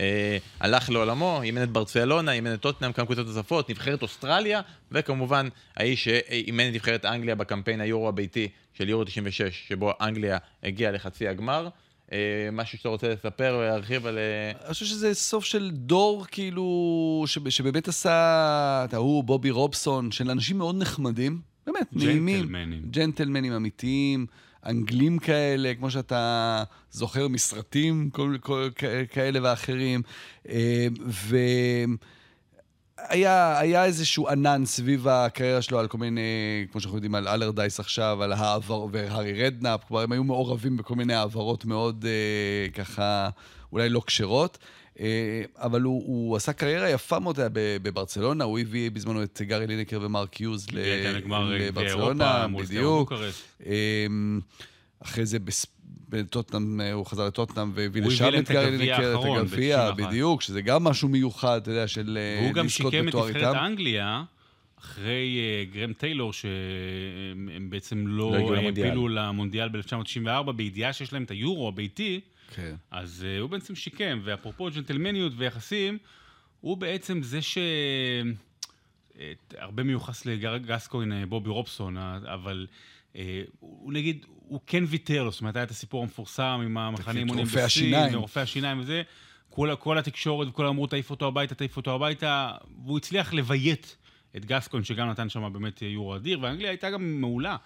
אה, 0.00 0.38
הלך 0.60 0.90
לעולמו, 0.90 1.42
אימן 1.42 1.62
את 1.62 1.70
ברצלונה, 1.70 2.32
אימן 2.32 2.54
את 2.54 2.60
טוטנאם, 2.60 2.92
כמה 2.92 3.06
קבוצות 3.06 3.26
נוספות, 3.26 3.70
נבחרת 3.70 4.02
אוסטרליה, 4.02 4.60
וכמובן 4.92 5.48
האיש 5.76 6.04
שאימן 6.04 6.68
את 6.68 6.74
נבחרת 6.74 7.04
אנגליה 7.04 7.34
בקמפיין 7.34 7.80
היורו 7.80 8.08
הביתי 8.08 8.48
של 8.74 8.88
יורו 8.88 9.04
96, 9.04 9.64
שבו 9.68 9.92
אנגליה 10.00 10.38
הגיעה 10.62 10.92
לחצי 10.92 11.28
הגמר. 11.28 11.68
אה, 12.12 12.18
משהו 12.52 12.78
שאתה 12.78 12.88
רוצה 12.88 13.08
לספר 13.08 13.56
ולהרחיב 13.60 14.06
על... 14.06 14.18
אה, 14.18 14.50
אני 14.66 14.72
חושב 14.72 14.86
שזה 14.86 15.14
סוף 15.14 15.44
של 15.44 15.70
דור, 15.72 16.24
כאילו, 16.30 16.64
שב- 17.26 17.48
שבאמת 17.48 17.88
עשה, 17.88 18.10
אתה 18.88 18.96
הוא, 18.96 19.24
בובי 19.24 19.50
רובסון, 19.50 20.10
של 20.10 20.30
אנשים 20.30 20.58
מאוד 20.58 20.76
נחמדים, 20.78 21.40
באמת, 21.66 21.86
נעימים. 21.92 22.40
ג'נטלמנים. 22.42 22.82
ג'נטלמנים 22.90 23.52
אמיתיים, 23.52 24.26
אנגלים 24.66 25.18
כאלה, 25.18 25.72
כמו 25.74 25.90
שאתה 25.90 26.62
זוכר 26.90 27.28
מסרטים 27.28 28.10
כל, 28.12 28.36
כל, 28.40 28.68
כ- 28.76 28.84
כאלה 29.12 29.38
ואחרים. 29.42 30.02
אה, 30.48 30.86
ו... 31.06 31.36
היה, 32.98 33.58
היה 33.58 33.84
איזשהו 33.84 34.28
ענן 34.28 34.62
סביב 34.64 35.08
הקריירה 35.08 35.62
שלו 35.62 35.78
על 35.78 35.88
כל 35.88 35.98
מיני, 35.98 36.20
כמו 36.72 36.80
שאנחנו 36.80 36.96
יודעים, 36.96 37.14
על 37.14 37.28
אלרדייס 37.28 37.80
עכשיו, 37.80 38.22
על 38.22 38.32
העבר, 38.32 38.86
והארי 38.92 39.44
רדנאפ, 39.46 39.84
כבר 39.86 40.00
הם 40.00 40.12
היו 40.12 40.24
מעורבים 40.24 40.76
בכל 40.76 40.94
מיני 40.94 41.14
העברות 41.14 41.64
מאוד 41.64 42.04
אה, 42.08 42.70
ככה, 42.70 43.28
אולי 43.72 43.88
לא 43.88 44.02
כשרות. 44.06 44.58
אה, 45.00 45.06
אבל 45.56 45.82
הוא, 45.82 46.02
הוא 46.06 46.36
עשה 46.36 46.52
קריירה 46.52 46.90
יפה 46.90 47.18
מאוד 47.18 47.38
בברצלונה, 47.52 48.44
הוא 48.44 48.58
הביא 48.58 48.90
בזמנו 48.90 49.22
את 49.22 49.42
גארי 49.44 49.66
לינקר 49.66 49.98
ומרק 50.02 50.40
יוז 50.40 50.66
כאן 50.66 50.76
לגמר 51.14 51.54
גביע 51.56 51.68
לברצלונה, 51.68 52.46
בדיוק. 52.68 53.12
אמ, 53.66 54.40
אחרי 55.04 55.26
זה 55.26 55.38
בס- 55.38 55.66
בטוטנאם, 56.08 56.80
אה, 56.80 56.92
הוא 56.92 57.06
חזר 57.06 57.26
לטוטנאם 57.26 57.70
והביא 57.74 58.02
לשם 58.02 58.30
את 58.38 58.50
גארי 58.50 58.66
הגביע 58.66 58.98
לינקר, 58.98 59.20
את 59.20 59.38
הגביע, 59.40 59.90
ב-91. 59.90 60.06
בדיוק, 60.06 60.42
שזה 60.42 60.62
גם 60.62 60.84
משהו 60.84 61.08
מיוחד, 61.08 61.60
אתה 61.62 61.70
יודע, 61.70 61.88
של 61.88 62.18
אה, 62.20 62.42
והוא 62.42 62.54
גם 62.54 62.66
לזכות 62.66 62.92
שיקם 62.92 63.04
את 63.04 63.08
בתואר 63.08 63.28
נבחרת 63.28 63.54
איתם. 63.54 63.64
אנגליה, 63.64 64.22
אחרי 64.78 65.38
אה, 65.38 65.64
גרם 65.64 65.92
טיילור, 65.92 66.32
שהם 66.32 67.48
הם 67.54 67.70
בעצם 67.70 68.06
לא 68.06 68.32
לא. 68.38 68.54
העפילו 68.54 69.08
למונדיאל 69.08 69.68
ב-1994, 69.68 70.52
בידיעה 70.52 70.92
שיש 70.92 71.12
להם 71.12 71.22
את 71.22 71.30
היורו 71.30 71.68
הביתי, 71.68 72.20
כן. 72.54 72.74
אז 72.90 73.24
uh, 73.24 73.40
הוא 73.40 73.50
בעצם 73.50 73.74
שיקם, 73.74 74.20
ואפרופו 74.24 74.68
ג'נטלמניות 74.74 75.32
ויחסים, 75.36 75.98
הוא 76.60 76.76
בעצם 76.76 77.22
זה 77.22 77.42
ש... 77.42 77.58
הרבה 79.58 79.82
מיוחס 79.82 80.26
לגסקוין, 80.26 81.12
בובי 81.28 81.50
רובסון, 81.50 81.96
אבל 82.24 82.66
הוא 83.60 83.92
נגיד, 83.92 84.26
הוא 84.48 84.60
כן 84.66 84.84
ויתר 84.86 85.24
לו, 85.24 85.30
זאת 85.30 85.40
אומרת, 85.40 85.56
היה 85.56 85.62
את 85.62 85.70
הסיפור 85.70 86.02
המפורסם 86.02 86.60
עם 86.64 86.78
המחנה 86.78 87.18
אימונים 87.20 87.46
השיניים. 87.64 88.14
רופא 88.14 88.40
השיניים 88.40 88.80
וזה, 88.80 89.02
כל, 89.50 89.74
כל 89.78 89.98
התקשורת 89.98 90.48
וכולם 90.48 90.68
אמרו, 90.68 90.86
תעיף 90.86 91.10
אותו 91.10 91.26
הביתה, 91.26 91.54
תעיף 91.54 91.76
אותו 91.76 91.94
הביתה, 91.94 92.52
והוא 92.84 92.98
הצליח 92.98 93.32
לביית 93.34 93.96
את 94.36 94.44
גסקון, 94.44 94.84
שגם 94.84 95.10
נתן 95.10 95.28
שם 95.28 95.52
באמת 95.52 95.82
יורו 95.82 96.16
אדיר, 96.16 96.38
ואנגליה 96.42 96.70
הייתה 96.70 96.90
גם 96.90 97.20
מעולה 97.20 97.56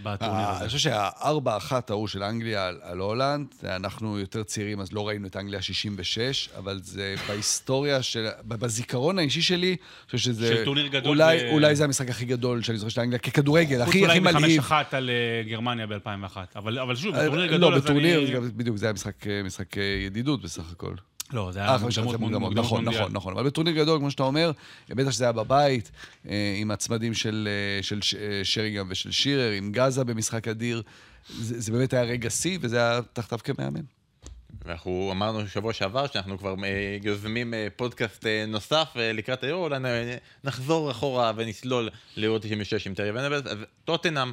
בטורניר 0.00 0.36
אה, 0.36 0.50
הזה. 0.50 0.60
אני 0.60 0.66
חושב 0.66 0.78
שהארבע 0.78 1.56
אחת 1.56 1.90
ההוא 1.90 2.08
של 2.08 2.22
אנגליה 2.22 2.66
על, 2.66 2.78
על 2.82 2.98
הולנד, 2.98 3.46
אנחנו 3.64 4.18
יותר 4.18 4.42
צעירים, 4.42 4.80
אז 4.80 4.92
לא 4.92 5.08
ראינו 5.08 5.26
את 5.26 5.36
אנגליה 5.36 5.62
66, 5.62 6.48
אבל 6.58 6.80
זה 6.82 7.14
בהיסטוריה 7.28 8.02
של... 8.02 8.28
בזיכרון 8.44 9.18
האישי 9.18 9.42
שלי, 9.42 9.68
אני 9.68 9.76
חושב 10.06 10.18
שזה... 10.18 10.46
של 10.46 10.64
טורניר 10.64 10.86
גדול 10.86 11.10
אולי, 11.10 11.38
ב- 11.38 11.52
אולי 11.52 11.76
זה 11.76 11.84
המשחק 11.84 12.10
הכי 12.10 12.24
גדול 12.24 12.62
שאני 12.62 12.78
זוכר 12.78 12.90
של 12.90 13.00
אנגליה, 13.00 13.18
ככדורגל, 13.18 13.78
חוץ 13.78 13.88
הכי, 13.88 14.00
אולי 14.02 14.18
הכי 14.18 14.20
מלהיב. 14.20 14.58
אחת 14.58 14.94
על 14.94 15.10
אה, 15.10 15.42
גרמניה 15.48 15.86
ב-2001. 15.86 16.36
אבל 16.56 16.78
אבל 16.78 16.96
שוב, 16.96 17.14
אה, 17.14 17.22
בטורניר 17.22 17.50
לא, 17.50 17.56
גדול, 17.56 17.74
אז 17.74 17.82
בטורניר, 17.82 18.38
אני... 18.38 18.48
בדיוק, 18.56 18.76
זה 18.76 18.86
היה 18.86 18.92
משחק, 18.92 19.26
משחק 19.44 19.76
ידידות 20.06 20.42
בסך 20.42 20.72
הכל. 20.72 20.94
לא, 21.34 21.52
זה 21.52 21.58
היה 21.58 21.68
אה, 21.68 21.78
מוקדמות 21.78 22.20
מוקדמות 22.20 22.54
נכון, 22.54 22.84
מונדיאל. 22.84 23.02
נכון, 23.02 23.16
נכון. 23.16 23.32
אבל 23.32 23.46
בטורניר 23.46 23.74
גדול, 23.74 23.98
כמו 23.98 24.10
שאתה 24.10 24.22
אומר, 24.22 24.52
בטח 24.88 25.10
שזה 25.10 25.24
היה 25.24 25.32
בבית, 25.32 25.90
אה, 26.28 26.56
עם 26.60 26.70
הצמדים 26.70 27.14
של, 27.14 27.48
אה, 27.50 27.96
אה, 28.20 28.40
שריגם 28.44 28.86
ושל 28.90 29.10
שירר, 29.10 29.50
עם 29.50 29.72
גאזה 29.72 30.04
במשחק 30.04 30.48
אדיר. 30.48 30.82
זה, 31.28 31.60
זה 31.60 31.72
באמת 31.72 31.92
היה 31.92 32.02
רגע 32.02 32.30
שיא, 32.30 32.58
וזה 32.60 32.76
היה 32.76 33.00
תחתיו 33.12 33.38
כמאמן. 33.44 33.80
ואנחנו 34.64 35.08
אמרנו 35.12 35.48
שבוע 35.48 35.72
שעבר 35.72 36.06
שאנחנו 36.06 36.38
כבר 36.38 36.54
אה, 36.64 36.98
יוזמים 37.02 37.54
אה, 37.54 37.68
פודקאסט 37.76 38.26
אה, 38.26 38.44
נוסף 38.48 38.88
אה, 38.96 39.12
לקראת 39.12 39.44
היורו, 39.44 39.64
אולי 39.64 39.78
נחזור 40.44 40.90
אחורה 40.90 41.32
ונסלול 41.36 41.90
ליורו 42.16 42.38
96 42.38 42.86
עם 42.86 42.94
טרי 42.94 43.10
ונבלס. 43.10 43.46
אז 43.46 43.58
טוטנאם, 43.84 44.32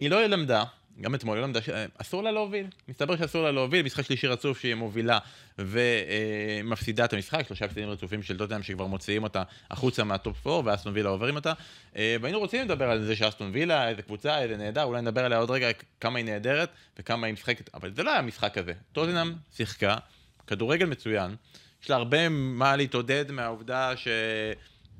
היא 0.00 0.10
לא 0.10 0.26
למדה, 0.26 0.64
גם 1.00 1.14
אתמול 1.14 1.38
לא 1.38 1.60
ש- 1.60 1.68
אה, 1.68 1.86
אסור 1.98 2.22
לה 2.22 2.30
להוביל. 2.30 2.66
מסתבר 2.88 3.16
שאסור 3.16 3.42
לה 3.42 3.50
להוביל, 3.50 3.82
משחק 3.82 4.04
שלישי 4.04 4.26
רצוף 4.26 4.60
שהיא 4.60 4.74
מובילה 4.74 5.18
ומפסידה 5.58 7.04
את 7.04 7.12
המשחק, 7.12 7.46
שלושה 7.46 7.64
הפסדים 7.64 7.88
רצופים 7.88 8.22
של 8.22 8.38
טוטנאם 8.38 8.62
שכבר 8.62 8.86
מוציאים 8.86 9.22
אותה 9.22 9.42
החוצה 9.70 10.04
מהטופ 10.04 10.46
4, 10.46 10.70
ואסטון 10.70 10.92
וילה 10.94 11.08
עוברים 11.08 11.36
אותה. 11.36 11.52
אה, 11.96 12.16
והיינו 12.20 12.38
רוצים 12.38 12.64
לדבר 12.64 12.90
על 12.90 13.02
זה 13.04 13.16
שאסטון 13.16 13.50
וילה, 13.54 13.88
איזה 13.88 14.02
קבוצה, 14.02 14.42
איזה 14.42 14.56
נהדר, 14.56 14.82
אולי 14.82 15.00
נדבר 15.02 15.24
עליה 15.24 15.38
עוד 15.38 15.50
רגע, 15.50 15.68
כמה 16.00 16.18
היא 16.18 16.24
נהדרת 16.26 16.68
וכמה 16.98 17.26
היא 17.26 17.32
משחקת, 17.34 17.70
אבל 17.74 17.94
זה 17.94 18.02
לא 18.02 18.10
היה 18.10 18.18
המשחק 18.18 18.58
הזה. 18.58 18.72
טוטנאם 18.92 19.32
שיחקה, 19.56 19.96
כדורגל 20.46 20.86
מצוין, 20.86 21.34
יש 21.82 21.90
לה 21.90 21.96
הרבה 21.96 22.28
מה 22.28 22.76
להתעודד 22.76 23.30
מהעובדה 23.30 23.96
ש... 23.96 24.08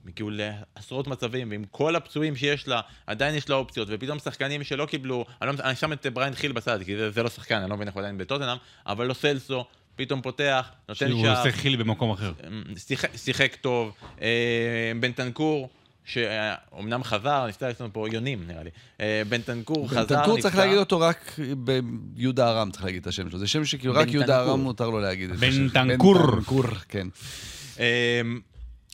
הגיעו 0.08 0.30
לעשרות 0.32 1.06
מצבים, 1.06 1.50
ועם 1.50 1.64
כל 1.70 1.96
הפצועים 1.96 2.36
שיש 2.36 2.68
לה, 2.68 2.80
עדיין 3.06 3.34
יש 3.34 3.48
לה 3.48 3.56
אופציות, 3.56 3.88
ופתאום 3.90 4.18
שחקנים 4.18 4.64
שלא 4.64 4.86
קיבלו, 4.86 5.24
אני, 5.42 5.56
לא, 5.56 5.62
אני 5.64 5.76
שם 5.76 5.92
את 5.92 6.06
בריין 6.06 6.34
חיל 6.34 6.52
בצד, 6.52 6.78
כי 6.84 6.96
זה, 6.96 7.10
זה 7.10 7.22
לא 7.22 7.28
שחקן, 7.28 7.56
אני 7.56 7.70
לא 7.70 7.76
מבין 7.76 7.88
איך 7.88 7.94
הוא 7.94 8.00
עדיין 8.00 8.18
בטוטנאם, 8.18 8.56
אבל 8.86 9.06
לא 9.06 9.14
סלסו, 9.14 9.64
פתאום 9.96 10.22
פותח, 10.22 10.70
נותן 10.88 11.08
שהוא 11.08 11.22
שער, 11.22 11.38
עושה 11.38 11.52
חיל 11.52 11.76
במקום 11.76 12.10
אחר. 12.10 12.32
שיחק, 12.76 13.16
שיחק 13.16 13.56
טוב, 13.60 13.92
אה, 14.22 14.92
בן 15.00 15.12
תנקור, 15.12 15.68
שאומנם 16.04 17.04
חזר, 17.04 17.46
נפתח 17.48 17.66
אצלנו 17.70 17.92
פה 17.92 18.06
יונים 18.12 18.46
נראה 18.46 18.62
לי, 18.62 18.70
אה, 19.00 19.22
בן 19.28 19.42
תנקור 19.42 19.88
חזר, 19.88 20.00
נפצע. 20.00 20.14
בנטנקור 20.14 20.40
צריך 20.40 20.56
להגיד 20.56 20.78
אותו 20.78 21.00
רק 21.00 21.36
ביהודה 21.56 22.48
ארם, 22.48 22.70
צריך 22.70 22.84
להגיד 22.84 23.00
את 23.00 23.06
השם 23.06 23.30
שלו. 23.30 23.38
זה 23.38 23.46
שם 23.46 23.64
שכאילו 23.64 23.94
רק 23.94 24.08
יהודה 24.08 24.26
בנטנקור. 24.26 24.50
ארם 24.50 24.60
מותר 24.60 24.90
לו 24.90 25.00
להגיד 25.00 25.30
את 25.30 25.38
בן 25.38 25.48
השם. 25.48 25.68
טנקור. 25.68 26.14
בן 26.14 26.36
טנקור, 26.36 26.64
כן. 26.88 27.08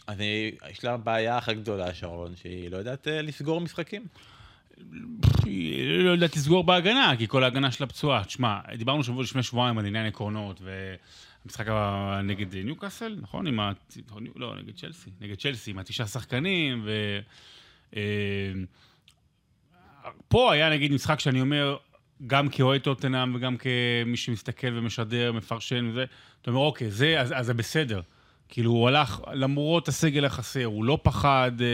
אני, 0.08 0.52
יש 0.70 0.84
לה 0.84 0.96
בעיה 0.96 1.38
אחת 1.38 1.56
גדולה, 1.56 1.94
שרון, 1.94 2.36
שהיא 2.36 2.70
לא 2.70 2.76
יודעת 2.76 3.08
אה, 3.08 3.22
לסגור 3.22 3.60
משחקים. 3.60 4.06
היא 5.44 5.98
לא 6.04 6.10
יודעת 6.10 6.36
לסגור 6.36 6.64
בהגנה, 6.64 7.12
כי 7.18 7.28
כל 7.28 7.44
ההגנה 7.44 7.70
שלה 7.70 7.86
פצועה. 7.86 8.24
תשמע, 8.24 8.60
דיברנו 8.76 9.04
שבוע 9.04 9.22
לפני 9.22 9.42
שבועיים 9.42 9.78
על 9.78 9.86
עניין 9.86 10.06
עקרונות, 10.06 10.60
והמשחק 10.62 11.66
נגד 12.24 12.56
ניוקאסל, 12.56 13.18
נכון? 13.20 13.46
עם 13.46 13.60
ה... 13.60 13.72
לא, 14.36 14.54
נגד 14.56 14.74
צ'לסי. 14.76 15.10
נגד 15.20 15.38
צ'לסי, 15.38 15.70
עם 15.70 15.78
התשעה 15.78 16.06
שחקנים, 16.06 16.82
ו... 16.84 17.18
אה, 17.96 18.02
פה 20.28 20.52
היה 20.52 20.70
נגיד 20.70 20.92
משחק 20.92 21.20
שאני 21.20 21.40
אומר, 21.40 21.76
גם 22.26 22.48
כאוהד 22.48 22.80
טוטנאם 22.80 23.34
וגם 23.34 23.56
כמי 23.56 24.16
שמסתכל 24.16 24.78
ומשדר, 24.78 25.32
מפרשן 25.32 25.88
וזה, 25.90 26.04
אתה 26.42 26.50
אומר, 26.50 26.60
אוקיי, 26.60 26.90
זה, 26.90 27.20
אז, 27.20 27.34
אז 27.36 27.46
זה 27.46 27.54
בסדר. 27.54 28.00
כאילו, 28.48 28.70
הוא 28.70 28.88
הלך, 28.88 29.20
למרות 29.32 29.88
הסגל 29.88 30.24
החסר, 30.24 30.64
הוא 30.64 30.84
לא 30.84 30.98
פחד 31.02 31.52
אה, 31.60 31.66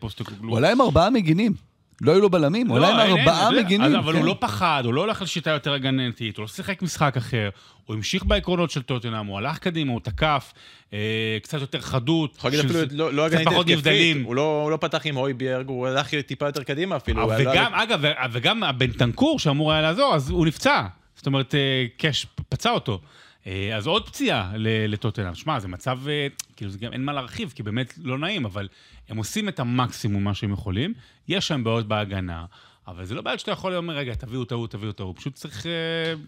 פוסטקוגלו. 0.00 0.48
הוא 0.50 0.58
עלה 0.58 0.72
עם 0.72 0.80
ארבעה 0.80 1.10
מגינים. 1.10 1.52
לא 2.00 2.12
היו 2.12 2.20
לו 2.20 2.30
בלמים, 2.30 2.68
הוא 2.68 2.76
עלה 2.76 2.88
עם 2.88 2.98
אין, 3.00 3.10
אין, 3.10 3.18
ארבעה 3.28 3.50
זה- 3.54 3.62
מגינים. 3.62 3.86
אז, 3.86 3.94
אבל 3.94 4.12
כן. 4.12 4.18
הוא 4.18 4.26
לא 4.26 4.36
פחד, 4.40 4.82
הוא 4.84 4.94
לא 4.94 5.00
הולך 5.00 5.22
לשיטה 5.22 5.50
יותר 5.50 5.72
הגנתית, 5.72 6.36
הוא 6.36 6.42
לא 6.42 6.48
שיחק 6.48 6.82
משחק 6.82 7.16
אחר, 7.16 7.48
הוא 7.86 7.96
המשיך 7.96 8.24
בעקרונות 8.24 8.70
של 8.70 8.82
טוטנאם, 8.82 9.26
הוא 9.26 9.38
הלך 9.38 9.58
קדימה, 9.58 9.92
הוא 9.92 10.00
תקף, 10.00 10.52
אה, 10.92 10.98
קצת 11.42 11.60
יותר 11.60 11.80
חדות. 11.80 12.36
יכול 12.36 12.50
להגיד 12.50 12.64
אפילו 12.70 12.80
לא, 12.90 13.12
לא 13.14 13.44
פחות 13.44 13.68
התקפית. 13.68 14.16
הוא 14.24 14.34
לא, 14.34 14.60
הוא 14.62 14.70
לא 14.70 14.76
פתח 14.76 15.00
עם 15.04 15.14
הויביארג, 15.16 15.68
הוא 15.68 15.86
הלך 15.86 16.14
טיפה 16.14 16.46
יותר 16.46 16.62
קדימה 16.62 16.96
אפילו. 16.96 17.32
עלה- 17.32 17.50
וגם, 17.52 17.74
אגב, 17.74 17.98
ו- 18.02 18.06
וגם 18.32 18.62
הבן 18.62 18.90
טנקור 18.92 19.38
שאמור 19.38 19.72
היה 19.72 19.82
לעזור, 19.82 20.14
אז 20.14 20.30
הוא 20.30 20.46
נפצע. 20.46 20.82
זאת 21.14 21.26
אומרת, 21.26 21.54
אה, 21.54 21.60
קאש 21.96 22.26
פצע 22.48 22.70
אותו. 22.70 23.00
אה, 23.46 23.76
אז 23.76 23.86
עוד 23.86 24.06
פציעה 24.06 24.52
לטוטנאם. 24.88 25.34
שמע, 25.34 25.60
זה 25.60 25.68
מצב, 25.68 25.98
אה, 26.08 26.26
כאילו, 26.56 26.70
זה 26.70 26.78
גם 26.78 26.92
אין 26.92 27.04
מה 27.04 27.12
להרחיב, 27.12 27.52
כי 27.54 27.62
באמת 27.62 27.94
לא 28.02 28.18
נעים, 28.18 28.44
אבל 28.44 28.68
הם 29.08 29.16
עושים 29.16 29.48
את 29.48 29.60
המקסימום 29.60 30.24
מה 30.24 30.34
שהם 30.34 30.52
יכולים. 30.52 30.94
יש 31.28 31.48
שם 31.48 31.64
בעיות 31.64 31.88
בהגנה, 31.88 32.44
אבל 32.86 33.04
זה 33.04 33.14
לא 33.14 33.22
בעיה 33.22 33.38
שאתה 33.38 33.50
יכול 33.50 33.72
לומר, 33.72 33.94
רגע, 33.94 34.14
תביאו 34.14 34.44
טעות, 34.44 34.70
תביאו 34.70 34.92
טעות. 34.92 35.16
פשוט 35.16 35.34
צריך 35.34 35.66
אה, 35.66 35.72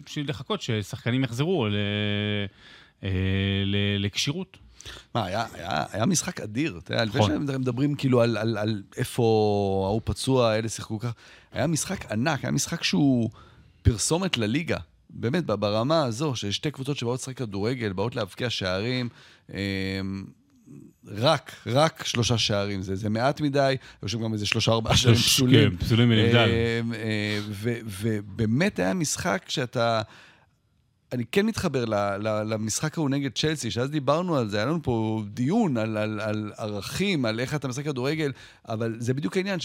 בשביל 0.05 0.29
לחכות 0.29 0.61
ששחקנים 0.61 1.23
יחזרו 1.23 1.67
לכשירות. 3.99 4.57
מה, 5.15 5.25
היה, 5.25 5.45
היה, 5.53 5.83
היה 5.91 6.05
משחק 6.05 6.41
אדיר, 6.41 6.79
אתה 6.83 6.93
יודע, 6.93 7.05
לפני 7.05 7.21
נכון. 7.21 7.47
שמדברים 7.47 7.95
כאילו 7.95 8.21
על, 8.21 8.37
על, 8.37 8.57
על 8.57 8.83
איפה 8.97 9.23
ההוא 9.87 10.01
פצוע, 10.03 10.55
אלה 10.55 10.69
שיחקו 10.69 10.99
ככה, 10.99 11.11
היה 11.51 11.67
משחק 11.67 12.11
ענק, 12.11 12.43
היה 12.43 12.51
משחק 12.51 12.83
שהוא 12.83 13.29
פרסומת 13.81 14.37
לליגה. 14.37 14.77
באמת, 15.15 15.45
ברמה 15.45 16.03
הזו, 16.03 16.35
של 16.35 16.51
שתי 16.51 16.71
קבוצות 16.71 16.97
שבאות 16.97 17.19
לשחק 17.19 17.37
כדורגל, 17.37 17.93
באות 17.93 18.15
להבקיע 18.15 18.49
שערים, 18.49 19.09
אמ, 19.53 19.55
רק, 21.07 21.51
רק 21.67 22.03
שלושה 22.05 22.37
שערים, 22.37 22.81
זה, 22.81 22.95
זה 22.95 23.09
מעט 23.09 23.41
מדי, 23.41 23.75
היו 24.01 24.09
שם 24.09 24.23
גם 24.23 24.33
איזה 24.33 24.45
שלושה 24.45 24.71
ארבעה 24.71 24.97
שערים 24.97 25.17
פסולים. 25.17 25.69
כן, 25.69 25.77
פסולים 25.77 26.09
בנבדל. 26.09 26.49
אמ, 26.49 26.93
אה, 26.93 27.39
ובאמת 28.01 28.79
היה 28.79 28.93
משחק 28.93 29.45
שאתה... 29.47 30.01
אני 31.11 31.23
כן 31.31 31.45
מתחבר 31.45 31.85
ל, 31.85 31.93
ל, 31.93 32.53
למשחק 32.53 32.97
ההוא 32.97 33.09
נגד 33.09 33.31
צ'לסי, 33.35 33.71
שאז 33.71 33.89
דיברנו 33.89 34.37
על 34.37 34.49
זה, 34.49 34.57
היה 34.57 34.65
לנו 34.65 34.79
פה 34.83 35.23
דיון 35.33 35.77
על, 35.77 35.97
על, 35.97 36.19
על 36.23 36.51
ערכים, 36.57 37.25
על 37.25 37.39
איך 37.39 37.55
אתה 37.55 37.67
משחק 37.67 37.85
כדורגל, 37.85 38.31
אבל 38.69 38.95
זה 38.99 39.13
בדיוק 39.13 39.37
העניין, 39.37 39.59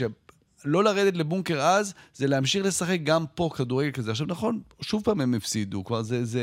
שלא 0.63 0.85
לרדת 0.85 1.17
לבונקר 1.17 1.61
אז, 1.61 1.95
זה 2.15 2.27
להמשיך 2.27 2.65
לשחק 2.67 2.99
גם 3.05 3.25
פה 3.35 3.51
כדורגל 3.57 3.91
כזה. 3.91 4.11
עכשיו 4.11 4.27
נכון, 4.27 4.61
שוב 4.81 5.03
פעם 5.05 5.21
הם 5.21 5.35
הפסידו, 5.35 5.85
כבר 5.85 6.03
זה, 6.03 6.25
זה, 6.25 6.41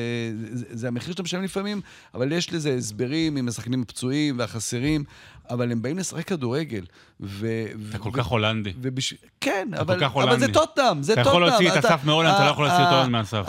זה, 0.52 0.66
זה 0.70 0.88
המחיר 0.88 1.12
שאתה 1.12 1.24
משלם 1.24 1.44
לפעמים, 1.44 1.82
אבל 2.14 2.32
יש 2.32 2.54
לזה 2.54 2.76
הסברים 2.76 3.38
עם 3.38 3.48
השחקנים 3.48 3.82
הפצועים 3.82 4.40
והחסרים, 4.40 5.04
אבל 5.50 5.72
הם 5.72 5.82
באים 5.82 5.98
לשחק 5.98 6.28
כדורגל. 6.28 6.82
ו, 7.22 7.48
אתה 7.90 7.98
כל 7.98 8.10
כך 8.14 8.26
הולנדי. 8.26 8.74
ובש... 8.82 9.14
כן, 9.42 9.68
אבל, 9.80 9.96
כל 10.00 10.06
כך 10.06 10.12
אבל 10.16 10.24
זה 10.26 10.30
הולנדי. 10.32 10.54
טוטנאם, 10.54 11.04
זה 11.04 11.14
אתה 11.14 11.24
טוטנאם. 11.24 11.44
יכול 11.44 11.50
להוציא 11.64 11.80
את 11.80 11.86
אסף 11.86 12.00
מהולנד, 12.04 12.34
אתה 12.36 12.46
לא 12.46 12.50
יכול 12.52 12.66
להוציא 12.68 12.84
את 12.88 12.94
הולנד 12.94 13.10
מהסף. 13.10 13.44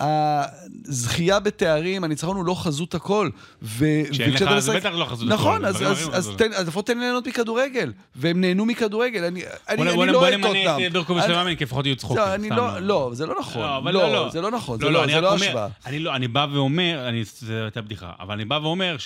הזכייה 0.89 1.41
בתארים, 1.41 2.05
הניצחון 2.05 2.37
הוא 2.37 2.45
לא 2.45 2.55
חזות 2.55 2.95
הכל. 2.95 3.29
ו... 3.63 3.85
שאין 4.13 4.33
לך, 4.33 4.43
אז 4.43 4.69
משחק- 4.69 4.77
בטח 4.81 4.91
לא 4.95 5.05
חזות 5.05 5.29
נכון, 5.29 5.65
הכל, 5.65 5.79
דברים 5.79 5.91
אז- 6.13 6.31
לפחות 6.67 6.87
תן 6.87 6.99
לי 6.99 7.05
ליהנות 7.05 7.27
מכדורגל. 7.27 7.93
והם 8.17 8.41
נהנו 8.41 8.65
מכדורגל. 8.67 9.25
אני 9.25 9.43
בוא 9.77 9.85
נ- 9.85 9.89
אני 9.89 9.97
בוא 9.97 10.07
לא 10.07 10.31
נמנה 10.31 10.47
טוטנאם. 10.47 10.87
את 10.87 10.93
ברקוביץ' 10.93 11.25
למאמן, 11.25 11.55
כי 11.55 11.65
לפחות 11.65 11.87
יהיו 11.87 11.97
צחוקים. 11.97 12.23
לא, 12.51 12.57
לא, 12.57 12.81
לא, 12.81 13.11
זה 13.13 13.27
לא 13.27 13.35
נכון. 13.41 13.63
לא, 13.85 13.93
לא, 13.93 14.13
לא, 14.13 14.31
זה 14.31 14.41
לא 14.41 14.51
נכון, 14.51 14.79
זה 14.79 14.85
לא, 14.85 14.93
לא 14.93 15.07
זה 15.15 15.21
לא 15.21 15.35
השוואה. 15.35 15.69
אני 15.87 15.99
לא, 15.99 16.13
בא 16.33 16.47
ואומר, 16.53 17.09
זה 17.25 17.63
הייתה 17.63 17.83
בדיחה, 17.83 18.13
אבל 18.21 18.35
אני 18.35 18.45
בא 18.45 18.59
ואומר 18.63 18.97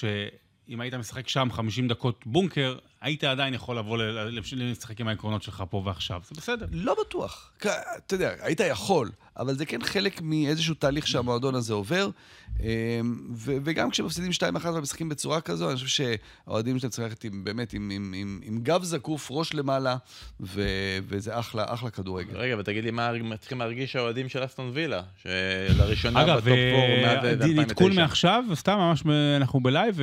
שאם 0.68 0.80
היית 0.80 0.94
משחק 0.94 1.28
שם 1.28 1.48
50 1.52 1.88
דקות 1.88 2.26
בונקר, 2.26 2.78
היית 3.00 3.24
עדיין 3.24 3.54
יכול 3.54 3.78
לבוא 3.78 3.98
לשחק 4.52 5.00
עם 5.00 5.08
העקרונות 5.08 5.42
שלך 5.42 5.64
פה 5.70 5.82
ועכשיו, 5.84 6.20
זה 6.28 6.34
בסדר. 6.36 6.66
לא 6.72 6.96
בטוח. 7.00 7.52
אתה 7.58 8.14
יודע, 8.14 8.34
היית 8.40 8.60
יכול, 8.60 9.10
אבל 9.38 9.54
זה 9.54 9.66
כן 9.66 9.82
חלק 9.82 10.20
מאיזשהו 10.22 10.74
תהליך 10.74 11.06
שהמועדון 11.06 11.54
הזה 11.54 11.72
עובר. 11.72 12.08
אמ, 12.60 12.66
ו- 13.34 13.56
וגם 13.64 13.90
כשמפסידים 13.90 14.30
2-1 14.32 14.36
ומשחקים 14.74 15.08
בצורה 15.08 15.40
כזו, 15.40 15.68
אני 15.68 15.74
חושב 15.76 15.86
שהאוהדים 16.46 16.78
שלהם 16.78 16.90
צריכים 16.90 17.04
ללכת 17.04 17.24
עם- 17.24 17.44
באמת 17.44 17.72
עם- 17.72 17.90
עם- 17.90 18.14
עם 18.16 18.40
עם 18.44 18.58
גב 18.62 18.82
זקוף, 18.82 19.28
ראש 19.30 19.54
למעלה, 19.54 19.96
ו- 20.40 20.62
וזה 21.08 21.38
אחלה, 21.38 21.64
אחלה 21.68 21.90
כדורגל. 21.90 22.36
רגע, 22.36 22.56
ותגיד 22.58 22.84
לי 22.84 22.90
מה 22.90 23.10
צריכים 23.40 23.58
להרגיש 23.58 23.96
האוהדים 23.96 24.28
של 24.28 24.44
אסטון 24.44 24.70
וילה, 24.74 25.02
שלראשונה 25.22 26.22
אגב, 26.22 26.36
ב 26.36 26.39
top 26.39 26.48
4 26.50 27.02
מאז 27.02 27.24
אה, 27.24 27.30
2009. 27.30 27.62
עדכון 27.62 27.92
מעכשיו, 27.96 28.44
סתם 28.54 28.76
ממש 28.78 29.02
ב- 29.02 29.10
אנחנו 29.36 29.60
בלייב, 29.62 29.98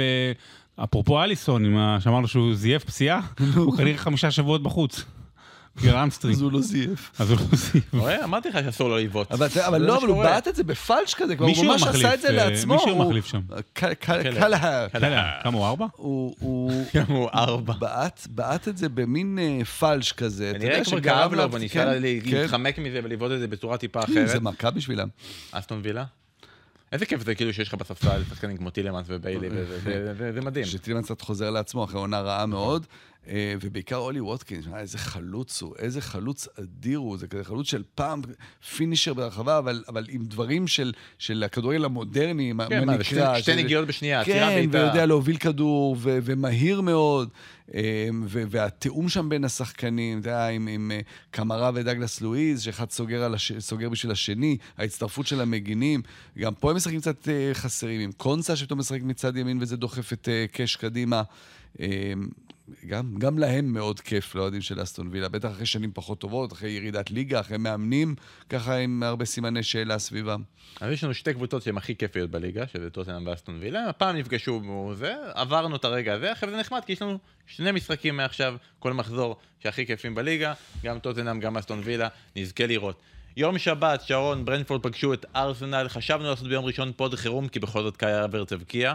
אפרופו 0.83 1.23
אליסון, 1.23 1.65
שאמרנו 1.99 2.27
שהוא 2.27 2.55
זייף 2.55 2.83
פציעה, 2.83 3.21
הוא 3.55 3.77
כנראה 3.77 3.97
חמישה 3.97 4.31
שבועות 4.31 4.63
בחוץ. 4.63 5.05
בגלל 5.75 5.95
hamstring. 5.95 6.35
אז 6.37 6.41
הוא 6.41 6.51
לא 6.51 6.61
זייף. 6.61 7.11
אז 7.19 7.31
הוא 7.31 7.37
לא 7.39 7.57
זייף. 7.57 7.93
רואה? 7.93 8.23
אמרתי 8.23 8.49
לך 8.49 8.55
שאסור 8.63 8.89
לו 8.89 8.97
לבעוט. 8.97 9.31
אבל, 9.31 9.47
זה- 9.47 9.61
זה 9.71 9.77
לא, 9.79 9.97
אבל 9.97 10.07
הוא. 10.07 10.23
בעט 10.23 10.47
את 10.47 10.55
זה 10.55 10.63
בפלש 10.63 11.13
כזה, 11.13 11.35
כבר 11.35 11.45
הוא 11.45 11.65
ממש 11.65 11.83
עשה 11.83 12.13
את 12.13 12.21
זה 12.21 12.27
אה, 12.27 12.33
לעצמו. 12.33 12.73
מישהו 12.73 13.05
מחליף 13.05 13.25
שם. 13.25 13.41
קל- 13.73 13.93
קל- 13.93 13.93
קלהר. 14.23 14.39
קלהר. 14.39 14.85
אתה 14.85 14.97
יודע, 14.97 15.23
כמה 15.43 15.57
הוא 15.57 15.65
ארבע? 15.65 15.85
הוא- 15.95 16.35
הוא 16.39 16.83
הוא 17.07 17.29
ארבע. 17.33 17.73
בעט, 18.31 18.67
את 18.67 18.77
זה 18.77 18.89
במין 18.89 19.39
אה, 19.41 19.65
פלש 19.65 20.11
כזה. 20.11 20.51
כנראה 20.55 20.73
יודע, 20.73 20.85
כבר 20.85 21.01
כאב 21.01 21.31
לו, 21.33 21.37
לה- 21.37 21.45
והוא 21.47 21.59
ניסה 21.59 21.73
כן, 21.73 21.87
לה- 21.87 21.93
כן. 22.31 22.37
להתחמק 22.37 22.79
מזה 22.79 22.99
ולבעוט 23.03 23.31
את 23.31 23.39
זה 23.39 23.47
בצורה 23.47 23.77
טיפה 23.77 23.99
זה 24.13 24.25
אחרת. 24.25 24.41
מכה 24.41 24.71
בשבילם. 24.71 25.07
אסטון 25.51 25.79
וילה? 25.83 26.03
איזה 26.91 27.05
כיף 27.05 27.23
זה 27.25 27.35
כאילו 27.35 27.53
שיש 27.53 27.67
לך 27.67 27.73
בספסל 27.73 28.21
שחקנים 28.29 28.57
כמו 28.57 28.69
טילמנס 28.69 29.05
וביילי, 29.09 29.49
זה- 29.49 29.79
זה- 30.17 30.31
זה 30.33 30.41
מדהים. 30.41 30.65
שטילמן 30.65 31.01
קצת 31.01 31.21
חוזר 31.21 31.49
לעצמו 31.49 31.83
אחרי 31.83 31.99
עונה 31.99 32.19
רעה 32.21 32.45
מאוד, 32.45 32.85
ובעיקר 33.61 33.95
אולי 33.95 34.19
ווטקינס, 34.21 34.65
שמע, 34.65 34.79
איזה 34.79 34.97
חלוץ 34.97 35.61
הוא, 35.61 35.75
איזה 35.79 36.01
חלוץ 36.01 36.47
אדיר 36.59 36.99
הוא, 36.99 37.17
זה 37.17 37.27
כזה 37.27 37.43
חלוץ 37.43 37.67
של 37.69 37.83
פעם, 37.95 38.21
פינישר 38.77 39.13
ברחבה, 39.13 39.57
אבל, 39.57 39.83
אבל 39.87 40.05
עם 40.09 40.25
דברים 40.25 40.67
של, 40.67 40.91
של 41.17 41.43
הכדורגל 41.43 41.85
המודרני, 41.85 42.51
כן, 42.69 42.85
מה 42.85 42.93
נקרא. 42.93 43.39
שתי- 43.39 43.63
נגיעות 43.63 43.87
בשנייה, 43.87 44.21
עצירה 44.21 44.49
כן. 44.49 44.69
ויודע 44.71 45.05
להוביל 45.05 45.37
כדור, 45.37 45.95
ו- 45.99 46.17
ומהיר 46.23 46.81
מאוד, 46.81 47.29
אה, 47.73 47.81
ו- 48.27 48.43
והתיאום 48.49 49.09
שם 49.09 49.29
בין 49.29 49.43
השחקנים, 49.43 50.19
אתה 50.19 50.29
יודע, 50.29 50.47
עם, 50.47 50.67
עם 50.67 50.91
אה, 50.95 50.99
קמרה 51.31 51.71
ודגלס 51.73 52.21
לואיז, 52.21 52.61
שאחד 52.61 52.91
סוגר, 52.91 53.23
על 53.23 53.33
הש... 53.33 53.51
סוגר 53.59 53.89
בשביל 53.89 54.11
השני, 54.11 54.57
ההצטרפות 54.77 55.27
של 55.27 55.41
המגינים, 55.41 56.01
גם 56.39 56.53
פה 56.53 56.69
הם 56.69 56.75
משחקים 56.75 56.99
קצת 56.99 57.29
אה, 57.29 57.49
חסרים, 57.53 58.01
עם 58.01 58.11
קונסה 58.11 58.55
שפתאום 58.55 58.79
משחק 58.79 59.01
מצד 59.03 59.37
ימין 59.37 59.57
וזה 59.61 59.77
דוחף 59.77 60.13
את 60.13 60.29
אה, 60.29 60.45
קאש 60.51 60.75
קדימה. 60.75 61.21
גם, 62.87 63.15
גם 63.17 63.39
להם 63.39 63.73
מאוד 63.73 63.99
כיף, 63.99 64.35
לאוהדים 64.35 64.61
של 64.61 64.83
אסטון 64.83 65.07
וילה, 65.11 65.29
בטח 65.29 65.51
אחרי 65.51 65.65
שנים 65.65 65.91
פחות 65.93 66.19
טובות, 66.19 66.53
אחרי 66.53 66.69
ירידת 66.69 67.11
ליגה, 67.11 67.39
אחרי 67.39 67.57
מאמנים, 67.57 68.15
ככה 68.49 68.75
עם 68.75 69.03
הרבה 69.03 69.25
סימני 69.25 69.63
שאלה 69.63 69.99
סביבם. 69.99 70.41
אז 70.81 70.91
יש 70.91 71.03
לנו 71.03 71.13
שתי 71.13 71.33
קבוצות 71.33 71.63
שהן 71.63 71.77
הכי 71.77 71.95
כיפיות 71.95 72.31
בליגה, 72.31 72.67
שזה 72.67 72.89
טוטנאם 72.89 73.27
ואסטון 73.27 73.57
וילה, 73.59 73.89
הפעם 73.89 74.15
נפגשו 74.17 74.61
זה, 74.93 75.15
עברנו 75.33 75.75
את 75.75 75.85
הרגע 75.85 76.13
הזה, 76.13 76.31
עכשיו 76.31 76.49
זה 76.49 76.57
נחמד, 76.57 76.81
כי 76.85 76.93
יש 76.93 77.01
לנו 77.01 77.17
שני 77.47 77.71
משחקים 77.71 78.17
מעכשיו, 78.17 78.55
כל 78.79 78.93
מחזור 78.93 79.35
שהכי 79.59 79.85
כיפים 79.85 80.15
בליגה, 80.15 80.53
גם 80.83 80.99
טוטנאם, 80.99 81.39
גם 81.39 81.57
אסטון 81.57 81.81
וילה, 81.83 82.07
נזכה 82.35 82.65
לראות. 82.65 83.01
יום 83.37 83.57
שבת, 83.57 84.01
שרון, 84.01 84.45
ברנפורד 84.45 84.83
פגשו 84.83 85.13
את 85.13 85.25
ארסנל, 85.35 85.87
חשבנו 85.89 86.29
לעשות 86.29 86.47
ביום 86.47 86.65
ראשון 86.65 86.91
פוד 86.95 87.15
חירום, 87.15 87.47
כי 87.47 87.59
בכל 87.59 87.83
זאת 87.83 87.97
קאי 87.97 88.23
אברץ 88.23 88.53
הבקיע. 88.53 88.93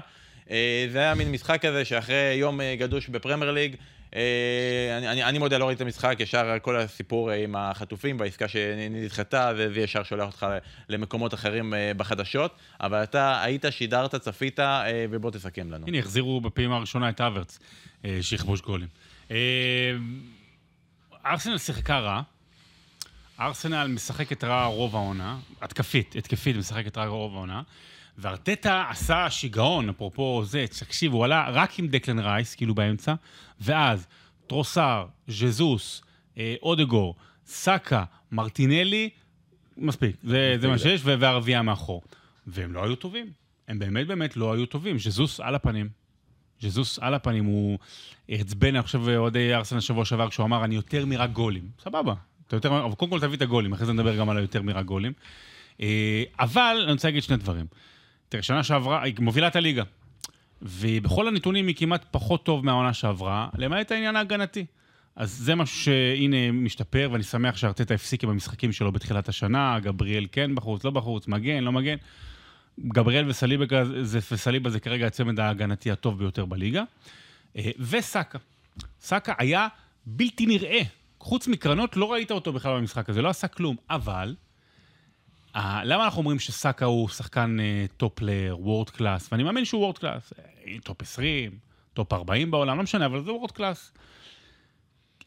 אה, 0.51 0.87
זה 0.93 0.99
היה 0.99 1.15
מין 1.15 1.33
משחק 1.33 1.63
כזה 1.63 1.85
שאחרי 1.85 2.35
יום 2.35 2.61
אה, 2.61 2.77
גדוש 2.79 3.09
בפרמייר 3.09 3.51
ליג, 3.51 3.77
אה, 4.15 4.99
אני, 4.99 5.09
אני, 5.09 5.25
אני 5.25 5.39
מודה, 5.39 5.59
לא 5.59 5.67
ראיתי 5.67 5.83
את 5.83 5.87
המשחק, 5.87 6.17
ישר 6.19 6.57
כל 6.63 6.77
הסיפור 6.77 7.31
עם 7.31 7.57
החטופים 7.57 8.21
והעסקה 8.21 8.49
שנדחתה, 8.49 9.53
זה, 9.57 9.73
זה 9.75 9.81
ישר 9.81 10.03
שולח 10.03 10.27
אותך 10.27 10.47
למקומות 10.89 11.35
אחרים 11.35 11.75
בחדשות, 11.97 12.57
אבל 12.81 13.03
אתה 13.03 13.43
היית, 13.43 13.65
שידרת, 13.71 14.15
צפית, 14.15 14.59
ובוא 15.11 15.31
תסכם 15.31 15.71
לנו. 15.71 15.87
הנה, 15.87 15.99
החזירו 15.99 16.41
בפעימה 16.41 16.77
הראשונה 16.77 17.09
את 17.09 17.21
אברץ, 17.21 17.59
שיכבוש 18.21 18.61
גולים. 18.61 18.89
ארסנל 21.27 21.59
שיחקה 21.59 21.99
רע. 21.99 22.23
ארסנל 23.41 23.87
משחקת 23.87 24.45
רע 24.45 24.65
רוב 24.65 24.97
העונה, 24.97 25.39
התקפית, 25.63 26.17
התקפית 26.17 26.57
משחקת 26.57 26.99
רע 26.99 27.07
רוב 27.07 27.35
העונה, 27.35 27.63
וארטטה 28.19 28.85
עשה 28.89 29.31
שיגעון, 29.31 29.89
אפרופו 29.89 30.43
זה, 30.45 30.65
תקשיב, 30.81 31.13
הוא 31.13 31.25
עלה 31.25 31.51
רק 31.51 31.79
עם 31.79 31.89
דקלן 31.89 32.19
רייס, 32.19 32.55
כאילו 32.55 32.75
באמצע, 32.75 33.15
ואז 33.61 34.07
טרוסר, 34.47 35.07
ז'זוס, 35.29 36.03
אה, 36.39 36.55
אודגור, 36.63 37.15
סאקה, 37.47 38.05
מרטינלי, 38.33 39.11
מספיק, 39.77 40.17
זה, 40.23 40.57
זה 40.61 40.69
מה 40.69 40.79
שיש, 40.79 41.01
ו- 41.05 41.15
והרביעייה 41.19 41.63
מאחור. 41.63 42.03
והם 42.47 42.73
לא 42.73 42.85
היו 42.85 42.97
טובים, 42.97 43.27
הם 43.69 43.79
באמת 43.79 44.07
באמת 44.07 44.37
לא 44.37 44.55
היו 44.55 44.67
טובים, 44.67 44.99
ז'זוס 44.99 45.41
על 45.41 45.55
הפנים. 45.55 45.89
ז'זוס 46.61 46.99
על 46.99 47.15
הפנים, 47.15 47.45
הוא 47.45 47.79
עצבן, 48.29 48.77
אני 48.77 48.83
חושב, 48.83 49.09
אוהדי 49.09 49.55
ארסנל 49.55 49.81
שבוע 49.81 50.05
שעבר, 50.05 50.31
כשהוא 50.31 50.47
אמר, 50.47 50.65
אני 50.65 50.75
יותר 50.75 51.07
מרק 51.07 51.31
גולים. 51.31 51.69
סבבה. 51.83 52.15
אתה 52.47 52.57
יותר, 52.57 52.85
אבל 52.85 52.95
קודם 52.95 53.11
כל 53.11 53.21
תביא 53.21 53.37
את 53.37 53.43
הגולים, 53.43 53.73
אחרי 53.73 53.87
זה 53.87 53.93
נדבר 53.93 54.17
גם 54.17 54.31
על 54.31 54.37
היותר 54.37 54.63
מרק 54.63 54.85
גולים. 54.85 55.13
אה, 55.81 56.23
אבל 56.41 56.77
אני 56.83 56.93
רוצה 56.93 57.09
להגיד 57.09 57.23
שני 57.23 57.37
דברים. 57.37 57.67
תראה, 58.29 58.43
שנה 58.43 58.63
שעברה, 58.63 59.03
היא 59.03 59.15
מובילה 59.19 59.47
את 59.47 59.57
הליגה. 59.57 59.83
ובכל 60.63 61.29
הנתונים 61.29 61.67
היא 61.67 61.75
כמעט 61.79 62.05
פחות 62.11 62.45
טוב 62.45 62.65
מהעונה 62.65 62.93
שעברה, 62.93 63.49
למעט 63.59 63.93
העניין 63.93 64.17
ההגנתי. 64.17 64.67
אז 65.17 65.33
זה 65.33 65.55
משהו 65.55 65.77
שהנה 65.77 66.53
משתפר, 66.53 67.09
ואני 67.13 67.23
שמח 67.23 67.57
שארטטה 67.57 67.95
הפסיק 67.95 68.25
עם 68.25 68.31
המשחקים 68.31 68.73
שלו 68.73 68.93
בתחילת 68.93 69.29
השנה, 69.29 69.81
גבריאל 69.81 70.27
כן 70.33 70.55
בחוץ, 70.55 70.85
לא 70.85 70.91
בחוץ, 70.91 71.29
מגן, 71.29 71.65
לא 71.65 71.73
מגן. 71.73 71.97
גבריאל 72.81 73.29
וסליבה 73.29 73.65
זה, 74.03 74.19
וסליבה 74.33 74.71
זה 74.71 74.81
כרגע 74.81 75.07
הצמד 75.07 75.41
ההגנתי 75.41 75.91
הטוב 75.91 76.19
ביותר 76.19 76.45
בליגה. 76.45 76.83
אה, 77.57 77.71
וסאקה. 77.79 78.39
סאקה 79.01 79.35
היה 79.39 79.69
בלתי 80.07 80.47
נראה. 80.47 80.81
חוץ 81.21 81.49
מקרנות, 81.49 81.97
לא 81.97 82.13
ראית 82.13 82.31
אותו 82.31 82.53
בכלל 82.53 82.79
במשחק 82.79 83.11
הזה, 83.11 83.23
לא 83.23 83.29
עשה 83.29 83.49
כלום. 83.49 83.77
אבל, 83.91 84.35
למה 85.57 86.05
אנחנו 86.05 86.19
אומרים 86.19 86.39
שסאקה 86.39 86.85
הוא 86.85 87.09
שחקן 87.09 87.57
אה, 87.61 87.85
top 87.97 88.13
player, 88.15 88.59
world 88.61 88.91
class? 88.91 89.29
ואני 89.33 89.43
מאמין 89.43 89.65
שהוא 89.65 89.81
world 89.81 89.99
class. 89.99 90.33
אה, 90.39 90.75
top 90.85 91.03
20, 91.03 91.51
top 91.95 92.13
40 92.13 92.51
בעולם, 92.51 92.77
לא 92.77 92.83
משנה, 92.83 93.07
אבל 93.07 93.25
זה 93.25 93.33
world 93.33 93.51
class. 93.51 93.93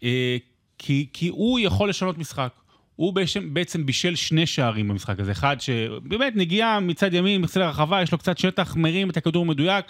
אה, 0.03 0.38
כי, 0.78 1.07
כי 1.13 1.28
הוא 1.28 1.59
יכול 1.59 1.89
לשנות 1.89 2.17
משחק. 2.17 2.53
הוא 2.95 3.13
בעצם, 3.13 3.53
בעצם 3.53 3.86
בישל 3.86 4.15
שני 4.15 4.45
שערים 4.45 4.88
במשחק 4.88 5.19
הזה. 5.19 5.32
אחד 5.32 5.61
שבאמת 5.61 6.36
נגיעה 6.36 6.80
מצד 6.80 7.13
ימין, 7.13 7.41
מחצי 7.41 7.59
לרחבה, 7.59 8.01
יש 8.01 8.11
לו 8.11 8.17
קצת 8.17 8.38
שטח, 8.38 8.75
מרים 8.75 9.09
את 9.09 9.17
הכדור 9.17 9.45
מדויק. 9.45 9.86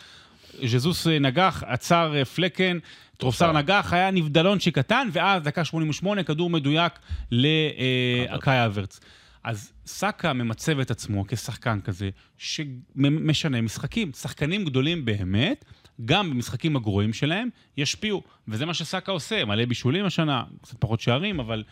ז'זוס 0.65 1.07
אה, 1.07 1.19
נגח, 1.19 1.63
עצר 1.67 2.13
אה, 2.15 2.25
פלקן, 2.25 2.77
טרופסר 3.17 3.51
נגח, 3.51 3.93
היה 3.93 4.11
נבדלונצ'י 4.11 4.71
קטן, 4.71 5.07
ואז 5.11 5.43
דקה 5.43 5.65
88, 5.65 6.23
כדור 6.23 6.49
מדויק 6.49 6.93
לקאי 7.31 8.65
אברץ. 8.65 8.99
אז 9.47 9.73
סאקה 9.85 10.33
ממצב 10.33 10.79
את 10.79 10.91
עצמו 10.91 11.25
כשחקן 11.27 11.79
כזה, 11.81 12.09
שמשנה 12.37 13.61
משחקים. 13.61 14.11
שחקנים 14.13 14.65
גדולים 14.65 15.05
באמת, 15.05 15.65
גם 16.05 16.29
במשחקים 16.29 16.75
הגרועים 16.75 17.13
שלהם, 17.13 17.49
ישפיעו. 17.77 18.23
וזה 18.47 18.65
מה 18.65 18.73
שסאקה 18.73 19.11
עושה, 19.11 19.45
מלא 19.45 19.65
בישולים 19.65 20.05
השנה, 20.05 20.43
קצת 20.61 20.75
פחות 20.79 21.01
שערים, 21.01 21.39
אבל 21.39 21.63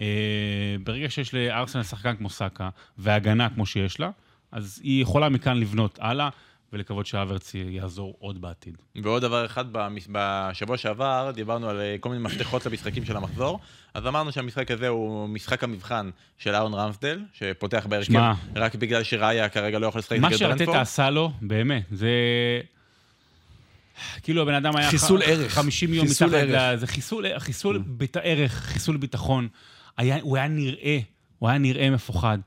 אה, 0.00 0.76
ברגע 0.84 1.10
שיש 1.10 1.34
לארסנל 1.34 1.82
שחקן 1.82 2.16
כמו 2.16 2.30
סאקה, 2.30 2.68
והגנה 2.98 3.50
כמו 3.50 3.66
שיש 3.66 4.00
לה, 4.00 4.10
אז 4.52 4.80
היא 4.84 5.02
יכולה 5.02 5.28
מכאן 5.28 5.60
לבנות 5.60 5.98
הלאה. 6.02 6.28
ולקוות 6.74 7.06
שהאברץ 7.06 7.54
יעזור 7.54 8.14
עוד 8.18 8.40
בעתיד. 8.40 8.76
ועוד 9.02 9.22
דבר 9.22 9.46
אחד, 9.46 9.64
בשבוע 10.12 10.76
שעבר 10.76 11.30
דיברנו 11.34 11.68
על 11.68 11.80
אה, 11.80 11.96
כל 12.00 12.08
מיני 12.08 12.22
מפתחות 12.22 12.66
למשחקים 12.66 13.04
של 13.04 13.16
המחזור, 13.16 13.60
אז 13.94 14.06
אמרנו 14.06 14.32
שהמשחק 14.32 14.70
הזה 14.70 14.88
הוא 14.88 15.28
משחק 15.28 15.64
המבחן 15.64 16.10
של 16.38 16.54
אהרון 16.54 16.74
רמסדל, 16.74 17.20
שפותח 17.32 17.86
בהרכב. 17.88 18.32
רק 18.56 18.74
בגלל 18.74 19.02
שראיה 19.02 19.48
כרגע 19.48 19.78
לא 19.78 19.86
יכול 19.86 19.98
לשחק 19.98 20.18
מה 20.18 20.28
נגד 20.28 20.36
שארטטה 20.36 20.56
ברנפורד. 20.56 20.80
עשה 20.80 21.10
לו, 21.10 21.32
באמת, 21.42 21.82
זה... 21.90 22.08
כאילו 24.22 24.42
הבן 24.42 24.54
אדם 24.54 24.76
היה... 24.76 24.90
חיסול 24.90 25.22
ח- 25.22 25.28
ערך. 25.28 25.52
50 25.54 25.94
יום 25.94 26.06
חיסול 26.06 26.28
מתחת 26.28 26.40
ערך. 26.40 26.74
ל... 26.74 26.76
זה 26.76 26.86
חיסול, 26.86 27.38
חיסול 27.38 27.82
בית 27.86 28.16
הערך, 28.16 28.52
חיסול 28.52 28.96
ביטחון. 28.96 29.48
היה, 29.96 30.18
הוא 30.20 30.36
היה 30.36 30.48
נראה, 30.48 30.98
הוא 31.38 31.48
היה 31.48 31.58
נראה 31.58 31.90
מפוחד. 31.90 32.38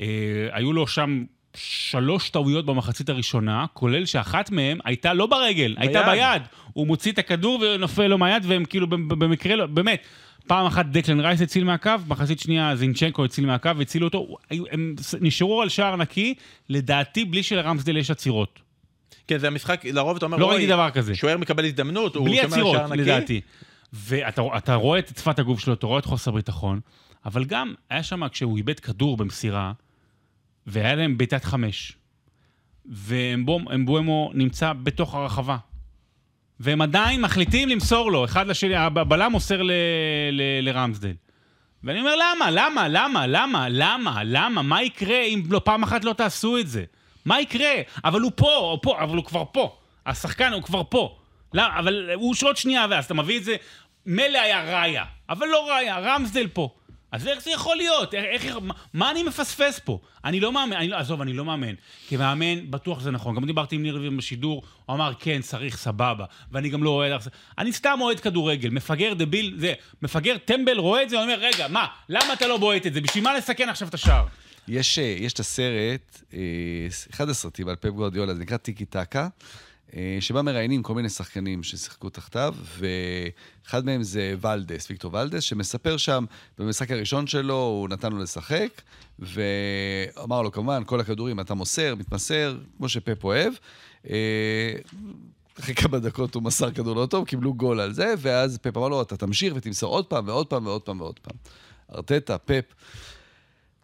אה, 0.00 0.06
היו 0.52 0.72
לו 0.72 0.86
שם 0.86 1.24
שלוש 1.54 2.30
טעויות 2.30 2.66
במחצית 2.66 3.08
הראשונה, 3.08 3.66
כולל 3.72 4.06
שאחת 4.06 4.50
מהן 4.50 4.78
הייתה 4.84 5.14
לא 5.14 5.26
ברגל, 5.26 5.74
הייתה 5.78 6.02
ביד. 6.02 6.42
הוא 6.72 6.86
מוציא 6.86 7.12
את 7.12 7.18
הכדור 7.18 7.62
ונופל 7.74 8.06
לו 8.06 8.18
מהיד, 8.18 8.42
והם 8.46 8.64
כאילו 8.64 8.86
במ- 8.86 9.08
במקרה, 9.08 9.56
לא, 9.56 9.66
באמת. 9.66 10.02
פעם 10.46 10.66
אחת 10.66 10.86
דקלן 10.86 11.20
רייס 11.20 11.40
הציל 11.42 11.64
מהקו, 11.64 11.90
מחצית 12.08 12.40
שנייה 12.40 12.76
זינצ'נקו 12.76 13.24
הציל 13.24 13.46
מהקו 13.46 13.70
והצילו 13.76 14.06
אותו. 14.06 14.36
הם 14.50 14.94
נשארו 15.20 15.62
על 15.62 15.68
שער 15.68 15.96
נקי, 15.96 16.34
לדעתי 16.68 17.24
בלי 17.24 17.42
שלרמסדל 17.42 17.96
יש 17.96 18.10
עצירות. 18.10 18.60
כן, 19.28 19.38
זה 19.38 19.46
המשחק, 19.46 19.84
לרוב 19.84 20.16
אתה 20.16 20.26
אומר, 20.26 20.36
לא 20.36 20.44
"אוי, 20.46 20.54
ראיתי 20.54 20.72
דבר 20.72 20.90
כזה. 20.90 21.14
שוער 21.14 21.36
מקבל 21.38 21.64
הזדמנות, 21.64 22.16
הוא 22.16 22.26
בלי 22.26 22.36
שומר 22.36 22.46
עצירות, 22.46 22.76
שער 22.76 22.86
נקי. 22.88 22.96
לדעתי. 23.02 23.40
ואתה 23.92 24.42
אתה 24.56 24.74
רואה 24.74 24.98
את 24.98 25.08
שפת 25.18 25.38
הגוף 25.38 25.60
שלו, 25.60 25.72
אתה 25.74 25.86
רואה 25.86 25.98
את 25.98 26.04
חוסר 26.04 26.30
ביטחון, 26.30 26.80
אבל 27.26 27.44
גם 27.44 27.74
היה 27.90 28.02
שם 28.02 28.28
כשהוא 28.28 28.56
איבד 28.56 28.80
כדור 28.80 29.16
במסירה, 29.16 29.72
והיה 30.66 30.94
להם 30.94 31.18
בעיטת 31.18 31.44
חמש, 31.44 31.92
ואמבואמו 32.86 34.30
נמצא 34.34 34.72
בתוך 34.72 35.14
הרחבה. 35.14 35.56
והם 36.60 36.80
עדיין 36.82 37.20
מחליטים 37.20 37.68
למסור 37.68 38.12
לו, 38.12 38.24
אחד 38.24 38.46
לשני, 38.46 38.76
הבלם 38.76 39.32
מוסר 39.32 39.62
ל, 39.62 39.72
ל, 40.32 40.42
לרמסדל. 40.62 41.12
ואני 41.84 42.00
אומר, 42.00 42.14
למה? 42.16 42.50
למה? 42.50 42.88
למה? 42.88 43.26
למה? 43.26 43.68
למה? 43.68 44.20
למה? 44.24 44.62
מה 44.62 44.82
יקרה 44.82 45.20
אם 45.22 45.42
לא 45.50 45.60
פעם 45.64 45.82
אחת 45.82 46.04
לא 46.04 46.12
תעשו 46.12 46.58
את 46.58 46.68
זה? 46.68 46.84
מה 47.24 47.40
יקרה? 47.40 47.72
אבל 48.04 48.20
הוא 48.20 48.32
פה, 48.34 48.54
הוא 48.56 48.78
פה, 48.82 49.02
אבל 49.02 49.16
הוא 49.16 49.24
כבר 49.24 49.44
פה. 49.52 49.76
השחקן 50.06 50.52
הוא 50.52 50.62
כבר 50.62 50.82
פה. 50.88 51.18
לא, 51.54 51.62
אבל 51.78 52.10
הוא 52.14 52.34
עוד 52.42 52.56
שנייה, 52.56 52.86
ואז 52.90 53.04
אתה 53.04 53.14
מביא 53.14 53.38
את 53.38 53.44
זה, 53.44 53.56
מילא 54.06 54.38
היה 54.38 54.80
ראיה, 54.80 55.04
אבל 55.28 55.46
לא 55.46 55.68
ראיה, 55.70 55.98
רמסדל 55.98 56.46
פה. 56.46 56.74
אז 57.14 57.26
איך 57.26 57.42
זה 57.42 57.50
יכול 57.50 57.76
להיות? 57.76 58.14
איך, 58.14 58.44
איך, 58.44 58.56
מה, 58.62 58.74
מה 58.94 59.10
אני 59.10 59.22
מפספס 59.22 59.80
פה? 59.84 59.98
אני 60.24 60.40
לא 60.40 60.52
מאמן, 60.52 60.76
אני, 60.76 60.88
לא- 60.88 60.96
עזוב, 60.96 61.20
אני 61.20 61.32
לא 61.32 61.44
מאמן. 61.44 61.74
כמאמן, 62.08 62.70
בטוח 62.70 63.00
שזה 63.00 63.10
נכון. 63.10 63.34
גם 63.36 63.46
דיברתי 63.46 63.76
עם 63.76 63.82
ניר 63.82 63.96
רביב 63.96 64.16
בשידור, 64.16 64.62
הוא 64.86 64.96
אמר, 64.96 65.12
כן, 65.18 65.42
צריך, 65.42 65.76
סבבה. 65.76 66.24
ואני 66.52 66.68
גם 66.68 66.82
לא 66.82 66.90
אוהד... 66.90 67.20
אני 67.58 67.72
סתם 67.72 67.98
אוהד 68.00 68.20
כדורגל, 68.20 68.70
מפגר 68.70 69.14
דביל, 69.14 69.54
זה, 69.58 69.72
מפגר 70.02 70.36
טמבל 70.44 70.78
רואה 70.78 71.02
את 71.02 71.10
זה, 71.10 71.22
אני 71.22 71.34
אומר, 71.34 71.44
רגע, 71.44 71.68
מה, 71.68 71.86
למה 72.08 72.32
אתה 72.32 72.46
לא 72.46 72.56
בועט 72.56 72.86
את 72.86 72.94
זה? 72.94 73.00
בשביל 73.00 73.24
מה 73.24 73.36
לסכן 73.36 73.68
עכשיו 73.68 73.88
את 73.88 73.94
השער? 73.94 74.26
יש, 74.68 74.98
אה, 74.98 75.04
יש 75.04 75.32
את 75.32 75.40
הסרט, 75.40 76.22
אה, 76.34 76.38
אחד 77.10 77.28
הסרטים 77.28 77.68
על 77.68 77.76
פפ 77.76 77.88
גורדיאלה, 77.88 78.34
זה 78.34 78.40
נקרא 78.40 78.56
טיקי 78.56 78.84
טקה, 78.84 79.28
שבה 80.20 80.42
מראיינים 80.42 80.82
כל 80.82 80.94
מיני 80.94 81.08
שחקנים 81.08 81.62
ששיחקו 81.62 82.10
תחתיו, 82.10 82.54
ואחד 82.78 83.84
מהם 83.84 84.02
זה 84.02 84.34
ולדס, 84.40 84.90
ויקטור 84.90 85.14
ולדס, 85.14 85.42
שמספר 85.42 85.96
שם, 85.96 86.24
במשחק 86.58 86.90
הראשון 86.90 87.26
שלו, 87.26 87.60
הוא 87.62 87.88
נתן 87.88 88.12
לו 88.12 88.18
לשחק, 88.22 88.82
ואמר 89.18 90.42
לו, 90.42 90.52
כמובן, 90.52 90.82
כל 90.86 91.00
הכדורים 91.00 91.40
אתה 91.40 91.54
מוסר, 91.54 91.94
מתמסר, 91.94 92.56
כמו 92.76 92.88
שפפ 92.88 93.24
אוהב. 93.24 93.52
אחרי 95.60 95.74
כמה 95.74 95.98
דקות 95.98 96.34
הוא 96.34 96.42
מסר 96.42 96.70
כדור 96.70 96.96
לא 96.96 97.06
טוב, 97.06 97.26
קיבלו 97.26 97.54
גול 97.54 97.80
על 97.80 97.92
זה, 97.92 98.14
ואז 98.18 98.58
פפ 98.58 98.76
אמר 98.76 98.88
לו, 98.88 99.02
אתה 99.02 99.16
תמשיך 99.16 99.52
ותמסור 99.56 99.92
עוד 99.92 100.06
פעם 100.06 100.28
ועוד 100.28 100.46
פעם 100.46 100.66
ועוד 100.66 100.82
פעם 100.82 101.00
ועוד 101.00 101.18
פעם. 101.18 101.36
ארטטה, 101.94 102.38
פפ, 102.38 102.64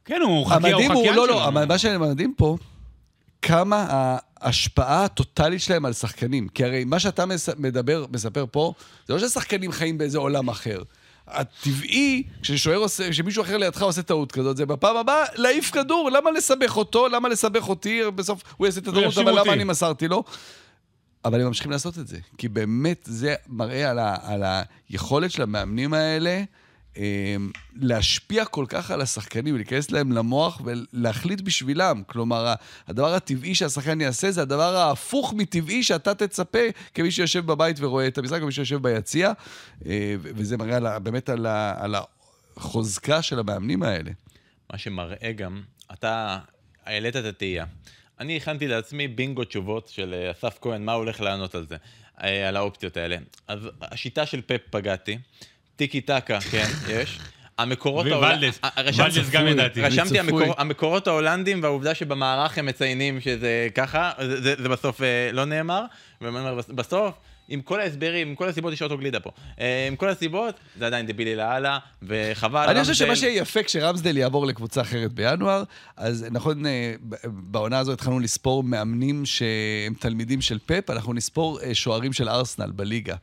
כן, 0.04 0.20
הוא 0.22 0.46
חקיין 0.46 0.64
המדהים 0.64 0.92
הוא, 0.92 1.04
שלנו. 1.04 1.16
לא, 1.16 1.28
לא, 1.28 1.66
מה 1.66 1.78
שמדהים 1.78 2.34
פה, 2.36 2.56
כמה 3.42 3.86
ההשפעה 4.40 5.04
הטוטלית 5.04 5.60
שלהם 5.60 5.84
על 5.84 5.92
שחקנים. 5.92 6.48
כי 6.48 6.64
הרי 6.64 6.84
מה 6.84 6.98
שאתה 6.98 7.24
מדבר, 7.58 8.06
מספר 8.12 8.44
פה, 8.50 8.72
זה 9.08 9.14
לא 9.14 9.18
ששחקנים 9.18 9.72
חיים 9.72 9.98
באיזה 9.98 10.18
עולם 10.18 10.48
אחר. 10.48 10.82
הטבעי, 11.26 12.22
כששוער 12.42 12.76
עושה, 12.76 13.10
כשמישהו 13.10 13.42
אחר 13.42 13.56
לידך 13.56 13.82
עושה 13.82 14.02
טעות 14.02 14.32
כזאת, 14.32 14.56
זה 14.56 14.66
בפעם 14.66 14.96
הבאה 14.96 15.24
להעיף 15.34 15.70
כדור, 15.70 16.10
למה 16.10 16.30
לסבך 16.30 16.76
אותו? 16.76 17.08
למה 17.08 17.28
לסבך 17.28 17.68
אותי? 17.68 18.00
בסוף 18.14 18.42
הוא 18.56 18.66
יעשה 18.66 18.80
את 18.80 18.88
הטעות, 18.88 19.18
אבל 19.18 19.30
למה 19.30 19.40
אותי. 19.40 19.52
אני 19.52 19.64
מסרתי 19.64 20.08
לו? 20.08 20.24
אבל 21.24 21.40
הם 21.40 21.46
ממשיכים 21.46 21.70
לעשות 21.70 21.98
את 21.98 22.08
זה. 22.08 22.18
כי 22.38 22.48
באמת 22.48 23.04
זה 23.04 23.34
מראה 23.48 23.90
על, 23.90 23.98
ה, 23.98 24.16
על 24.22 24.42
היכולת 24.88 25.30
של 25.30 25.42
המאמנים 25.42 25.94
האלה 25.94 26.42
להשפיע 27.74 28.44
כל 28.44 28.64
כך 28.68 28.90
על 28.90 29.00
השחקנים, 29.00 29.56
להיכנס 29.56 29.90
להם 29.90 30.12
למוח 30.12 30.60
ולהחליט 30.64 31.40
בשבילם. 31.40 32.02
כלומר, 32.06 32.54
הדבר 32.88 33.14
הטבעי 33.14 33.54
שהשחקן 33.54 34.00
יעשה 34.00 34.30
זה 34.30 34.42
הדבר 34.42 34.76
ההפוך 34.76 35.34
מטבעי 35.36 35.82
שאתה 35.82 36.14
תצפה 36.14 36.58
כמי 36.94 37.10
שיושב 37.10 37.46
בבית 37.46 37.76
ורואה 37.80 38.06
את 38.06 38.18
המשחק, 38.18 38.40
כמי 38.40 38.52
שיושב 38.52 38.82
ביציע. 38.82 39.32
אה, 39.86 40.14
וזה 40.20 40.56
מראה 40.56 40.76
על, 40.76 40.98
באמת 40.98 41.28
על, 41.28 41.46
ה, 41.46 41.84
על 41.84 41.94
החוזקה 42.56 43.22
של 43.22 43.38
המאמנים 43.38 43.82
האלה. 43.82 44.10
מה 44.72 44.78
שמראה 44.78 45.32
גם, 45.32 45.62
אתה 45.92 46.38
העלית 46.84 47.16
את 47.16 47.24
התהייה. 47.24 47.64
אני 48.20 48.36
הכנתי 48.36 48.68
לעצמי 48.68 49.08
בינגו 49.08 49.44
תשובות 49.44 49.88
של 49.88 50.14
אה, 50.14 50.30
אסף 50.30 50.58
כהן, 50.60 50.84
מה 50.84 50.92
הוא 50.92 50.98
הולך 50.98 51.20
לענות 51.20 51.54
על 51.54 51.66
זה, 51.66 51.76
אה, 52.22 52.48
על 52.48 52.56
האופציות 52.56 52.96
האלה. 52.96 53.16
אז 53.48 53.68
השיטה 53.80 54.26
של 54.26 54.42
פפ 54.42 54.60
פגעתי, 54.70 55.18
טיקי 55.80 56.00
טקה, 56.00 56.40
כן, 56.40 56.66
יש. 56.88 57.18
המקורות 57.58 58.06
וולדס, 58.06 58.60
אה, 58.64 58.68
רשמתי- 58.76 59.20
גם 59.32 59.46
ידעתי. 59.46 59.80
המקורות 60.58 61.06
ההולנדים 61.06 61.62
והעובדה 61.62 61.94
שבמערך 61.94 62.58
הם 62.58 62.66
מציינים 62.66 63.20
שזה 63.20 63.68
ככה, 63.74 64.10
זה, 64.40 64.68
בסוף 64.68 65.02
אה, 65.02 65.30
לא 65.32 65.44
נאמר, 65.44 65.82
בסוף, 66.74 67.14
עם 67.48 67.60
כל 67.60 67.80
ההסברים, 67.80 68.28
עם 68.28 68.34
כל 68.34 68.48
הסיבות, 68.48 68.72
יש 68.72 68.82
אוטוגלידה 68.82 69.20
פה. 69.20 69.30
אה, 69.60 69.86
עם 69.88 69.96
כל 69.96 70.08
הסיבות, 70.08 70.54
זה 70.78 70.86
עדיין 70.86 71.06
דבילי 71.06 71.36
לאללה, 71.36 71.78
וחבל. 72.02 72.68
אני 72.68 72.80
חושב 72.80 72.94
שמה 72.94 73.16
שיהיה 73.16 73.36
יפה 73.40 73.62
כשרמסדל 73.62 74.16
יעבור 74.16 74.46
לקבוצה 74.46 74.80
אחרת 74.80 75.12
בינואר, 75.12 75.62
אז 75.96 76.26
נכון, 76.30 76.62
בעונה 77.24 77.78
הזו 77.78 77.92
התחלנו 77.92 78.20
לספור 78.20 78.62
מאמנים 78.62 79.26
שהם 79.26 79.94
תלמידים 79.98 80.40
של 80.40 80.58
פפ, 80.66 80.90
אנחנו 80.90 81.12
נספור 81.12 81.58
שוערים 81.72 82.12
של 82.12 82.28
ארסנל 82.28 82.70
בליגה. 82.70 83.14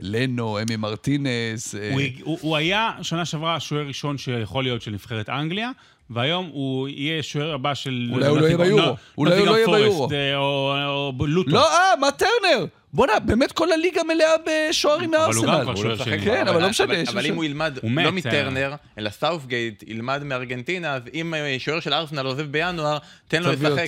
לנו, 0.00 0.58
אמי 0.62 0.76
מרטינס. 0.76 1.74
אה, 1.74 1.92
הוא, 1.92 2.00
הוא, 2.22 2.38
הוא 2.40 2.56
היה 2.56 2.90
שנה 3.02 3.24
שעברה 3.24 3.54
השוער 3.54 3.86
ראשון 3.86 4.18
שיכול 4.18 4.64
להיות 4.64 4.82
של 4.82 4.90
נבחרת 4.90 5.28
אנגליה, 5.28 5.70
והיום 6.14 6.50
הוא 6.52 6.88
יהיה 6.88 7.22
שוער 7.22 7.54
הבא 7.54 7.74
של... 7.74 8.08
אולי 8.12 8.26
הוא 8.26 8.38
לא 8.38 8.46
יהיה 8.46 8.58
ביורו. 8.58 8.96
אולי 9.18 9.38
הוא 9.38 9.46
לא 9.46 9.56
יהיה 9.56 9.66
ביורו. 9.66 10.08
אה, 10.12 10.36
או, 10.36 11.12
לוטון. 11.20 11.52
לא, 11.52 11.68
אה, 11.72 11.96
מה 12.00 12.10
טרנר? 12.10 12.66
בואנה, 12.94 13.18
באמת 13.18 13.52
כל 13.52 13.72
הליגה 13.72 14.02
מלאה 14.02 14.34
בשוערים 14.46 15.14
אבל 15.14 15.34
הוא 15.34 15.46
גם 15.46 15.50
מארסנל. 15.50 15.62
כבר 15.62 15.72
לא 15.72 15.96
שוער 15.96 15.96
שני. 15.96 16.20
כן, 16.20 16.48
אבל 16.48 16.62
לא 16.62 16.68
משנה, 16.68 16.94
אבל 17.08 17.26
אם 17.26 17.34
הוא 17.34 17.44
ילמד, 17.44 17.78
לא 17.82 18.00
אה. 18.00 18.10
מטרנר, 18.10 18.74
אלא 18.98 19.10
סאות'גייט, 19.10 19.84
ילמד 19.86 20.22
מארגנטינה, 20.24 20.94
אז 20.94 21.02
אם 21.14 21.34
אה, 21.34 21.56
שוער 21.58 21.80
של 21.80 21.94
ארסנל 21.94 22.26
עוזב 22.26 22.42
בינואר, 22.42 22.98
תן 23.28 23.42
לו 23.42 23.52
לשחק 23.52 23.86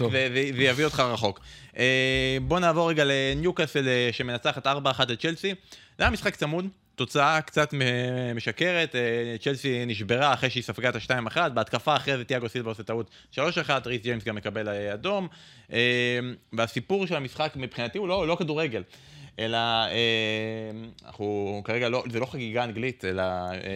ויביא 0.55 0.85
אותך 0.85 1.01
רחוק. 1.01 1.41
אה, 1.79 2.37
בוא 2.43 2.61
נעבור 2.61 2.91
רגע 2.91 3.05
לניוקאסל 3.07 3.89
אה, 3.89 4.09
שמנצחת 4.12 4.66
4-1 4.66 4.68
את 5.12 5.20
צ'לסי. 5.20 5.55
זה 5.99 6.05
היה 6.05 6.11
משחק 6.11 6.37
צמוד. 6.37 6.68
תוצאה 6.97 7.40
קצת 7.40 7.74
משקרת, 8.34 8.95
אה, 8.95 9.36
צ'לסי 9.40 9.86
נשברה 9.86 10.34
אחרי 10.34 10.51
שהיא 10.51 10.62
ספגה 10.62 10.88
את 10.88 10.95
ה-2-1, 10.97 11.49
בהתקפה 11.49 11.97
אחרי 11.97 12.16
זה 12.16 12.24
תיאגו 12.24 12.49
סילבה 12.49 12.70
עושה 12.70 12.82
טעות 12.82 13.11
3-1, 13.34 13.38
ריס 13.86 14.03
ג'יימס 14.03 14.24
גם 14.24 14.34
מקבל 14.34 14.68
אה, 14.68 14.95
אדום, 14.95 15.28
אה, 15.72 15.78
והסיפור 16.53 17.07
של 17.07 17.16
המשחק 17.16 17.53
מבחינתי 17.57 17.99
הוא 17.99 18.09
לא, 18.09 18.26
לא 18.28 18.36
כדורגל, 18.36 18.82
אלא 19.38 19.59
אנחנו 21.05 21.62
כרגע 21.64 21.88
לא, 21.88 22.05
זה 22.12 22.20
לא 22.20 22.26
חגיגה 22.26 22.64
אנגלית, 22.64 23.05
אלא 23.05 23.22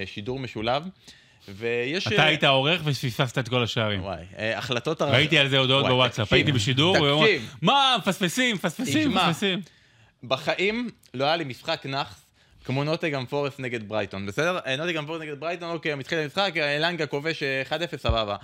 שידור 0.07 0.39
משולב, 0.39 0.83
ויש... 1.49 2.07
אתה 2.07 2.25
היית 2.25 2.45
עורך 2.45 2.81
ופספסת 2.85 3.39
את 3.39 3.49
כל 3.49 3.63
השערים. 3.63 4.03
וואי, 4.03 4.25
החלטות... 4.57 5.03
הר- 5.03 5.11
ראיתי 5.11 5.39
על 5.39 5.49
זה 5.49 5.59
הודעות 5.59 5.87
בוואטסאפ, 5.87 6.33
הייתי 6.33 6.53
בשידור, 6.53 6.97
אמר, 6.97 7.21
תקשיב. 7.27 7.55
מה, 7.63 7.97
מפספסים, 7.99 8.57
מפספסים. 8.57 9.15
מפספסים. 9.15 9.61
בחיים 10.25 10.91
לא 11.15 11.25
היה 11.25 11.37
לי 11.37 11.45
משחק 11.45 11.87
נאחס 11.87 12.28
כמו 12.69 12.85
נוטינגהאם 12.85 13.27
פורסט 13.27 13.61
נגד 13.61 13.89
ברייטון, 13.89 14.27
בסדר? 14.27 14.59
אה, 14.67 14.77
נוטינגהאם 14.77 15.07
פורסט 15.07 15.23
נגד 15.23 15.41
ברייטון, 15.41 15.71
אוקיי, 15.71 15.95
מתחיל 15.95 16.19
המשחק, 16.19 16.53
אה, 16.57 16.77
אלנגה 16.77 17.07
כובש 17.07 17.43
אה, 17.43 17.63
1-0, 17.63 17.97
סבבה. 17.97 18.37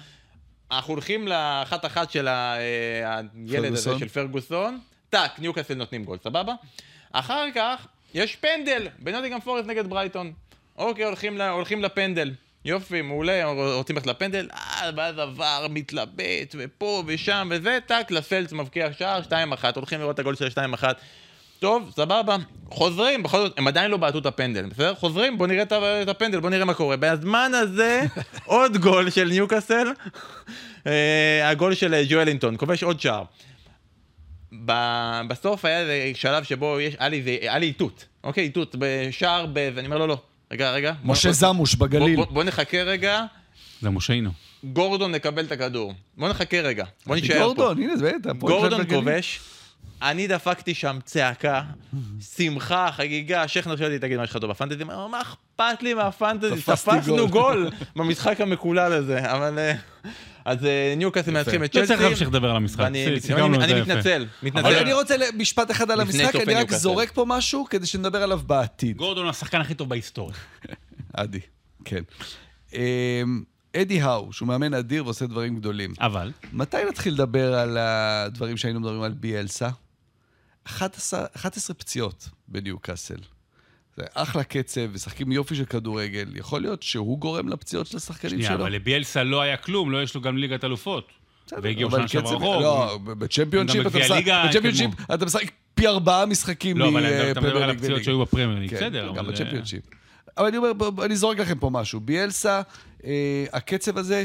אנחנו 0.71 0.93
הולכים 0.93 1.29
לאחת-אחת 1.29 2.11
של 2.11 2.29
ה- 2.29 2.57
אה, 2.59 3.21
הילד 3.49 3.73
הזה. 3.73 3.99
של 3.99 4.09
פרגוסון, 4.09 4.79
טאק, 5.11 5.39
ניוקאסל 5.39 5.75
נותנים 5.75 6.05
גול, 6.05 6.19
סבבה? 6.25 6.55
אחר 7.13 7.45
כך 7.55 7.87
יש 8.15 8.37
פנדל 8.37 8.87
בנוטינגהאם 8.99 9.41
פורסט 9.41 9.67
נגד 9.67 9.87
ברייטון. 9.91 10.33
אוקיי, 10.77 11.05
הולכים, 11.05 11.39
ל- 11.39 11.43
הולכים 11.43 11.83
לפנדל. 11.83 12.33
יופי, 12.65 13.03
מעולה, 13.03 13.45
רוצים 13.75 13.97
ללכת 13.97 14.07
לפנדל, 14.07 14.49
אה, 14.53 14.91
ואז 14.97 15.19
עבר, 15.19 15.67
מתלבט, 15.71 16.55
ופה 16.59 17.03
ושם 17.07 17.49
וזה, 17.51 17.79
טאק, 17.87 18.11
לפלץ 18.11 18.53
מבקיע 18.53 18.93
שער, 18.93 19.21
2-1, 19.23 19.33
הולכים 19.77 20.01
לראות 20.01 20.15
את 20.15 20.21
הגול 20.21 20.35
של 20.37 20.49
2-1. 20.49 20.85
טוב, 21.65 21.91
סבבה, 21.97 22.37
חוזרים, 22.71 23.23
בכל 23.23 23.39
זאת, 23.39 23.59
הם 23.59 23.67
עדיין 23.67 23.91
לא 23.91 23.97
בעטו 23.97 24.19
את 24.19 24.27
הפנדל, 24.27 24.67
בסדר? 24.67 24.95
חוזרים, 24.95 25.39
בוא 25.39 25.47
נראה 25.47 25.63
את 26.03 26.09
הפנדל, 26.09 26.41
בוא 26.41 26.51
נראה 26.51 26.65
מה 26.65 26.75
קורה. 26.75 26.97
בזמן 27.01 27.53
הזה, 27.55 28.03
עוד 28.45 28.77
גול 28.77 29.11
של 29.11 29.29
ניוקאסל, 29.29 29.89
אה, 30.87 31.49
הגול 31.51 31.75
של 31.75 31.95
אה, 31.95 32.03
ג'ואלינטון, 32.09 32.57
כובש 32.57 32.83
עוד 32.83 33.01
שער. 33.01 33.25
ב- 34.65 35.21
בסוף 35.29 35.65
היה 35.65 35.81
איזה 35.81 35.93
שלב 36.15 36.45
שבו 36.45 36.81
יש, 36.81 36.95
היה 37.41 37.59
לי 37.59 37.67
איתות, 37.67 38.05
אוקיי, 38.25 38.45
איתות, 38.45 38.77
בשער, 38.79 39.47
ב... 39.53 39.71
ואני 39.75 39.87
אומר 39.87 39.99
לו, 39.99 40.07
לא, 40.07 40.19
רגע, 40.53 40.71
רגע. 40.73 40.93
משה 41.05 41.29
בוא- 41.29 41.35
זמוש 41.35 41.75
בגליל. 41.75 42.17
בוא, 42.17 42.25
בוא, 42.25 42.35
בוא 42.35 42.45
נחכה 42.45 42.83
רגע, 42.83 43.25
זה 43.83 43.91
מושיינו. 43.91 44.31
גורדון 44.65 45.13
נקבל 45.15 45.45
את 45.45 45.53
הכדור. 45.53 45.95
בוא 46.17 46.29
נחכה 46.29 46.61
רגע, 46.61 46.85
בוא 47.07 47.17
נשאר 47.17 47.39
פה. 47.39 47.45
גורדון, 47.55 47.83
הנה, 47.83 47.97
זה 47.97 48.13
בטח. 48.21 48.31
גורדון. 48.33 48.87
כובש, 48.91 49.41
אני 50.03 50.27
דפקתי 50.27 50.75
שם 50.75 50.99
צעקה, 51.05 51.63
שמחה, 52.37 52.89
חגיגה, 52.93 53.43
השייח 53.43 53.65
שואל 53.65 53.85
אותי, 53.85 53.99
תגיד 53.99 54.17
מה 54.17 54.25
יש 54.25 54.31
לך 54.31 54.37
טוב 54.37 54.51
בפנטזי? 54.51 54.83
אומר, 54.83 55.07
מה 55.07 55.21
אכפת 55.21 55.83
לי 55.83 55.95
מהפנטזי? 55.95 56.63
תפסנו 56.63 57.29
גול." 57.29 57.71
במשחק 57.97 58.41
המקולל 58.41 58.93
הזה, 58.93 59.33
אבל... 59.33 59.59
אה, 59.59 59.75
אז 60.45 60.65
אה, 60.65 60.95
ניוקאסל 60.97 61.31
מנצחים 61.31 61.65
את 61.65 61.75
לא 61.75 61.81
צ'לסי. 61.81 61.87
צריך 61.87 62.01
להמשיך 62.01 62.29
לדבר 62.29 62.51
על 62.51 62.57
המשחק. 62.57 62.81
אני. 62.81 63.07
מתנצל, 63.81 64.27
מתנצל. 64.43 64.67
אבל 64.67 64.75
אני 64.75 64.93
רוצה 64.93 65.15
משפט 65.37 65.71
אחד 65.71 65.91
על 65.91 66.01
המשחק, 66.01 66.37
אני 66.37 66.55
רק. 66.55 66.73
זורק 66.73 67.13
פה 67.13 67.25
משהו 67.29 67.65
כדי 67.71 67.87
שנדבר 67.87 68.23
עליו 68.23 68.41
בעתיד. 68.47 68.97
גורדון 68.97 69.25
הוא 69.25 69.31
השחקן 69.31 69.61
הכי 69.61 69.75
טוב 69.75 69.89
בהיסטוריה. 69.89 70.37
עדי, 71.13 71.41
כן. 71.85 72.03
אמ, 72.73 73.43
אדי 73.77 74.01
האו, 74.03 74.33
שהוא 74.33 74.49
מאמן 74.49 74.75
אדיר 74.75 75.05
ועושה 75.05 75.27
דברים 75.27 75.57
גדולים. 75.57 75.95
אבל, 76.01 76.33
מתי 76.53 76.77
נתחיל 76.89 77.15
לדבר 77.15 77.55
על 77.55 77.77
הדברים 77.81 78.57
שהיינו 78.57 78.81
מדברים 78.81 79.03
על 79.03 79.13
ביאלסה? 79.13 79.69
11, 80.65 81.25
11 81.37 81.75
פציעות 81.77 82.29
בניוקאסל. 82.49 83.17
זה 83.97 84.03
אחלה 84.15 84.45
קצב, 84.45 84.81
משחקים 84.95 85.33
יופי 85.33 85.55
של 85.55 85.65
כדורגל. 85.65 86.29
יכול 86.37 86.61
להיות 86.61 86.83
שהוא 86.83 87.19
גורם 87.19 87.49
לפציעות 87.49 87.87
של 87.87 87.97
השחקנים 87.97 88.31
שנייה, 88.35 88.51
שלו? 88.51 88.63
אבל 88.63 88.73
לביאלסה 88.73 89.23
לא 89.25 89.41
היה 89.41 89.57
כלום, 89.57 89.91
לא 89.93 90.03
יש 90.03 90.15
לו 90.15 90.21
גם 90.21 90.39
ליגת 90.39 90.65
אלופות. 90.65 91.09
והגיעו 91.63 91.91
שנה 91.91 92.09
שעברה 92.09 92.31
קצב- 92.31 92.43
רחוק. 92.43 92.63
לא, 92.63 92.99
בצ'מפיונשיפ 93.05 93.87
אתה 93.87 93.99
משחק- 93.99 94.25
בצ'מפיונשיפ 94.49 94.91
אתה 95.15 95.25
משחק 95.27 95.43
פי 95.75 95.87
ארבעה 95.87 96.27
משחקים 96.27 96.79
לא, 96.79 96.89
אבל 96.89 97.07
אתה 97.07 97.41
מדבר 97.41 97.63
על 97.63 97.71
הפציעות. 97.71 98.05
שהיו 98.05 98.21
בפרמייר 98.21 98.59
ליג, 98.59 98.71
כן, 98.71 98.77
בסדר. 98.77 99.13
גם 99.15 99.27
בצ'מפיונשיפ. 99.27 99.83
אבל 100.39 100.47
אני 100.47 100.57
אומר, 100.57 100.71
אני 101.05 101.17
זורק 101.17 101.39
לכם 101.39 101.59
פה 101.59 101.71
משהו. 101.71 102.01
ביאלסה, 102.01 102.63
אה, 103.05 103.11
הקצב 103.53 103.99
הזה, 103.99 104.25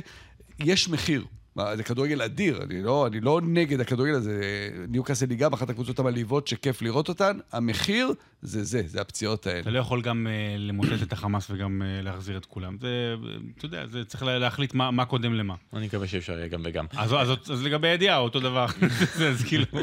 יש 0.59 0.89
מחיר. 0.89 1.25
מה, 1.59 1.75
זה 1.75 1.83
כדורגל 1.83 2.21
אדיר, 2.21 2.63
אני 2.63 2.83
לא, 2.83 3.07
אני 3.07 3.19
לא 3.19 3.41
נגד 3.43 3.79
הכדורגל 3.79 4.13
הזה. 4.13 4.41
ניוקאסל 4.89 5.29
היא 5.29 5.37
גם 5.37 5.53
אחת 5.53 5.69
הקבוצות 5.69 5.99
המלהיבות 5.99 6.47
שכיף 6.47 6.81
לראות 6.81 7.09
אותן. 7.09 7.37
המחיר 7.51 8.13
זה 8.41 8.63
זה, 8.63 8.81
זה 8.85 9.01
הפציעות 9.01 9.47
האלה. 9.47 9.59
אתה 9.59 9.69
לא 9.69 9.79
יכול 9.79 10.01
גם 10.01 10.27
uh, 10.27 10.59
למוטט 10.59 11.03
את 11.03 11.13
החמאס 11.13 11.47
וגם 11.51 11.81
uh, 11.81 12.03
להחזיר 12.03 12.37
את 12.37 12.45
כולם. 12.45 12.77
זה, 12.81 13.15
אתה 13.57 13.65
יודע, 13.65 13.87
זה 13.87 14.05
צריך 14.05 14.23
להחליט 14.23 14.73
מה, 14.73 14.91
מה 14.91 15.05
קודם 15.05 15.33
למה. 15.33 15.55
אני 15.73 15.85
מקווה 15.85 16.07
שאפשר 16.07 16.33
יהיה 16.33 16.47
גם 16.47 16.61
וגם. 16.63 16.85
אז, 16.97 17.13
אז, 17.13 17.31
אז, 17.31 17.51
אז 17.51 17.63
לגבי 17.63 17.87
הידיעה, 17.87 18.17
אותו 18.17 18.39
דבר. 18.39 18.65
אז 19.29 19.43
כאילו... 19.47 19.65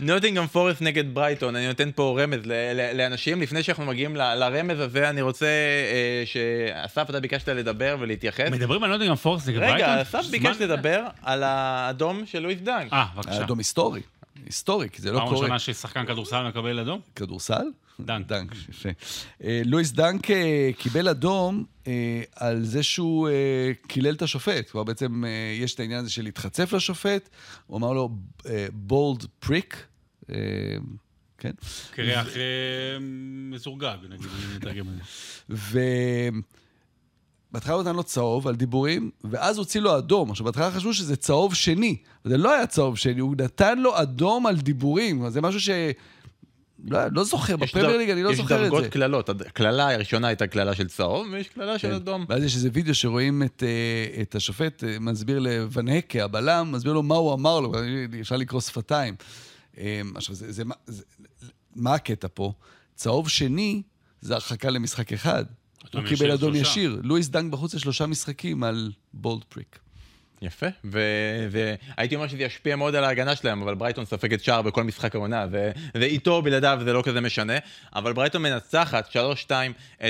נוטינגהאם 0.00 0.46
פורסט 0.46 0.82
נגד 0.82 1.14
ברייטון, 1.14 1.56
אני 1.56 1.66
נותן 1.66 1.90
פה 1.94 2.18
רמז 2.22 2.40
לאנשים. 2.94 3.42
לפני 3.42 3.62
שאנחנו 3.62 3.84
מגיעים 3.84 4.16
לרמז 4.16 4.80
הזה, 4.80 5.10
אני 5.10 5.22
רוצה 5.22 5.46
אה, 5.46 6.26
שאסף, 6.26 7.10
אתה 7.10 7.20
ביקשת 7.20 7.48
לדבר 7.48 7.96
ולהתייחס. 8.00 8.48
מדברים 8.50 8.84
על 8.84 8.90
נוטינגהאם 8.90 9.16
פורסט 9.16 9.48
נגד 9.48 9.58
ברייטון? 9.58 9.90
רגע, 9.90 10.02
אסף 10.02 10.26
ביקש 10.30 10.56
לדבר 10.60 11.04
על 11.22 11.42
האדום 11.42 12.26
של 12.26 12.38
לואיס 12.38 12.60
דאנק. 12.60 12.92
אה, 12.92 13.06
בבקשה. 13.16 13.44
אדום 13.44 13.58
היסטורי. 13.58 14.00
היסטורי, 14.46 14.88
כי 14.92 15.02
זה 15.02 15.12
לא 15.12 15.18
קורה. 15.18 15.30
פעם 15.30 15.38
ראשונה 15.38 15.58
ששחקן 15.58 16.06
כדורסל 16.06 16.48
מקבל 16.48 16.78
אדום? 16.78 17.00
כדורסל? 17.16 17.64
דאנק. 18.00 18.26
דאנק, 18.26 18.54
יפה. 18.68 18.88
אה, 19.44 19.62
לואיס 19.64 19.92
דנק 19.92 20.30
אה, 20.30 20.70
קיבל 20.78 21.08
אדום 21.08 21.64
אה, 21.86 22.22
על 22.36 22.64
זה 22.64 22.82
שהוא 22.82 23.28
קילל 23.86 24.14
את 24.14 24.22
השופט. 24.22 24.70
כלומר, 24.70 24.84
בעצם 24.84 25.24
יש 25.60 25.74
את 25.74 25.80
העניין 25.80 26.00
הזה 26.00 26.10
של 26.10 26.22
להתחצף 26.22 26.72
לשופט, 26.72 27.28
הוא 27.66 27.78
אמר 27.78 27.92
לו 27.92 28.10
בולד 28.72 29.26
פריק. 29.40 29.86
כן? 31.38 31.50
קרח 31.90 32.26
מזורגג, 33.50 33.96
נגיד, 34.10 34.26
אני 34.26 34.56
אתרגם 34.56 34.86
את 34.88 34.94
זה. 35.48 36.30
בהתחלה 37.52 37.74
הוא 37.74 37.82
נתן 37.82 37.96
לו 37.96 38.02
צהוב 38.02 38.48
על 38.48 38.56
דיבורים, 38.56 39.10
ואז 39.24 39.58
הוציא 39.58 39.80
לו 39.80 39.98
אדום. 39.98 40.30
עכשיו, 40.30 40.46
בהתחלה 40.46 40.70
חשבו 40.70 40.94
שזה 40.94 41.16
צהוב 41.16 41.54
שני, 41.54 41.96
זה 42.24 42.36
לא 42.36 42.54
היה 42.54 42.66
צהוב 42.66 42.98
שני, 42.98 43.20
הוא 43.20 43.34
נתן 43.38 43.78
לו 43.78 44.02
אדום 44.02 44.46
על 44.46 44.56
דיבורים. 44.56 45.30
זה 45.30 45.40
משהו 45.40 45.60
ש... 45.60 45.70
לא, 46.84 46.98
לא 47.12 47.24
זוכר, 47.24 47.56
בפרמייר 47.56 47.96
ליג 47.96 48.10
אני 48.10 48.22
לא 48.22 48.34
זוכר 48.34 48.54
את 48.54 48.60
זה. 48.60 48.66
יש 48.66 48.72
דרגות 48.72 48.92
קללות, 48.92 49.30
הקללה 49.30 49.94
הראשונה 49.94 50.28
הייתה 50.28 50.46
קללה 50.46 50.74
של 50.74 50.88
צהוב, 50.88 51.26
ויש 51.32 51.48
קללה 51.48 51.78
של 51.78 51.88
כן. 51.88 51.94
אדום. 51.94 52.24
ואז 52.28 52.44
יש 52.44 52.54
איזה 52.54 52.68
וידאו 52.72 52.94
שרואים 52.94 53.42
את, 53.42 53.62
אה, 53.66 54.22
את 54.22 54.34
השופט 54.34 54.84
אה, 54.84 54.96
מסביר 55.00 55.38
לוואן 55.38 55.86
הקה, 55.86 56.24
הבלם, 56.24 56.72
מסביר 56.72 56.92
לו 56.92 57.02
מה 57.02 57.14
הוא 57.14 57.34
אמר 57.34 57.60
לו, 57.60 57.72
אפשר 58.20 58.36
לקרוא 58.36 58.60
שפתיים. 58.60 59.14
אה, 59.78 60.00
עכשיו, 60.14 60.34
זה, 60.34 60.52
זה, 60.52 60.62
זה, 60.86 61.02
מה 61.76 61.94
הקטע 61.94 62.28
פה? 62.34 62.52
צהוב 62.94 63.28
שני 63.28 63.82
זה 64.20 64.34
הרחקה 64.34 64.70
למשחק 64.70 65.12
אחד. 65.12 65.44
הוא 65.92 66.02
קיבל 66.08 66.30
אדום 66.30 66.54
ישיר. 66.54 67.00
לואיס 67.02 67.28
דאנק 67.28 67.52
בחוץ 67.52 67.74
לשלושה 67.74 68.06
משחקים 68.06 68.62
על 68.64 68.92
bald 69.12 69.44
prick. 69.44 69.78
יפה, 70.42 70.66
והייתי 70.84 72.14
אומר 72.14 72.28
שזה 72.28 72.42
ישפיע 72.42 72.76
מאוד 72.76 72.94
על 72.94 73.04
ההגנה 73.04 73.36
שלהם, 73.36 73.62
אבל 73.62 73.74
ברייטון 73.74 74.04
ספגת 74.04 74.44
שער 74.44 74.62
בכל 74.62 74.84
משחק 74.84 75.14
העונה, 75.14 75.46
ואיתו 75.94 76.42
בלעדיו 76.42 76.78
זה 76.84 76.92
לא 76.92 77.02
כזה 77.02 77.20
משנה, 77.20 77.52
אבל 77.94 78.12
ברייטון 78.12 78.42
מנצחת 78.42 79.08
3-2 79.46 79.50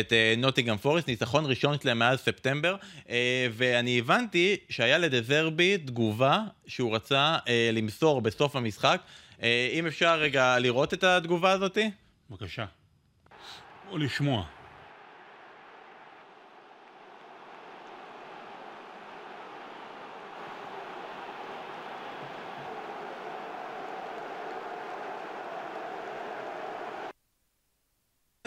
את 0.00 0.12
נוטיגאם 0.38 0.74
uh, 0.74 0.78
פורסט, 0.78 1.08
ניצחון 1.08 1.46
ראשון 1.46 1.76
שלהם 1.82 1.98
מאז 1.98 2.18
ספטמבר, 2.18 2.76
uh, 3.06 3.10
ואני 3.52 3.98
הבנתי 3.98 4.56
שהיה 4.68 4.98
לדזרבי 4.98 5.78
תגובה 5.78 6.40
שהוא 6.66 6.94
רצה 6.94 7.36
uh, 7.44 7.48
למסור 7.72 8.20
בסוף 8.20 8.56
המשחק. 8.56 9.00
Uh, 9.38 9.42
אם 9.72 9.86
אפשר 9.86 10.18
רגע 10.18 10.58
לראות 10.58 10.94
את 10.94 11.04
התגובה 11.04 11.50
הזאתי? 11.50 11.90
בבקשה. 12.30 12.64
או 13.90 13.98
לשמוע. 13.98 14.57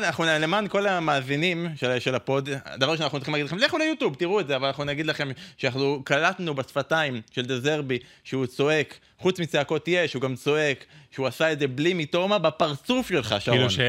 אנחנו 0.03 0.23
למען 0.23 0.67
כל 0.67 0.87
המאזינים 0.87 1.67
של, 1.75 1.99
של 1.99 2.15
ה 2.15 2.22
pod, 2.22 2.49
דבר 2.77 2.95
שאנחנו 2.95 3.17
צריכים 3.17 3.33
להגיד 3.33 3.45
לכם, 3.45 3.57
לכו 3.57 3.77
ליוטיוב, 3.77 4.15
תראו 4.15 4.39
את 4.39 4.47
זה, 4.47 4.55
אבל 4.55 4.67
אנחנו 4.67 4.83
נגיד 4.83 5.05
לכם 5.05 5.29
שאנחנו 5.57 6.01
קלטנו 6.03 6.55
בשפתיים 6.55 7.21
של 7.31 7.45
דזרבי 7.45 7.99
שהוא 8.23 8.45
צועק, 8.45 8.99
חוץ 9.19 9.39
מצעקות 9.39 9.87
יש, 9.87 10.13
הוא 10.13 10.21
גם 10.21 10.35
צועק 10.35 10.85
שהוא 11.11 11.27
עשה 11.27 11.51
את 11.51 11.59
זה 11.59 11.67
בלי 11.67 11.93
מיטומה 11.93 12.39
בפרצוף 12.39 13.09
שלך, 13.09 13.35
שרון. 13.39 13.57
כאילו 13.57 13.69
ש... 13.69 13.79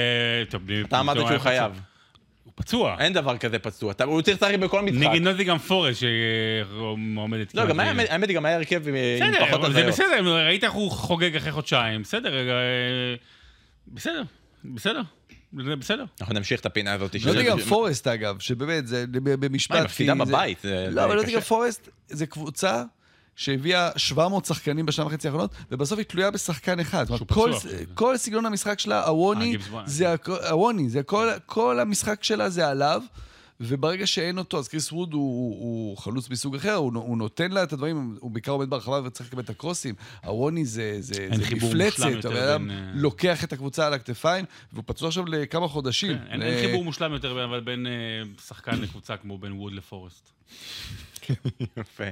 טוב, 0.51 0.67
בלי 0.67 0.83
אתה 0.83 1.01
אמרת 1.01 1.17
שהוא 1.17 1.39
חייב. 1.39 1.73
הוא 2.45 2.53
פצוע. 2.55 2.97
אין 2.99 3.13
דבר 3.13 3.37
כזה 3.39 3.59
פצוע, 3.59 3.93
הוא 4.05 4.23
צריך 4.23 4.43
לשחק 4.43 4.55
בכל 4.55 4.83
משחק. 4.83 4.99
נגד 5.01 5.23
נוטינגהאם 5.23 5.59
פורסט 5.59 5.97
שעומדת... 5.97 7.55
לא, 7.55 7.67
גם 7.67 7.81
האמת 7.81 8.29
היא 8.29 8.37
גם 8.37 8.45
היה 8.45 8.57
הרכב 8.57 8.89
עם 8.89 8.95
פחות 9.49 9.65
הזיות. 9.65 9.87
בסדר, 9.87 10.09
זה 10.09 10.17
בסדר, 10.17 10.47
ראית 10.47 10.65
איך 10.65 10.73
הוא 10.73 10.91
חוגג 10.91 11.37
אחרי 11.37 11.53
חודשיים, 11.53 12.03
בסדר, 12.03 12.35
אה, 12.35 13.15
בסדר, 13.89 14.23
בסדר. 14.65 15.03
זה 15.57 15.77
בסדר. 15.77 16.05
אנחנו 16.21 16.35
נמשיך 16.35 16.61
את 16.61 16.67
הפינה 16.67 16.93
הזאת. 16.93 17.17
נוטיגרם 17.27 17.61
פורסט 17.61 18.07
אגב, 18.07 18.39
שבאמת, 18.39 18.87
זה 18.87 19.05
במשפט. 19.11 19.77
היא 19.77 19.85
מפסידה 19.85 20.15
בבית. 20.15 20.65
לא, 20.91 21.05
אבל 21.05 21.17
נוטיגרם 21.17 21.41
פורסט 21.41 21.89
זה 22.09 22.27
קבוצה 22.27 22.83
שהביאה 23.37 23.91
700 23.97 24.45
שחקנים 24.45 24.87
בשנה 24.87 25.07
וחצי 25.07 25.29
האחרונות, 25.29 25.55
ובסוף 25.71 25.99
היא 25.99 26.07
תלויה 26.07 26.31
בשחקן 26.31 26.81
אחד. 26.81 27.07
כל 27.95 28.17
סגנון 28.17 28.47
המשחק 28.47 28.79
שלה, 28.79 29.07
הווני, 29.07 29.57
אה, 29.75 29.83
זה 29.87 30.15
הווני, 30.51 30.89
כל 31.47 31.81
המשחק 31.81 32.25
שלה 32.25 32.51
זה 32.51 32.69
עליו. 32.69 33.03
וברגע 33.63 34.07
שאין 34.07 34.39
אותו, 34.39 34.59
אז 34.59 34.69
קריס 34.69 34.93
ווד 34.93 35.13
הוא, 35.13 35.21
הוא, 35.23 35.61
הוא 35.61 35.99
חלוץ 35.99 36.31
מסוג 36.31 36.55
אחר, 36.55 36.75
הוא, 36.75 36.93
הוא 36.95 37.19
נותן 37.19 37.51
לה 37.51 37.63
את 37.63 37.73
הדברים, 37.73 38.17
הוא 38.21 38.31
בעיקר 38.31 38.53
עומד 38.53 38.71
ברחבה 38.71 39.01
וצריך 39.05 39.29
לקבל 39.29 39.43
את 39.43 39.51
הקרוסים. 39.51 39.95
אוואוניי 40.25 40.65
זה, 40.65 40.97
זה, 41.01 41.29
זה 41.35 41.55
מפלצת, 41.55 42.25
הוא 42.25 42.35
בין... 42.35 42.71
אה, 42.71 42.91
לוקח 42.95 43.45
את 43.45 43.53
הקבוצה 43.53 43.87
על 43.87 43.95
הכתפיים, 43.95 44.45
והוא 44.73 44.85
פצוע 44.87 45.09
עכשיו 45.09 45.27
לכמה 45.27 45.69
חודשים. 45.69 46.19
כן, 46.19 46.25
אין, 46.31 46.43
אין 46.43 46.67
חיבור 46.67 46.85
מושלם 46.85 47.13
יותר 47.13 47.45
אבל 47.45 47.61
בין 47.61 47.87
אה, 47.87 48.43
שחקן 48.43 48.81
לקבוצה 48.81 49.17
כמו 49.17 49.39
בין 49.39 49.53
ווד 49.53 49.73
לפורסט. 49.73 50.31
יפה. 51.77 52.05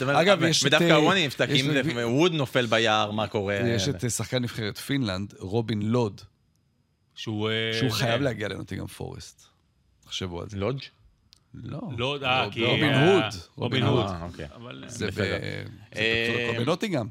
אגב, 0.00 0.42
יש 0.42 0.60
את... 0.60 0.66
ודווקא 0.66 0.92
אוואוניי 0.92 1.26
נפצע, 1.26 1.48
אם 1.50 1.70
ווד 2.04 2.32
נופל 2.32 2.66
ביער, 2.66 3.10
מה 3.10 3.26
קורה? 3.26 3.54
יש 3.54 3.88
את 3.88 4.10
שחקן 4.10 4.42
נבחרת 4.42 4.78
פינלנד, 4.78 5.34
רובין 5.38 5.82
לוד. 5.82 6.20
שהוא 7.14 7.90
חייב 7.90 8.20
להגיע 8.20 8.48
לנוטינגהאם 8.48 8.86
פורסט. 8.86 9.51
תחשבו 10.12 10.40
על 10.40 10.48
זה. 10.48 10.56
לודג'? 10.56 10.80
לא. 11.54 11.80
לוד, 11.96 12.24
אה, 12.24 12.46
כי... 12.50 12.64
רובין 12.64 12.94
הוד. 12.94 13.24
רובין 13.56 13.82
הוד. 13.82 14.06
אוקיי. 14.22 14.46
זה 14.86 15.08
בנוטינגאם. 16.58 17.06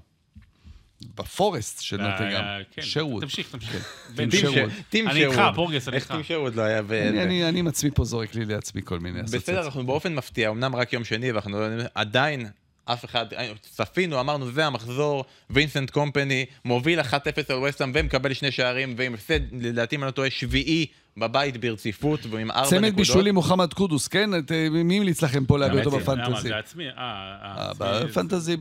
בפורסט 1.15 1.81
של 1.81 1.97
נוטינגאם. 1.97 2.43
שרווד. 2.81 3.23
תמשיך, 3.23 3.51
תמשיך. 3.51 4.05
טים 4.15 4.31
שרווד. 4.31 4.71
אני 5.07 5.25
איתך, 5.25 5.41
פורגס, 5.55 5.87
אני 5.87 5.97
איתך. 5.97 6.11
טים 6.11 6.23
שרווד 6.23 6.55
לא 6.55 6.61
היה... 6.61 6.79
אני 7.23 7.59
עם 7.59 7.67
עצמי 7.67 7.91
פה 7.91 8.05
זורק 8.05 8.35
לי 8.35 8.45
לעצמי 8.45 8.81
כל 8.85 8.99
מיני 8.99 9.21
אסוציאציות. 9.21 9.43
בסדר, 9.43 9.65
אנחנו 9.65 9.85
באופן 9.85 10.15
מפתיע, 10.15 10.49
אמנם 10.49 10.75
רק 10.75 10.93
יום 10.93 11.03
שני, 11.03 11.31
ואנחנו 11.31 11.57
עדיין 11.95 12.49
אף 12.85 13.05
אחד, 13.05 13.25
צפינו, 13.61 14.19
אמרנו, 14.19 14.51
זה 14.51 14.65
המחזור, 14.65 15.25
וינסנט 15.49 15.89
קומפני 15.89 16.45
מוביל 16.65 16.99
1-0 16.99 17.03
על 17.49 17.57
וסטאם 17.57 17.91
ומקבל 17.95 18.33
שני 18.33 18.51
שערים, 18.51 18.93
ועם 18.97 19.13
הפסד, 19.13 19.39
לדעתי, 19.51 19.95
אם 19.95 20.01
אני 20.01 20.07
לא 20.07 20.11
טועה, 20.11 20.29
שביעי 20.29 20.85
בבית 21.17 21.57
ברציפות, 21.57 22.19
ועם 22.29 22.51
ארבע 22.51 22.61
נקודות. 22.61 22.83
צמד 22.83 22.95
בישולים 22.95 23.33
מוחמד 23.35 23.73
קודוס, 23.73 24.07
כן? 24.07 24.29
מי 24.71 24.97
המליץ 24.97 25.21
לכם 25.21 25.45
פה 25.45 25.57
להביא 25.57 25.79
אותו 25.79 25.91
ב 25.91 25.97
fantasy? 25.97 26.49
זה 26.49 26.57
עצמי, 26.57 26.87
אה, 26.87 26.93
אה. 26.97 27.71
אה 27.81 28.05
ב 28.05 28.12
fantasy 28.12 28.57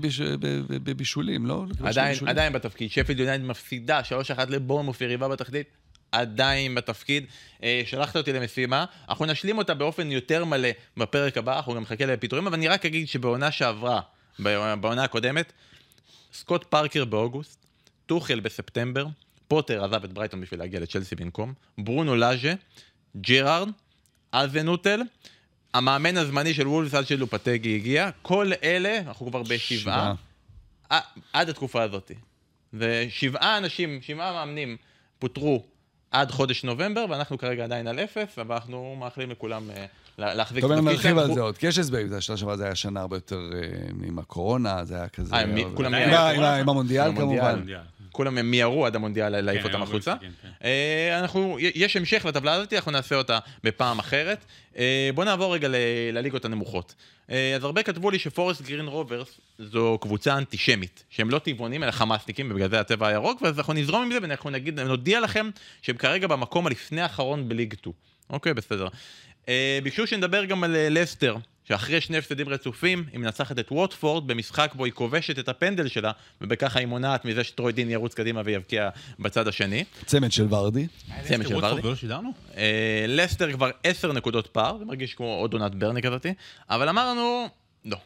בבישולים, 0.68 1.46
לא? 1.46 1.64
עדיין 2.26 2.52
בתפקיד. 2.52 2.90
שפילד 2.90 3.18
יונייטד 3.18 3.44
מפסידה 3.44 4.00
3-1 4.36 4.50
לבורנמות', 4.50 5.00
יריבה 5.00 5.28
בתחתית. 5.28 5.66
עדיין 6.12 6.74
בתפקיד. 6.74 7.24
אה, 7.62 7.82
שלחת 7.86 8.16
אותי 8.16 8.32
למשימה, 8.32 8.84
אנחנו 9.08 9.26
נשלים 9.26 9.58
אותה 9.58 9.74
באופן 9.74 10.10
יותר 10.10 10.44
מלא 10.44 10.68
בפרק 10.96 11.36
הבא, 11.36 11.56
אנחנו 11.56 11.74
גם 11.74 11.82
נחכה 11.82 12.06
לפיטורים, 12.06 12.46
אבל 12.46 12.54
אני 12.54 12.68
רק 12.68 12.86
אגיד 12.86 13.08
שבעונה 13.08 13.50
שעברה, 13.50 14.00
בעונה 14.80 15.04
הקודמת, 15.04 15.52
סקוט 16.32 16.64
פארקר 16.64 17.04
באוגוסט, 17.04 17.66
טוחל 18.06 18.40
בספטמבר, 18.40 19.06
פוטר 19.50 19.84
עזב 19.84 20.04
את 20.04 20.12
ברייטון 20.12 20.40
בשביל 20.40 20.60
להגיע 20.60 20.80
לצ'לסי 20.80 21.14
במקום, 21.14 21.52
ברונו 21.78 22.16
לאז'ה, 22.16 22.54
ג'רארד, 23.20 23.68
אזנוטל, 24.32 25.00
המאמן 25.74 26.16
הזמני 26.16 26.54
של 26.54 26.68
וולפס 26.68 26.94
עד 26.94 27.06
שלופטגי 27.06 27.74
הגיע, 27.76 28.10
כל 28.22 28.50
אלה, 28.62 28.98
אנחנו 28.98 29.26
כבר 29.26 29.42
בשבעה, 29.42 30.14
עד 31.32 31.48
התקופה 31.48 31.82
הזאת. 31.82 32.12
ושבעה 32.74 33.58
אנשים, 33.58 34.02
שבעה 34.02 34.32
מאמנים 34.32 34.76
פוטרו 35.18 35.64
עד 36.10 36.30
חודש 36.30 36.64
נובמבר, 36.64 37.04
ואנחנו 37.10 37.38
כרגע 37.38 37.64
עדיין 37.64 37.86
על 37.86 37.98
אפס, 37.98 38.38
אבל 38.38 38.54
אנחנו 38.54 38.96
מאחלים 39.00 39.30
לכולם 39.30 39.70
אה, 39.70 39.86
להחזיק 40.18 40.64
את 40.64 40.70
התפקיד 40.70 40.82
שלהם. 40.82 40.94
נרחיב 40.94 41.18
על 41.18 41.34
זה 41.34 41.40
עוד, 41.40 41.58
כי 41.58 41.66
יש 41.66 41.78
הסברים, 41.78 42.12
השנה 42.12 42.36
שעברה 42.36 42.56
זה 42.56 42.64
היה 42.64 42.74
שנה 42.74 43.00
הרבה 43.00 43.16
יותר 43.16 43.50
אה, 43.54 44.08
עם 44.08 44.18
הקורונה, 44.18 44.84
זה 44.84 44.94
היה 44.94 45.08
כזה... 45.08 45.34
אה, 45.34 45.44
כולם... 45.74 45.94
עם 45.94 46.68
המונדיאל 46.68 47.16
כמובן. 47.16 47.62
כולם 48.12 48.50
מיהרו 48.50 48.86
עד 48.86 48.96
המונדיאל 48.96 49.40
להעיף 49.40 49.62
כן, 49.62 49.68
אותם 49.68 49.82
אבל 49.82 49.90
החוצה. 49.90 50.14
כן. 50.20 50.30
אה, 50.64 51.18
אנחנו, 51.20 51.56
יש 51.60 51.96
המשך 51.96 52.24
לטבלה 52.24 52.52
הזאת, 52.52 52.72
אנחנו 52.72 52.92
נעשה 52.92 53.14
אותה 53.14 53.38
בפעם 53.64 53.98
אחרת. 53.98 54.44
אה, 54.76 55.10
בואו 55.14 55.26
נעבור 55.26 55.54
רגע 55.54 55.68
לליגות 56.12 56.44
הנמוכות. 56.44 56.94
אה, 57.30 57.56
אז 57.56 57.64
הרבה 57.64 57.82
כתבו 57.82 58.10
לי 58.10 58.18
שפורסט 58.18 58.62
גרין 58.62 58.86
רוברס 58.86 59.40
זו 59.58 59.98
קבוצה 60.00 60.38
אנטישמית, 60.38 61.04
שהם 61.10 61.30
לא 61.30 61.38
טבעונים 61.38 61.82
אלא 61.82 61.90
חמאסניקים, 61.90 62.50
ובגלל 62.50 62.70
זה 62.70 62.80
הצבע 62.80 63.08
הירוק, 63.08 63.42
ואז 63.42 63.58
אנחנו 63.58 63.72
נזרום 63.72 64.02
עם 64.02 64.12
זה 64.12 64.18
ואנחנו 64.22 64.50
נגיד, 64.50 64.80
נודיע 64.80 65.20
לכם 65.20 65.50
שהם 65.82 65.96
כרגע 65.96 66.26
במקום 66.26 66.66
הלפני 66.66 67.00
האחרון 67.00 67.48
בליג 67.48 67.74
2. 67.74 67.94
אוקיי, 68.30 68.54
בסדר. 68.54 68.88
ביקשו 69.82 70.06
שנדבר 70.06 70.44
גם 70.44 70.64
על 70.64 70.76
לסטר, 70.90 71.36
שאחרי 71.70 72.00
שני 72.00 72.18
הפסדים 72.18 72.48
רצופים, 72.48 73.04
היא 73.12 73.20
מנצחת 73.20 73.58
את 73.58 73.72
ווטפורד 73.72 74.26
במשחק 74.26 74.72
בו 74.74 74.84
היא 74.84 74.92
כובשת 74.92 75.38
את 75.38 75.48
הפנדל 75.48 75.88
שלה, 75.88 76.12
ובככה 76.40 76.78
היא 76.78 76.86
מונעת 76.86 77.24
מזה 77.24 77.44
שטרוי 77.44 77.72
דיני 77.72 77.90
ירוץ 77.90 78.14
קדימה 78.14 78.42
ויבקיע 78.44 78.88
בצד 79.18 79.48
השני. 79.48 79.84
צמד 80.06 80.32
של 80.32 80.46
ורדי. 80.54 80.86
צמד 81.22 81.48
של 81.48 81.56
ורדי. 81.56 81.96
שידרנו? 81.96 82.32
אה, 82.56 83.04
לסטר 83.08 83.52
כבר 83.52 83.70
עשר 83.84 84.12
נקודות 84.12 84.46
פער, 84.46 84.78
זה 84.78 84.84
מרגיש 84.84 85.14
כמו 85.14 85.34
עוד 85.34 85.52
עונת 85.52 85.74
ברני 85.74 86.02
כזאתי, 86.02 86.34
אבל 86.70 86.88
אמרנו, 86.88 87.48
לא. 87.84 87.96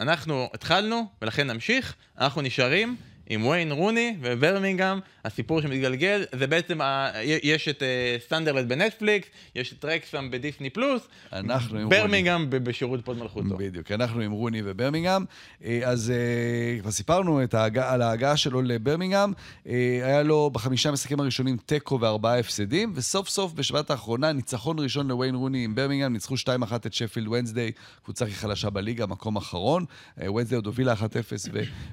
אנחנו 0.00 0.48
התחלנו, 0.54 1.06
ולכן 1.22 1.46
נמשיך, 1.50 1.94
אנחנו 2.18 2.42
נשארים 2.42 2.96
עם 3.28 3.46
ויין 3.46 3.72
רוני 3.72 4.16
וברמינגהם, 4.20 5.00
הסיפור 5.24 5.60
שמתגלגל, 5.60 6.24
זה 6.34 6.46
בעצם, 6.46 6.80
ה... 6.80 7.10
יש 7.22 7.68
את 7.68 7.82
אה, 7.82 8.16
סנדרלנד 8.24 8.68
בנטפליקס, 8.68 9.28
יש 9.54 9.72
את 9.72 9.84
רקסהאם 9.84 10.30
בדיסני 10.30 10.70
פלוס, 10.70 11.02
אנחנו 11.32 11.78
עם 11.78 11.88
ברמינגהם 11.88 12.46
בשירות 12.50 13.04
פוד 13.04 13.18
מלכותו. 13.18 13.56
בדיוק, 13.56 13.92
אנחנו 13.92 14.20
עם 14.20 14.32
רוני 14.32 14.62
וברמינגהם. 14.64 15.24
אה, 15.64 15.80
אז 15.84 16.10
אה, 16.10 16.80
כבר 16.80 16.90
סיפרנו 16.90 17.44
את 17.44 17.54
ההגע, 17.54 17.92
על 17.92 18.02
ההגעה 18.02 18.36
שלו 18.36 18.62
לברמינגהם. 18.62 19.32
אה, 19.66 20.00
היה 20.02 20.22
לו 20.22 20.50
בחמישה 20.50 20.88
המשחקים 20.88 21.20
הראשונים 21.20 21.56
תיקו 21.66 22.00
וארבעה 22.00 22.38
הפסדים, 22.38 22.92
וסוף 22.94 23.28
סוף 23.28 23.52
בשבת 23.52 23.90
האחרונה 23.90 24.32
ניצחון 24.32 24.78
ראשון 24.78 25.08
לוויין 25.08 25.34
רוני 25.34 25.64
עם 25.64 25.74
ברמינגהם, 25.74 26.12
ניצחו 26.12 26.34
2-1 26.34 26.48
את 26.86 26.94
שפילד 26.94 27.28
ונסדיי, 27.28 27.72
קבוצה 28.04 28.24
הכי 28.24 28.34
חלשה 28.34 28.70
בליגה, 28.70 29.06
מקום 29.06 29.36
אחרון. 29.36 29.84
אה, 30.22 30.26
ונסדיי 30.28 30.54
עוד 30.54 30.66
הובילה 30.66 30.92
1-0 30.92 30.96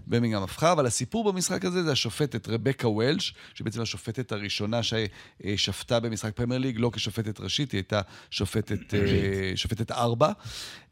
וברמינגהם 0.08 0.44
הפכה, 0.44 0.72
אבל 0.72 0.86
הסיפור 0.86 1.25
במשחק 1.32 1.66
הזה 1.66 1.84
זה 1.84 1.92
השופטת 1.92 2.50
רבקה 2.50 2.88
וולש, 2.88 3.34
שבעצם 3.54 3.82
השופטת 3.82 4.32
הראשונה 4.32 4.80
ששפטה 4.84 6.00
במשחק 6.00 6.36
פרמייר 6.36 6.62
ליג, 6.62 6.76
לא 6.80 6.90
כשופטת 6.94 7.40
ראשית, 7.40 7.72
היא 7.72 7.78
הייתה 7.78 8.02
שופטת, 8.32 8.94
אה, 8.94 9.52
שופטת 9.56 9.92
ארבע. 9.92 10.32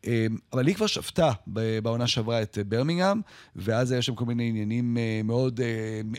אה, 0.07 0.25
אבל 0.53 0.67
היא 0.67 0.75
כבר 0.75 0.87
שפטה 0.87 1.31
בעונה 1.83 2.07
שעברה 2.07 2.41
את 2.41 2.57
אה, 2.57 2.63
ברמינגהם, 2.63 3.21
ואז 3.55 3.91
היה 3.91 4.01
שם 4.01 4.15
כל 4.15 4.25
מיני 4.25 4.49
עניינים 4.49 4.97
מאוד 5.23 5.59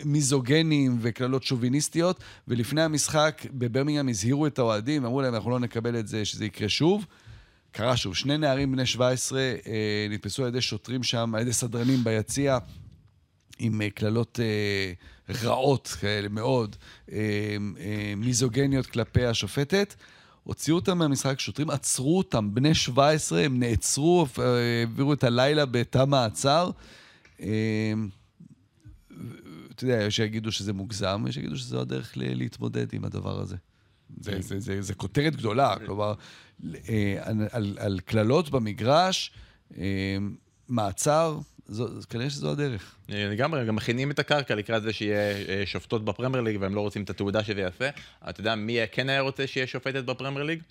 מיזוגנים 0.04 0.98
וקללות 1.00 1.42
שוביניסטיות, 1.42 2.20
ולפני 2.48 2.82
המשחק 2.82 3.42
בברמינגהם 3.50 4.08
הזהירו 4.08 4.46
את 4.46 4.58
האוהדים, 4.58 5.04
אמרו 5.04 5.22
להם, 5.22 5.34
אנחנו 5.34 5.50
לא 5.50 5.60
נקבל 5.60 5.98
את 5.98 6.08
זה, 6.08 6.24
שזה 6.24 6.44
יקרה 6.44 6.68
שוב. 6.68 7.06
קרה 7.76 7.96
שוב, 7.96 8.16
שני 8.16 8.38
נערים 8.38 8.72
בני 8.72 8.86
17 8.86 9.40
אה, 9.40 10.06
נתפסו 10.10 10.42
על 10.42 10.48
ידי 10.48 10.60
שוטרים 10.60 11.02
שם, 11.02 11.34
על 11.34 11.42
ידי 11.42 11.52
סדרנים 11.52 12.04
ביציע, 12.04 12.58
עם 13.58 13.82
אה, 13.82 13.90
קללות 13.90 14.40
אה, 14.40 14.92
רעות 15.42 15.96
כאלה 16.00 16.28
מאוד, 16.28 16.76
אה, 17.12 17.18
אה, 17.78 18.14
מיזוגניות 18.16 18.86
כלפי 18.86 19.26
השופטת. 19.26 19.94
הוציאו 20.44 20.76
אותם 20.76 20.98
מהמשחק, 20.98 21.40
שוטרים 21.40 21.70
עצרו 21.70 22.18
אותם, 22.18 22.54
בני 22.54 22.74
17, 22.74 23.40
הם 23.40 23.58
נעצרו, 23.60 24.26
אה, 24.38 24.80
העבירו 24.80 25.12
את 25.12 25.24
הלילה 25.24 25.66
בתא 25.66 26.04
מעצר. 26.04 26.70
אה, 27.40 27.92
אתה 29.74 29.84
יודע, 29.84 30.02
יש 30.02 30.16
שיגידו 30.16 30.52
שזה 30.52 30.72
מוגזם, 30.72 31.24
יש 31.28 31.34
שיגידו 31.34 31.56
שזו 31.56 31.80
הדרך 31.80 32.12
להתמודד 32.16 32.94
עם 32.94 33.04
הדבר 33.04 33.40
הזה. 33.40 33.56
זה, 34.20 34.40
זה, 34.40 34.60
זה, 34.60 34.82
זה 34.82 34.94
כותרת 34.94 35.36
גדולה, 35.36 35.74
כלומר, 35.86 36.14
אה, 36.88 37.16
על, 37.78 38.00
קללות 38.04 38.50
במגרש, 38.50 39.32
מעצר, 40.68 41.38
כנראה 42.10 42.30
שזו 42.30 42.50
הדרך. 42.50 42.94
אה, 43.10 43.28
לגמרי, 43.30 43.66
גם 43.66 43.76
מכינים 43.76 44.10
את 44.10 44.18
הקרקע 44.18 44.54
לקראת 44.54 44.82
זה 44.82 44.92
שיהיה 44.92 45.36
אה, 45.48 45.62
שופטות 45.66 46.04
בפרמייר 46.04 46.42
ליג 46.42 46.56
והם 46.60 46.74
לא 46.74 46.80
רוצים 46.80 47.02
את 47.02 47.10
התעודה 47.10 47.44
שזה 47.44 47.60
יעשה. 47.60 47.90
אתה 48.28 48.40
יודע 48.40 48.54
מי 48.54 48.78
כן 48.92 49.08
היה 49.08 49.20
רוצה 49.20 49.46
שיהיה 49.46 49.66
שופטת 49.66 50.04
בפרמייר 50.04 50.44
ליג? 50.44 50.62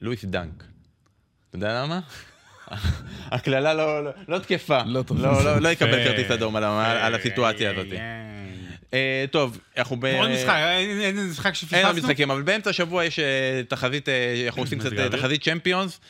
לואיס 0.00 0.24
דנק. 0.24 0.64
אתה 1.48 1.56
יודע 1.56 1.82
למה? 1.82 2.00
הקללה 3.34 3.74
לא, 3.74 4.04
לא, 4.04 4.10
לא 4.28 4.38
תקפה. 4.38 4.82
לא. 4.86 5.04
לא, 5.60 5.68
יקבל. 5.68 6.04
כרטיס 6.04 6.30
אדום 6.30 6.56
על 6.56 7.14
הסיטואציה 7.14 7.70
הזאת. 7.70 7.86
אה, 8.94 9.24
טוב, 9.30 9.58
אנחנו 9.76 9.96
ב... 10.00 10.04
עוד 10.04 10.30
משחק, 10.30 10.54
אין 10.78 11.00
אין 11.00 11.28
משחק 11.30 11.46
אין 11.46 11.54
שפספסנו? 11.54 11.86
עוד 11.86 11.96
משחקים, 11.96 12.30
אבל 12.30 12.42
באמצע 12.42 12.70
השבוע 12.70 13.04
יש 13.04 13.18
אה, 13.18 13.62
תחזית, 13.68 14.08
אה, 14.08 14.42
אנחנו 14.46 14.62
עושים 14.62 14.78
קצת. 14.78 14.90
תחזית 14.92 15.44
צ'מפיונס, 15.44 16.00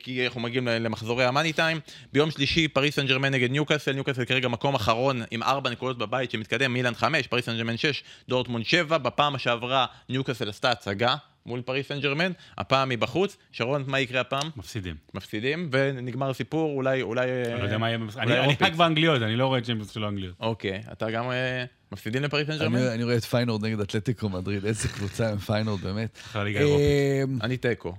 כי 0.00 0.26
אנחנו 0.26 0.40
מגיעים 0.40 0.68
למחזורי 0.68 1.24
המאני 1.24 1.52
טיים. 1.52 1.80
ביום 2.12 2.30
שלישי, 2.30 2.68
פריס 2.68 2.96
סן 2.96 3.06
ג'רמן 3.06 3.34
נגד 3.34 3.50
ניוקאסל, 3.50 3.92
ניוקאסל 3.92 4.24
כרגע 4.24 4.48
מקום 4.48 4.74
אחרון 4.74 5.22
עם 5.30 5.42
ארבע 5.42 5.70
נקודות 5.70 5.98
בבית 5.98 6.30
שמתקדם, 6.30 6.72
מילאן 6.72 6.94
חמש, 6.94 7.26
פריס 7.26 7.46
סן 7.46 7.56
ג'רמן 7.56 7.76
שש, 7.76 8.02
דורטמונד 8.28 8.64
שבע, 8.64 8.98
בפעם 8.98 9.38
שעברה 9.38 9.86
ניוקאסל 10.08 10.48
עשתה 10.48 10.70
הצגה 10.70 11.14
מול 11.46 11.62
פריס 11.62 11.88
סן 11.88 12.00
ג'רמן, 12.00 12.32
הפעם 12.58 12.90
היא 12.90 12.98
בחוץ. 12.98 13.36
שרון, 13.52 13.84
מה 13.86 14.00
יקרה 14.00 14.20
הפעם? 14.20 14.50
מפסידים. 14.56 14.94
מפסידים, 15.14 15.68
ונגמר 15.72 16.30
הסיפור, 16.30 16.76
אולי, 16.76 17.02
אולי... 17.02 17.26
אני 17.46 17.58
לא 17.58 17.64
יודע 17.64 17.78
מה 17.78 17.88
יהיה 17.88 17.98
במשחק. 17.98 18.22
אני. 18.22 18.56
רק 18.60 18.72
באנגליות, 18.72 19.22
אני 19.22 19.36
לא 19.36 19.46
רואה 19.46 19.60
צ'מפיונס 19.60 19.90
של 19.90 20.04
האנגליות. 20.04 20.34
אוקיי, 20.40 20.82
אתה 20.92 21.10
גם 21.10 21.30
אה, 21.30 21.64
מפסידים 21.92 22.22
לפריס 22.22 22.48
סן 22.48 22.58
ג'רמן? 22.58 22.78
אני, 22.78 22.94
אני 22.94 23.04
רואה 23.04 23.16
את 23.16 23.24
פיינורד 23.24 23.64
נגד 23.64 23.80
אתלטיקו 23.80 24.28
מדריד, 24.28 24.64
איזה 24.64 24.88
קבוצה 24.88 25.30
עם 25.32 25.38
פיינורד, 25.38 25.80
באמת. 25.80 26.18
אה, 26.36 27.22
אני 27.42 27.56
תיקו. 27.56 27.96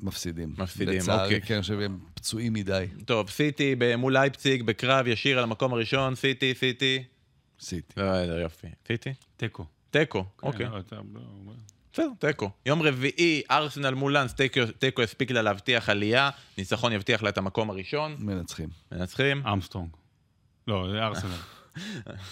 מפסידים. 0.00 0.54
מפסידים, 0.58 0.98
לצערי, 0.98 1.24
אוקיי. 1.24 1.40
כן, 1.40 1.54
אני 1.54 1.62
חושב 1.62 1.80
שהם 1.80 1.98
פצועים 2.14 2.52
מדי. 2.52 2.86
טוב, 3.04 3.30
סיטי 3.30 3.74
מול 3.98 4.12
לייפציג 4.12 4.62
בקרב 4.62 5.06
ישיר 5.06 5.38
על 5.38 5.44
המקום 5.44 5.72
הראשון, 5.72 6.14
סיטי, 6.14 6.54
סיטי. 6.54 7.04
סיטי. 7.60 7.92
לא, 7.96 8.24
לא, 8.24 8.32
יופי. 8.32 8.66
סיטי? 8.88 9.12
תיקו. 9.36 9.64
תיקו, 9.90 10.24
אוקיי. 10.42 10.66
בסדר, 11.98 12.10
תיקו. 12.18 12.50
יום 12.66 12.82
רביעי, 12.82 13.42
ארסנל 13.50 13.94
מול 13.94 14.12
לאנס, 14.12 14.34
תיקו- 14.34 14.60
תיקו 14.78 15.02
הספיק 15.02 15.30
לה 15.30 15.42
להבטיח 15.42 15.88
עלייה, 15.88 16.30
ניצחון 16.58 16.92
יבטיח 16.92 17.22
לה 17.22 17.28
את 17.28 17.38
המקום 17.38 17.70
הראשון, 17.70 18.16
מנצחים. 18.18 18.68
מנצחים, 18.92 19.46
אמסטרונג. 19.46 19.88
לא, 20.68 20.88
זה 20.90 21.02
ארסנל. 21.02 21.30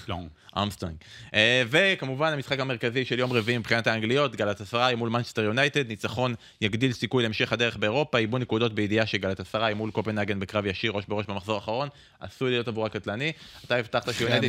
לא. 0.08 0.16
אמסטרינג. 0.62 0.96
אה, 1.34 1.62
וכמובן 1.68 2.32
המשחק 2.32 2.60
המרכזי 2.60 3.04
של 3.04 3.18
יום 3.18 3.32
רביעי 3.32 3.58
מבחינת 3.58 3.86
האנגליות, 3.86 4.36
גלת 4.36 4.60
אסריי 4.60 4.94
מול 4.94 5.08
מנצ'סטר 5.08 5.42
יונייטד, 5.42 5.88
ניצחון 5.88 6.34
יגדיל 6.60 6.92
סיכוי 6.92 7.22
להמשך 7.22 7.52
הדרך 7.52 7.76
באירופה, 7.76 8.18
איבוד 8.18 8.42
נקודות 8.42 8.74
בידיעה 8.74 9.06
שגלת 9.06 9.40
אסריי 9.40 9.74
מול 9.74 9.90
קופנהגן 9.90 10.40
בקרב 10.40 10.66
ישיר 10.66 10.92
ראש 10.92 11.04
בראש 11.08 11.26
במחזור 11.26 11.54
האחרון, 11.54 11.88
עשוי 12.20 12.50
להיות 12.50 12.68
עבור 12.68 12.86
הקטלני. 12.86 13.32
אתה 13.64 13.76
הבטחת 13.76 14.14
שיונייטד 14.14 14.44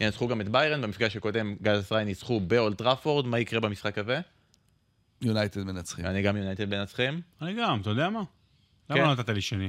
ינצחו 0.00 0.28
גם- 0.28 0.40
את 0.40 0.48
ביירן, 0.48 0.82
במפגש 0.82 1.16
הקודם 1.16 1.54
גלת 1.62 1.84
אסריי 1.84 2.04
ניצחו 2.04 2.40
באולד 2.40 2.78
טראפורד, 2.78 3.26
מה 3.26 3.38
יקרה 3.38 3.60
במשחק 3.60 3.98
הזה? 3.98 4.20
יונייטד 5.22 5.62
מנצחים. 5.62 6.06
אני 6.06 6.22
גם 6.22 6.36
יונייטד 6.36 6.64
מנצחים. 6.68 7.20
אני 7.42 7.54
גם, 7.54 7.80
אתה 7.80 7.90
יודע 7.90 8.08
מה? 8.10 8.20
כן. 8.88 8.94
למה 8.94 9.04
לא 9.06 9.12
נתת 9.12 9.28
לי 9.28 9.40
שני? 9.40 9.68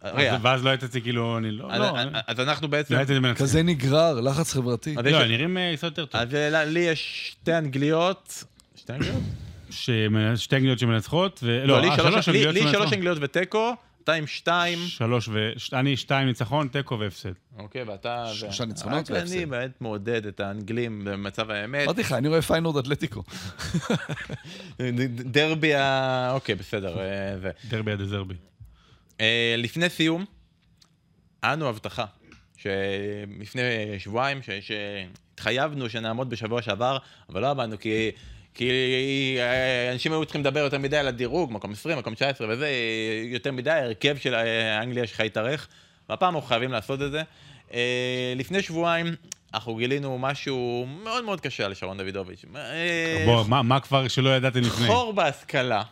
אז- 0.00 0.14
ואז 0.42 0.64
לא 0.64 0.74
יצאתי 0.74 1.00
כאילו, 1.02 1.38
אני 1.38 1.50
לא... 1.50 1.72
אז- 1.72 1.80
לא, 1.80 1.98
אז 2.26 2.40
אנחנו 2.40 2.68
בעצם... 2.68 2.94
מנצחים. 2.94 3.34
כזה 3.34 3.62
נגרר, 3.62 4.20
לחץ 4.20 4.52
חברתי. 4.52 4.94
לא, 4.94 5.26
נראים 5.26 5.58
אה, 5.58 5.74
יותר 5.82 6.06
טוב. 6.06 6.20
אז 6.20 6.34
אה, 6.34 6.64
לי 6.64 6.80
יש 6.80 7.28
שתי 7.42 7.58
אנגליות. 7.58 8.44
שתי 8.76 8.92
אנגליות? 8.92 9.22
שתי 9.70 10.56
אנגליות 10.56 10.78
שמנצחות, 10.78 11.40
ו... 11.42 11.60
לא, 11.66 11.74
לא, 11.76 11.80
לי 11.80 11.88
אה, 11.90 11.96
שלוש- 11.96 12.12
שלוש 12.14 12.28
לי- 12.28 12.32
אנגליות 12.34 12.54
לי 12.54 12.60
שלוש 12.60 12.72
שמנצחות. 12.72 12.92
אנגליות 12.92 13.18
ותיקו, 13.20 13.74
אתה 14.04 14.12
עם 14.12 14.26
שתיים. 14.26 14.78
שלוש 14.86 15.28
ו... 15.32 15.50
ש- 15.56 15.72
אני 15.74 15.96
שתיים 15.96 16.28
ניצחון, 16.28 16.68
תיקו 16.68 16.98
והפסד. 16.98 17.32
אוקיי, 17.58 17.82
ואתה... 17.82 18.26
שלושה 18.34 18.62
ו- 18.64 18.66
ניצחונות 18.66 18.98
רק 18.98 19.10
אני 19.10 19.18
והפסד. 19.18 19.48
באמת 19.50 19.70
מעודד 19.80 20.26
את 20.26 20.40
האנגלים 20.40 21.04
במצב 21.04 21.50
האמת. 21.50 21.84
אמרתי 21.84 22.00
לך, 22.00 22.12
אני 22.12 22.28
רואה 22.28 22.42
פיינורד 22.42 22.76
אתלטיקו. 22.76 23.22
דרבי 25.10 25.74
ה... 25.74 26.30
אוקיי, 26.32 26.54
בסדר. 26.54 26.98
אה, 27.00 27.38
זה. 27.42 27.50
דרבי 27.68 27.92
עד 27.92 27.98
דזרבי. 28.02 28.34
אה, 28.34 28.57
לפני 29.58 29.88
סיום, 29.88 30.24
לנו 31.44 31.68
הבטחה, 31.68 32.04
שלפני 32.56 33.60
שבועיים, 33.98 34.40
שהתחייבנו 34.60 35.90
שנעמוד 35.90 36.30
בשבוע 36.30 36.62
שעבר, 36.62 36.98
אבל 37.28 37.40
לא 37.42 37.50
עמדנו, 37.50 37.78
כי... 37.78 38.10
כי 38.54 38.70
אה, 39.38 39.92
אנשים 39.92 40.12
היו 40.12 40.24
צריכים 40.24 40.40
לדבר 40.40 40.60
יותר 40.60 40.78
מדי 40.78 40.96
על 40.96 41.08
הדירוג, 41.08 41.52
מקום 41.52 41.72
20, 41.72 41.98
מקום 41.98 42.14
19 42.14 42.46
וזה, 42.50 42.66
אה, 42.66 42.70
יותר 43.24 43.52
מדי, 43.52 43.70
ההרכב 43.70 44.16
של 44.16 44.34
אה, 44.34 44.82
אנגליה 44.82 45.06
שלך 45.06 45.20
התארך, 45.20 45.68
והפעם 46.08 46.34
אנחנו 46.34 46.48
חייבים 46.48 46.72
לעשות 46.72 47.02
את 47.02 47.10
זה. 47.10 47.22
אה, 47.74 48.32
לפני 48.36 48.62
שבועיים 48.62 49.14
אנחנו 49.54 49.74
גילינו 49.76 50.18
משהו 50.18 50.86
מאוד 51.04 51.24
מאוד 51.24 51.40
קשה 51.40 51.64
על 51.64 51.74
שרון 51.74 51.96
דוידוביץ'. 51.98 52.44
אה, 52.56 53.22
בוא, 53.26 53.44
מה- 53.48 53.62
מה 53.62 53.80
כבר 53.80 54.08
שלא 54.08 54.36
ידעתם 54.36 54.60
לפני? 54.60 54.86
חור 54.86 55.12
בהשכלה, 55.12 55.82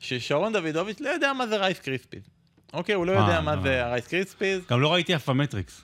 ששרון 0.00 0.52
דוידוביץ' 0.52 1.00
לא 1.00 1.08
יודע 1.08 1.32
מה 1.32 1.46
זה 1.46 1.56
רייס 1.56 1.78
קריספיז. 1.78 2.22
אוקיי, 2.72 2.94
הוא 2.94 3.06
לא 3.06 3.12
יודע 3.12 3.36
אה, 3.36 3.40
מה 3.40 3.54
לא. 3.54 3.62
זה 3.62 3.84
הרייס 3.84 4.06
קריספיז. 4.06 4.60
גם 4.70 4.80
לא 4.80 4.92
ראיתי 4.92 5.14
אף 5.16 5.24
פעם 5.24 5.38
מטריקס. 5.38 5.82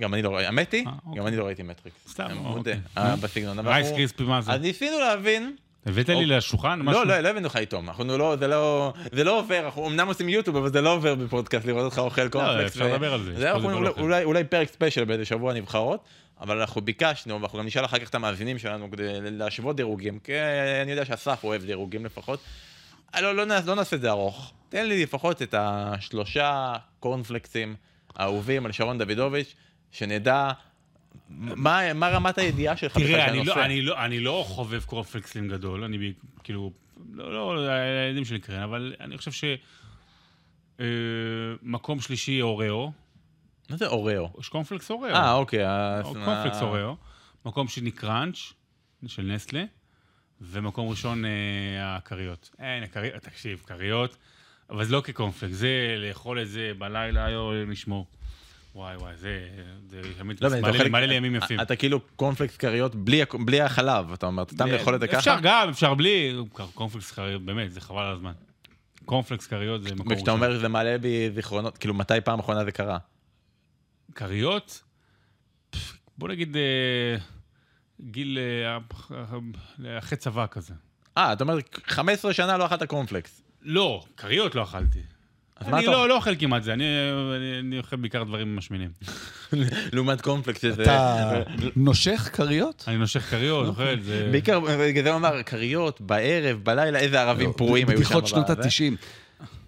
גם 0.00 0.14
אני 0.14 0.22
לא 0.22 0.28
ראיתי, 0.28 0.46
האמת 0.46 0.72
היא, 0.72 0.86
אה, 0.86 0.92
אוקיי. 1.06 1.20
גם 1.20 1.26
אני 1.26 1.36
לא 1.36 1.44
ראיתי 1.44 1.62
מטריקס. 1.62 1.96
סתם, 2.08 2.24
אוקיי. 2.24 2.38
מודה. 2.38 2.72
אה, 2.98 3.16
בסגנון. 3.16 3.58
רייס 3.58 3.90
קריספי, 3.90 4.22
מה 4.22 4.40
זה? 4.40 4.52
אז 4.52 4.60
ניסינו 4.60 4.98
להבין, 4.98 5.56
הבאת 5.86 6.08
לי 6.08 6.14
אוקיי. 6.14 6.26
לשולחן? 6.26 6.80
משהו? 6.82 7.04
לא, 7.04 7.08
לא, 7.08 7.20
לא 7.20 7.28
הבאנו 7.28 7.46
לך 7.46 7.56
איתו, 7.56 7.78
אנחנו 7.78 8.18
לא, 8.18 8.36
זה 8.36 8.46
לא, 8.46 8.92
זה 9.12 9.24
לא 9.24 9.38
עובר, 9.38 9.64
אנחנו 9.64 9.86
אמנם 9.86 10.06
עושים 10.08 10.28
יוטיוב, 10.28 10.56
אבל 10.56 10.72
זה 10.72 10.80
לא 10.80 10.94
עובר 10.94 11.14
בפודקאסט 11.14 11.66
לראות 11.66 11.84
אותך 11.84 11.98
אוכל 11.98 12.28
קורנפלקס. 12.28 12.70
אפשר 12.72 12.84
ו- 12.84 12.88
לדבר 12.88 13.12
על 13.12 13.22
זה, 13.22 13.52
אולי 14.24 14.44
פרק 14.44 14.68
ספיישל 14.68 15.04
באיזה 15.04 15.24
שבוע 15.24 15.54
נבחרות, 15.54 16.04
אבל 16.40 16.60
אנחנו 16.60 16.80
ביקשנו, 16.80 17.40
ואנחנו 17.40 17.58
גם 17.58 17.66
נשאל 17.66 17.84
אחר 17.84 17.98
כך 17.98 18.08
את 18.08 18.14
המאזינים 18.14 18.58
שלנו 18.58 18.90
כדי 18.90 19.12
להשוות 19.20 19.76
דירוגים, 19.76 20.18
כי 20.18 20.32
אני 20.82 20.90
יודע 20.90 21.04
שאסף 21.04 21.44
אוהב 21.44 21.64
דירוגים 21.64 22.04
לפחות. 22.04 22.40
אה, 23.14 23.20
לא, 23.20 23.34
לא, 23.34 23.46
לא 23.66 23.74
נעשה 23.74 23.96
את 23.96 24.00
זה 24.00 24.10
ארוך. 24.10 24.52
תן 24.68 24.86
לי 24.86 25.02
לפחות 25.02 25.42
את 25.42 25.54
השלושה 25.58 26.74
קורנפלקסים 27.00 27.76
האהובים 28.16 28.66
על 28.66 28.72
שרון 28.72 28.98
דוידוביץ', 28.98 29.54
שנדע 29.90 30.50
מה, 31.28 31.94
מה 31.94 32.08
רמת 32.08 32.38
הידיעה 32.38 32.76
שלך 32.76 32.96
בכלל 32.96 33.06
תראה, 33.06 33.26
של 33.26 33.30
אני 33.30 33.38
הנושא. 33.38 33.58
לא, 33.58 33.64
אני, 33.64 33.82
לא, 33.82 34.04
אני 34.04 34.20
לא 34.20 34.44
חובב 34.46 34.84
קורנפלקסים 34.84 35.48
גדול, 35.48 35.84
אני 35.84 36.12
כאילו, 36.44 36.72
לא, 37.12 37.56
לא, 37.56 37.70
הילדים 37.70 38.24
שלי 38.24 38.40
קרן, 38.40 38.62
אבל 38.62 38.94
אני 39.00 39.18
חושב 39.18 39.32
ש... 39.32 39.44
אה, 40.80 40.86
מקום 41.62 42.00
שלישי 42.00 42.42
אוראו, 42.42 42.92
מה 43.70 43.76
זה 43.76 43.86
אוראו? 43.86 44.30
יש 44.40 44.48
קורנפלקס 44.48 44.90
אוראו. 44.90 45.14
אה, 45.14 45.32
אוקיי. 45.32 45.64
קורנפלקס 46.02 46.62
אוראו. 46.62 46.96
מקום 47.44 47.68
שני 47.68 47.90
קראנץ', 47.90 48.52
של 49.06 49.22
נסטלה, 49.22 49.64
ומקום 50.40 50.88
ראשון 50.88 51.24
אה, 51.24 51.30
הכריות. 51.96 52.50
אין, 52.58 52.82
הכריות, 52.82 53.22
תקשיב, 53.22 53.62
כריות, 53.66 54.16
אבל 54.70 54.84
זה 54.84 54.92
לא 54.92 55.00
כקורנפלקס, 55.00 55.54
זה 55.54 55.68
לאכול 55.98 56.42
את 56.42 56.48
זה 56.48 56.72
בלילה, 56.78 57.24
היו 57.24 57.64
לשמור. 57.66 58.06
וואי 58.74 58.96
וואי, 58.96 59.16
זה, 59.16 59.48
זה 59.90 60.00
תמיד 60.18 60.44
לא, 60.44 60.50
מעלה 60.60 60.82
לי- 60.84 60.88
מעלה 60.90 61.06
לי 61.06 61.14
ימים 61.14 61.34
יפים. 61.34 61.60
אתה 61.60 61.76
כאילו 61.76 62.00
קורנפלקס 62.16 62.56
כריות 62.56 62.94
בלי 63.44 63.60
החלב, 63.60 64.12
אתה 64.12 64.26
אומר, 64.26 64.42
אתה 64.42 64.54
סתם 64.54 64.66
לאכול 64.68 64.94
את 64.94 65.00
זה 65.00 65.08
ככה? 65.08 65.18
אפשר 65.18 65.36
גם, 65.42 65.68
אפשר 65.68 65.94
בלי, 65.94 66.36
קורנפלקס 66.74 67.10
כריות, 67.10 67.42
באמת, 67.42 67.72
זה 67.72 67.80
חבל 67.80 68.02
על 68.02 68.12
הזמן. 68.12 68.32
קורנפלקס 69.04 69.46
כריות 69.46 69.82
זה 69.82 69.94
מקום 69.94 70.12
וכשאתה 70.12 70.30
אומר 70.30 70.58
שזה 70.58 70.68
מעלה 70.68 70.98
בי 70.98 71.30
זיכרונות, 71.34 71.78
כאילו 71.78 71.94
מתי 71.94 72.20
פעם 72.24 72.38
אחרונה 72.38 72.64
זה 72.64 72.72
קרה? 72.72 72.98
כריות, 74.14 74.82
בוא 76.18 76.28
נגיד 76.28 76.56
אה, 76.56 77.16
גיל 78.00 78.38
אה, 78.38 78.78
אחרי 79.98 80.18
צבא 80.18 80.46
כזה. 80.50 80.74
אה, 81.18 81.32
אתה 81.32 81.44
אומר 81.44 81.58
15 81.84 82.32
שנה 82.32 82.56
לא 82.56 82.66
אכלת 82.66 82.82
קורנפלקס. 82.82 83.42
לא, 83.62 84.04
כריות 84.16 84.54
לא 84.54 84.62
אכלתי. 84.62 85.00
אז 85.56 85.68
מה 85.68 85.78
אני 85.78 85.86
אתה 85.86 85.92
לא, 85.92 86.08
לא 86.08 86.16
אוכל 86.16 86.36
כמעט 86.36 86.62
זה, 86.62 86.72
אני, 86.72 87.78
אוכל 87.78 87.96
בעיקר 87.96 88.22
דברים 88.24 88.56
משמינים. 88.56 88.90
לעומת 89.92 90.20
קורנפלקס 90.20 90.62
שזה... 90.62 90.82
אתה 90.82 91.42
נושך 91.76 92.30
כריות? 92.32 92.84
אני 92.88 92.96
נושך 92.96 93.20
כריות, 93.20 93.66
אוקיי. 93.66 93.92
אוכל, 93.92 94.02
זה... 94.02 94.28
בעיקר, 94.32 94.60
בגלל 94.60 95.04
זה 95.04 95.10
הוא 95.10 95.16
אמר, 95.16 95.42
כריות, 95.42 96.00
בערב, 96.00 96.60
בלילה, 96.62 96.98
איזה 96.98 97.20
ערבים 97.20 97.52
פרועים 97.52 97.88
היו 97.88 97.98
שם. 97.98 98.04
בדיחות 98.04 98.26
שנות 98.26 98.50
בזה. 98.50 98.62
ה-90. 98.62 98.96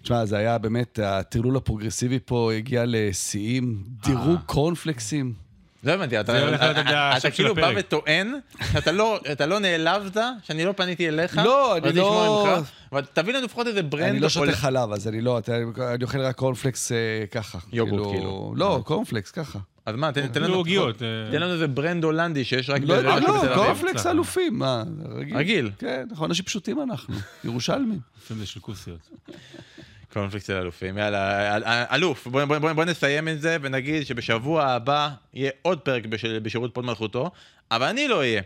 תשמע, 0.01 0.25
זה 0.25 0.37
היה 0.37 0.57
באמת, 0.57 0.99
הטרלול 1.03 1.57
הפרוגרסיבי 1.57 2.19
פה 2.25 2.53
הגיע 2.53 2.83
לשיאים, 2.87 3.83
דירוג 3.87 4.39
קורנפלקסים. 4.45 5.33
לא 5.83 5.91
הבנתי, 5.91 6.19
אתה 6.19 6.51
אתה- 6.81 7.17
אתה 7.17 7.31
כאילו 7.31 7.55
בא. 7.55 7.71
וטוען 7.75 8.33
שאתה 8.73 8.91
לא- 8.91 9.19
אתה 9.31 9.45
לא 9.45 9.59
נעלבת, 9.59 10.17
שאני 10.43 10.65
לא 10.65 10.71
פניתי 10.77 11.07
אליך. 11.07 11.37
לא, 11.37 11.77
אני 11.77 11.93
לא- 11.93 12.59
תביא 13.13 13.33
לנו 13.33 13.45
לפחות 13.45 13.67
איזה 13.67 13.83
brand. 13.83 14.03
אני 14.09 14.19
לא 14.19 14.29
שותה 14.29 14.51
חלב, 14.51 14.91
אז 14.91 15.07
אני 15.07 15.21
לא, 15.21 15.37
אתה- 15.37 15.55
אני 15.95 16.03
אוכל 16.03 16.21
רק 16.21 16.35
קורנפלקס 16.35 16.91
אה, 16.91 16.97
ככה. 17.31 17.57
יוגורט, 17.73 18.15
כאילו. 18.15 18.53
לא, 18.57 18.81
קורנפלקס 18.85 19.31
ככה. 19.31 19.59
אז 19.85 19.95
מה, 19.95 20.11
תן 20.11 20.21
לנו 20.21 20.33
כאילו 20.33 20.53
עוגיות. 20.55 21.01
אה, 21.01 21.07
תן 21.31 21.41
לנו 21.41 21.53
איזה 21.53 21.67
brand 21.67 22.03
הולנדי 22.03 22.43
שיש 22.45 22.69
רק 22.69 22.81
לא 22.83 23.01
לא. 23.01 23.55
קורנפלקס. 23.55 24.05
אלופים, 24.07 24.59
מה, 24.59 24.83
רגיל. 25.15 25.37
רגיל. 25.37 25.71
כן, 25.79 26.05
אנחנו 26.11 26.25
אנשים 26.25 26.45
פשוטים 26.45 26.81
אנחנו, 26.81 27.15
ירושלמים. 27.43 27.99
לפעמים 28.23 28.43
זה 28.43 28.47
של 28.49 28.59
כוסיות. 28.59 29.09
קורנפלקס 30.13 30.47
של 30.47 30.53
אלופים, 30.53 30.97
יאללה, 30.97 31.55
אל- 31.55 31.63
אל- 31.63 31.83
אלוף, 31.91 32.27
בוא, 32.27 32.45
בוא, 32.45 32.57
בוא, 32.57 32.73
בוא 32.73 32.85
נסיים 32.85 33.27
את 33.27 33.41
זה 33.41 33.57
ונגיד 33.61 34.03
שבשבוע 34.05 34.65
הבא 34.65 35.09
יהיה 35.33 35.51
עוד 35.61 35.79
פרק 35.79 36.05
בשל, 36.05 36.39
בשירות 36.39 36.73
פוד 36.73 36.85
מלכותו, 36.85 37.31
אבל 37.71 37.87
אני 37.87 38.07
לא 38.07 38.17
אהיה. 38.19 38.41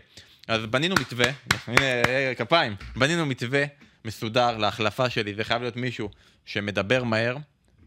אז 0.48 0.66
בנינו 0.66 0.94
מתווה, 1.00 1.26
הנה, 1.66 1.82
אה, 2.06 2.32
כפיים, 2.36 2.76
בנינו 2.96 3.26
מתווה 3.26 3.64
מסודר 4.04 4.56
להחלפה 4.56 5.10
שלי, 5.10 5.34
זה 5.34 5.44
חייב 5.44 5.62
להיות 5.62 5.76
מישהו 5.76 6.08
שמדבר 6.44 7.04
מהר, 7.04 7.36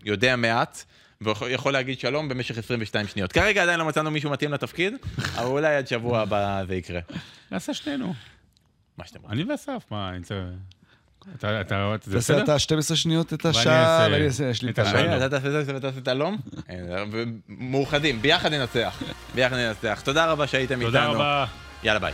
יודע 0.06 0.36
מעט, 0.36 0.84
ויכול 1.22 1.74
להגיד 1.74 2.00
שלום 2.00 2.30
במשך 2.30 2.58
22 2.58 3.08
שניות. 3.08 3.32
כרגע 3.32 3.64
עדיין 3.64 3.80
לא 3.80 3.86
מצאנו 3.86 4.12
מישהו 4.12 4.30
מתאים 4.32 4.54
לתפקיד, 4.54 4.94
אבל 5.38 5.46
אולי 5.46 5.76
עד 5.76 5.88
שבוע 5.88 6.20
הבא 6.20 6.64
זה 6.68 6.76
יקרה. 6.76 7.00
נעשה 7.52 7.74
שנינו. 7.74 8.14
מה 8.98 9.06
שאתם 9.06 9.20
רוצים. 9.22 9.40
אני 9.42 9.52
ואסף, 9.52 9.84
מה, 9.92 10.10
אני 10.10 10.24
צריך... 10.24 10.40
אתה, 11.36 11.62
אתה, 11.62 11.96
זה 12.04 12.14
תעשה 12.14 12.34
בסדר? 12.34 12.44
אתה 12.44 12.60
12 12.60 12.98
שניות 12.98 13.34
את 13.34 13.46
השעה, 13.46 14.08
ואני 14.12 14.26
אעשה, 14.26 14.44
יש 14.50 14.62
לי 14.64 14.72
את 14.72 14.80
את 14.80 14.86
השעה. 14.86 15.02
השעה. 15.02 15.18
אתה 15.18 15.30
תעשה 15.30 15.60
את 15.60 15.66
זה 15.66 15.74
ואתה 15.74 15.88
תעשה 15.88 16.00
את 16.00 16.08
הלום? 16.08 16.38
אה, 16.70 16.76
מאוחדים, 17.50 18.22
ביחד 18.22 18.54
ננצח. 18.54 19.02
ביחד 19.36 19.56
ננצח. 19.56 20.02
תודה 20.04 20.26
רבה 20.26 20.48
שהייתם 20.48 20.74
איתנו. 20.74 20.86
תודה 20.88 21.06
רבה. 21.06 21.46
יאללה 21.84 22.00
ביי. 22.00 22.14